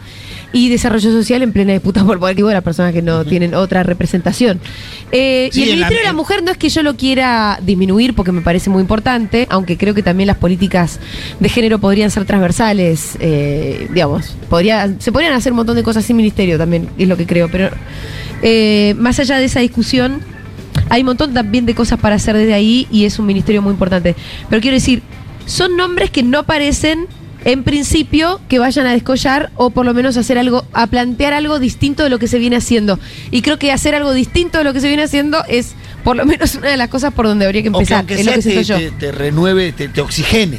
y 0.53 0.69
desarrollo 0.71 1.11
social 1.13 1.43
en 1.43 1.53
plena 1.53 1.73
disputa 1.73 2.05
por 2.05 2.19
poder 2.19 2.37
de 2.37 2.55
las 2.55 2.63
personas 2.63 2.93
que 2.93 3.03
no 3.03 3.25
tienen 3.25 3.55
otra 3.55 3.83
representación. 3.83 4.61
Eh, 5.13 5.51
Sí, 5.53 5.61
y 5.61 5.63
el 5.65 5.71
Ministerio 5.71 6.03
de 6.03 6.07
la 6.07 6.13
Mujer 6.13 6.43
no 6.43 6.51
es 6.51 6.57
que 6.57 6.69
yo 6.69 6.83
lo 6.83 6.97
quiera 6.97 7.59
disminuir 7.63 8.15
porque 8.15 8.33
me 8.33 8.41
parece 8.41 8.71
muy 8.71 8.81
importante, 8.81 9.47
aunque 9.51 9.77
creo 9.77 9.95
que 9.95 10.03
también 10.03 10.27
las 10.27 10.37
políticas 10.37 11.01
de 11.41 11.49
género 11.49 11.79
podrían 11.79 12.11
ser 12.11 12.25
transversales, 12.25 13.17
eh, 13.21 13.89
digamos, 13.93 14.37
podría, 14.49 14.95
se 14.99 15.13
podrían 15.13 15.33
hacer 15.33 15.53
un 15.53 15.57
montón 15.57 15.77
de 15.77 15.83
cosas 15.83 16.05
sin 16.05 16.17
ministerio 16.17 16.59
también, 16.59 16.89
es 16.99 17.09
lo 17.09 17.17
que 17.17 17.27
creo, 17.27 17.49
pero 17.51 17.71
eh, 18.43 18.95
más 18.99 19.19
allá 19.19 19.39
de 19.39 19.45
esa 19.47 19.61
discusión, 19.61 20.21
hay 20.89 21.03
un 21.03 21.07
montón 21.07 21.35
también 21.35 21.67
de 21.67 21.75
cosas 21.75 21.99
para 21.99 22.17
hacer 22.17 22.37
desde 22.37 22.55
ahí 22.55 22.87
y 22.91 23.05
es 23.05 23.19
un 23.19 23.27
ministerio 23.27 23.63
muy 23.63 23.73
importante. 23.73 24.15
Pero 24.49 24.63
quiero 24.63 24.75
decir, 24.77 25.03
son 25.47 25.77
nombres 25.77 26.11
que 26.11 26.23
no 26.23 26.45
parecen 26.45 27.07
en 27.45 27.63
principio, 27.65 28.41
que 28.49 28.59
vayan 28.59 28.87
a 28.87 28.93
descollar 28.93 29.51
o 29.57 29.71
por 29.71 29.85
lo 29.87 29.95
menos 29.95 30.17
hacer 30.17 30.39
algo, 30.39 30.65
a 30.73 30.87
plantear 30.89 31.33
algo 31.33 31.59
distinto 31.59 32.03
de 32.03 32.11
lo 32.11 32.19
que 32.19 32.27
se 32.29 32.39
viene 32.39 32.57
haciendo. 32.57 32.99
Y 33.31 33.43
creo 33.43 33.59
que 33.59 33.73
hacer 33.73 33.95
algo 33.95 34.13
distinto 34.13 34.59
de 34.59 34.65
lo 34.65 34.73
que 34.73 34.81
se 34.81 34.89
viene 34.89 35.03
haciendo 35.05 35.43
es 35.49 35.75
por 36.05 36.17
lo 36.17 36.25
menos 36.27 36.55
una 36.57 36.69
de 36.69 36.77
las 36.77 36.89
cosas 36.89 37.13
por 37.15 37.27
donde 37.27 37.45
habría 37.47 37.63
que 37.63 37.69
O 37.69 37.73
que 37.73 37.79
empezar. 37.79 38.05
es 38.09 38.25
lo 38.27 38.33
que 38.33 38.43
te, 38.43 38.65
yo. 38.65 38.77
te- 38.77 38.91
te 38.93 39.13
renueve, 39.13 39.73
te, 39.73 39.89
te 39.89 40.01
oxigene. 40.01 40.59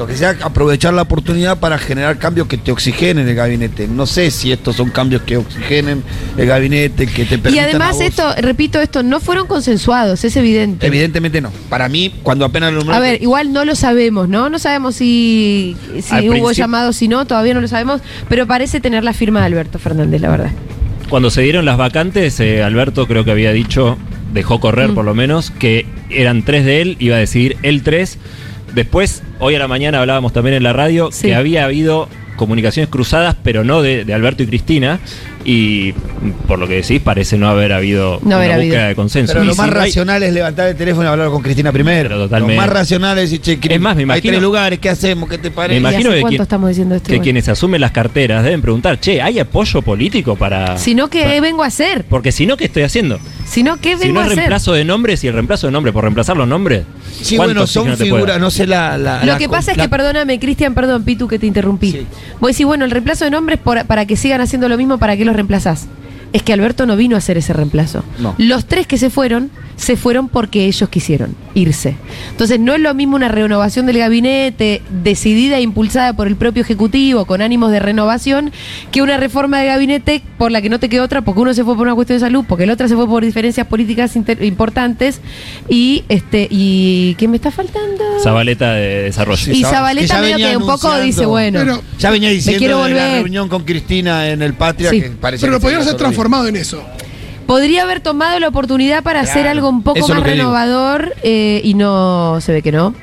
Lo 0.00 0.06
que 0.06 0.16
sea 0.16 0.34
aprovechar 0.40 0.94
la 0.94 1.02
oportunidad 1.02 1.58
para 1.60 1.76
generar 1.76 2.16
cambios 2.16 2.46
que 2.46 2.56
te 2.56 2.72
oxigenen 2.72 3.28
el 3.28 3.34
gabinete. 3.34 3.86
No 3.86 4.06
sé 4.06 4.30
si 4.30 4.50
estos 4.50 4.76
son 4.76 4.88
cambios 4.88 5.20
que 5.20 5.36
oxigenen 5.36 6.02
el 6.38 6.46
gabinete, 6.46 7.06
que 7.06 7.26
te 7.26 7.36
permitan 7.36 7.54
Y 7.54 7.58
a 7.58 7.64
además 7.64 7.96
vos- 7.96 8.04
esto, 8.04 8.34
repito 8.38 8.80
esto, 8.80 9.02
no 9.02 9.20
fueron 9.20 9.46
consensuados, 9.46 10.24
es 10.24 10.34
evidente. 10.36 10.86
Evidentemente 10.86 11.42
no. 11.42 11.50
Para 11.68 11.90
mí, 11.90 12.14
cuando 12.22 12.46
apenas 12.46 12.72
lo 12.72 12.90
A 12.90 12.98
ver, 12.98 13.20
igual 13.20 13.52
no 13.52 13.66
lo 13.66 13.74
sabemos, 13.74 14.26
¿no? 14.26 14.48
No 14.48 14.58
sabemos 14.58 14.96
si, 14.96 15.76
hubo 15.92 15.92
principio- 15.92 16.50
llamado, 16.52 16.94
si 16.94 17.06
no, 17.06 17.26
todavía 17.26 17.52
no 17.52 17.60
lo 17.60 17.68
sabemos, 17.68 18.00
pero 18.26 18.46
parece 18.46 18.80
tener 18.80 19.04
la 19.04 19.12
firma 19.12 19.40
de 19.40 19.46
Alberto 19.46 19.78
Fernández, 19.78 20.18
la 20.22 20.30
verdad. 20.30 20.50
Cuando 21.10 21.28
se 21.28 21.42
dieron 21.42 21.66
las 21.66 21.76
vacantes, 21.76 22.40
eh, 22.40 22.62
Alberto 22.62 23.06
creo 23.06 23.26
que 23.26 23.32
había 23.32 23.52
dicho, 23.52 23.98
dejó 24.32 24.60
correr 24.60 24.92
Mm. 24.92 24.94
por 24.94 25.04
lo 25.04 25.14
menos, 25.14 25.50
que 25.50 25.84
eran 26.08 26.42
tres 26.42 26.64
de 26.64 26.80
él, 26.80 26.96
iba 27.00 27.16
a 27.16 27.18
decidir 27.18 27.58
él 27.62 27.82
tres. 27.82 28.16
Después, 28.74 29.22
hoy 29.38 29.54
a 29.54 29.58
la 29.58 29.68
mañana 29.68 30.00
hablábamos 30.00 30.32
también 30.32 30.54
en 30.56 30.62
la 30.62 30.72
radio 30.72 31.10
Sí. 31.12 31.28
que 31.28 31.34
había 31.34 31.64
habido 31.64 32.08
comunicaciones 32.36 32.88
cruzadas, 32.88 33.36
pero 33.42 33.64
no 33.64 33.82
de, 33.82 34.04
de 34.06 34.14
Alberto 34.14 34.42
y 34.42 34.46
Cristina. 34.46 34.98
Y 35.44 35.92
por 36.46 36.58
lo 36.58 36.68
que 36.68 36.74
decís, 36.76 37.00
parece 37.00 37.36
no 37.38 37.48
haber 37.48 37.72
habido 37.72 38.18
No 38.22 38.36
haber 38.36 38.48
una 38.48 38.54
habido. 38.56 38.68
búsqueda 38.74 38.88
de 38.88 38.94
consenso. 38.94 39.32
Pero 39.32 39.44
Y 39.44 39.48
lo 39.48 39.54
más 39.54 39.66
si 39.68 39.72
hay- 39.72 39.78
racional 39.86 40.22
es 40.22 40.32
levantar 40.34 40.68
el 40.68 40.76
teléfono 40.76 41.04
y 41.04 41.08
hablar 41.08 41.28
con 41.30 41.42
Cristina 41.42 41.72
primero. 41.72 42.16
totalmente. 42.18 42.56
Lo 42.56 42.60
más 42.60 42.70
racional 42.70 43.18
es 43.18 43.30
decir, 43.30 43.58
che, 43.58 43.74
Es 43.74 43.80
más, 43.80 43.94
me 43.96 44.00
hay 44.00 44.04
imagino- 44.04 44.32
tres 44.32 44.42
lugares, 44.42 44.78
¿qué 44.78 44.88
hacemos? 44.90 45.28
¿Qué 45.30 45.38
te 45.38 45.48
Me 45.50 45.56
parece? 45.56 45.80
imagino 45.80 46.00
¿Y 46.02 46.04
hace 46.04 46.14
que, 46.16 46.20
cuánto 46.20 46.28
quien- 46.36 46.42
estamos 46.42 46.68
diciendo 46.68 46.94
esto? 46.94 47.06
que 47.06 47.12
Bueno. 47.12 47.22
quienes 47.24 47.48
asumen 47.48 47.80
las 47.80 47.90
carteras 47.90 48.44
deben 48.44 48.60
preguntar, 48.62 49.00
che, 49.00 49.20
¿hay 49.22 49.38
apoyo 49.38 49.80
político 49.82 50.36
para...? 50.36 50.76
Sino 50.78 51.08
que 51.08 51.40
vengo 51.40 51.62
a 51.62 51.66
hacer, 51.66 52.04
Porque 52.08 52.32
si 52.32 52.46
no, 52.46 52.56
¿qué 52.58 52.66
estoy 52.66 52.82
haciendo? 52.84 53.18
sino 53.46 53.78
que 53.78 53.96
Si 53.96 54.04
vengo 54.04 54.14
no 54.14 54.20
a 54.20 54.22
es 54.24 54.26
hacer. 54.28 54.38
reemplazo 54.38 54.72
de 54.74 54.84
nombres 54.84 55.24
y 55.24 55.26
el 55.28 55.34
reemplazo 55.34 55.66
de 55.68 55.72
nombres 55.72 55.92
por 55.94 56.04
reemplazar 56.04 56.36
los 56.36 56.46
nombres. 56.48 56.84
Sí, 57.12 57.36
¿cuánto 57.36 57.54
bueno, 57.54 57.66
son 57.66 57.96
figuras, 57.96 58.40
no 58.40 58.50
sé 58.50 58.66
la. 58.66 58.96
la- 58.96 59.20
Lo 59.20 59.32
la 59.32 59.38
que 59.38 59.48
pasa 59.48 59.72
es 59.72 59.78
que, 59.78 59.88
perdóname, 59.88 60.38
Cristian, 60.38 60.74
perdón, 60.74 61.04
Pitu, 61.04 61.28
que 61.28 61.38
te 61.38 61.46
interrumpí. 61.46 62.06
Voy 62.40 62.48
a 62.48 62.52
decir, 62.52 62.66
bueno, 62.66 62.84
el 62.84 62.90
reemplazo 62.90 63.24
de 63.24 63.30
nombres 63.30 63.58
por- 63.58 63.84
para 63.86 64.06
que 64.06 64.16
sigan 64.16 64.40
haciendo 64.40 64.68
lo 64.68 64.76
mismo, 64.76 64.98
¿para 64.98 65.16
qué 65.16 65.24
los 65.24 65.34
reemplazás? 65.34 65.86
Es 66.32 66.42
que 66.42 66.52
Alberto 66.52 66.86
no 66.86 66.96
vino 66.96 67.16
a 67.16 67.18
hacer 67.18 67.36
ese 67.38 67.52
reemplazo. 67.52 68.04
No. 68.18 68.34
Los 68.38 68.64
tres 68.66 68.86
que 68.86 68.98
se 68.98 69.10
fueron, 69.10 69.50
se 69.76 69.96
fueron 69.96 70.28
porque 70.28 70.66
ellos 70.66 70.88
quisieron 70.88 71.34
irse. 71.54 71.96
Entonces, 72.30 72.60
no 72.60 72.74
es 72.74 72.80
lo 72.80 72.94
mismo 72.94 73.16
una 73.16 73.28
renovación 73.28 73.86
del 73.86 73.98
gabinete 73.98 74.82
decidida 75.02 75.58
e 75.58 75.62
impulsada 75.62 76.12
por 76.12 76.26
el 76.28 76.36
propio 76.36 76.62
Ejecutivo 76.62 77.24
con 77.24 77.42
ánimos 77.42 77.72
de 77.72 77.80
renovación 77.80 78.52
que 78.92 79.02
una 79.02 79.16
reforma 79.16 79.58
de 79.60 79.66
gabinete 79.66 80.22
por 80.38 80.52
la 80.52 80.62
que 80.62 80.68
no 80.68 80.78
te 80.78 80.88
quedó 80.88 81.04
otra, 81.04 81.22
porque 81.22 81.40
uno 81.40 81.54
se 81.54 81.64
fue 81.64 81.74
por 81.76 81.86
una 81.86 81.94
cuestión 81.96 82.16
de 82.18 82.20
salud, 82.26 82.44
porque 82.48 82.64
el 82.64 82.70
otro 82.70 82.86
se 82.86 82.94
fue 82.94 83.06
por 83.08 83.24
diferencias 83.24 83.66
políticas 83.66 84.14
importantes 84.14 85.20
y 85.68 86.04
este 86.08 86.46
y 86.50 87.14
¿qué 87.18 87.26
me 87.28 87.36
está 87.36 87.50
faltando? 87.50 88.04
Zabaleta 88.22 88.72
de 88.74 89.02
desarrollo. 89.04 89.52
Y 89.52 89.62
Zabaleta 89.64 90.20
medio 90.20 90.36
que 90.36 90.56
un 90.56 90.66
poco 90.66 90.96
dice, 91.00 91.26
bueno, 91.26 91.80
ya 91.98 92.10
venía 92.10 92.28
me 92.28 92.34
diciendo 92.34 92.58
quiero 92.58 92.84
de 92.84 92.90
la 92.94 93.04
volver. 93.04 93.22
reunión 93.22 93.48
con 93.48 93.64
Cristina 93.64 94.28
en 94.28 94.42
el 94.42 94.54
Patria 94.54 94.90
Sí. 94.90 95.00
que 95.00 95.10
parece 95.10 95.42
Pero 95.46 95.52
lo 95.54 95.58
que 95.58 95.62
se 95.62 95.66
haber 95.68 95.74
iba 95.74 95.80
a 96.20 96.30
transformado 96.30 96.48
en 96.48 96.56
eso. 96.56 96.82
Podría 97.46 97.82
haber 97.82 98.00
tomado 98.00 98.38
la 98.38 98.48
oportunidad 98.48 99.02
para 99.02 99.20
hacer 99.20 99.48
algo 99.48 99.68
un 99.68 99.82
poco 99.82 99.98
eso 99.98 100.06
es 100.06 100.10
más 100.10 100.18
lo 100.18 100.24
que 100.24 100.32
digo. 100.32 100.44
renovador 100.44 101.14
eh, 101.22 101.60
y 101.64 101.74
no 101.74 102.40
se 102.40 102.52
ve 102.52 102.62
que 102.62 102.72
no. 102.72 102.94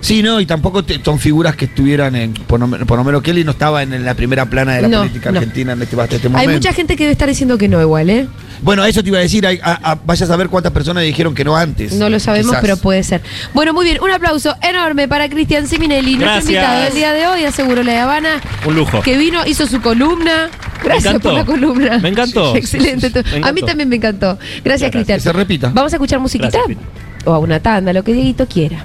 Sí, 0.00 0.22
no, 0.22 0.40
y 0.40 0.46
tampoco 0.46 0.84
te- 0.84 1.02
son 1.02 1.18
figuras 1.18 1.56
que 1.56 1.64
estuvieran 1.64 2.14
en. 2.14 2.32
Por, 2.32 2.60
lo- 2.60 2.86
por 2.86 2.98
lo 2.98 3.04
menos 3.04 3.20
Kelly 3.22 3.42
no 3.44 3.50
estaba 3.50 3.82
en, 3.82 4.04
la 4.04 4.14
primera 4.14 4.46
plana 4.46 4.74
de 4.76 4.82
la 4.82 4.88
No, 4.88 4.98
política 5.00 5.32
no. 5.32 5.38
argentina 5.40 5.72
en 5.72 5.82
este, 5.82 6.00
hasta 6.00 6.14
este 6.16 6.28
Hay 6.28 6.32
momento. 6.32 6.52
mucha 6.52 6.72
gente 6.72 6.94
que 6.96 7.02
debe 7.04 7.12
estar 7.12 7.28
diciendo 7.28 7.58
que 7.58 7.68
no 7.68 7.80
igual, 7.82 8.08
¿eh? 8.08 8.28
Bueno, 8.62 8.84
eso 8.84 9.02
te 9.02 9.08
iba 9.08 9.18
a 9.18 9.22
decir. 9.22 9.44
hay- 9.46 9.58
a- 9.62 9.92
a- 9.92 9.98
vaya 10.06 10.24
a 10.24 10.28
saber 10.28 10.48
cuántas 10.48 10.72
personas 10.72 11.02
dijeron 11.02 11.34
que 11.34 11.44
no 11.44 11.56
antes. 11.56 11.92
No 11.94 12.08
lo 12.08 12.20
sabemos, 12.20 12.50
Quizás. 12.52 12.60
pero 12.62 12.76
puede 12.76 13.02
ser. 13.02 13.22
Bueno, 13.54 13.74
muy 13.74 13.84
bien. 13.84 13.98
Un 14.00 14.10
aplauso 14.12 14.54
enorme 14.62 15.08
para 15.08 15.28
Cristian 15.28 15.66
Siminelli, 15.66 16.12
nuestro 16.16 16.26
Gracias. 16.26 16.46
invitado 16.46 16.82
del 16.84 16.94
día 16.94 17.12
de 17.12 17.26
hoy, 17.26 17.44
aseguro 17.44 17.82
la 17.82 17.92
de 17.92 17.98
Habana, 17.98 18.40
Un 18.66 18.76
lujo. 18.76 19.02
que 19.02 19.16
vino, 19.18 19.44
hizo 19.46 19.66
su 19.66 19.80
columna. 19.80 20.48
Gracias 20.84 21.18
por 21.20 21.32
la 21.34 21.44
columna. 21.44 21.98
Me 21.98 22.10
encantó. 22.10 22.54
Excelente. 22.56 23.10
Me 23.40 23.46
A 23.48 23.52
mí 23.52 23.62
también 23.62 23.88
me 23.88 23.96
encantó. 23.96 24.38
Gracias, 24.64 24.92
Cristian. 24.92 25.18
Que 25.18 25.22
se 25.24 25.32
repita. 25.32 25.70
Vamos 25.74 25.92
a 25.92 25.96
escuchar 25.96 26.20
musiquita 26.20 26.56
Gracias, 26.56 26.78
o 27.24 27.32
a 27.34 27.38
una 27.40 27.58
tanda, 27.60 27.92
lo 27.92 28.04
que 28.04 28.12
Dieguito 28.12 28.46
quiera. 28.46 28.84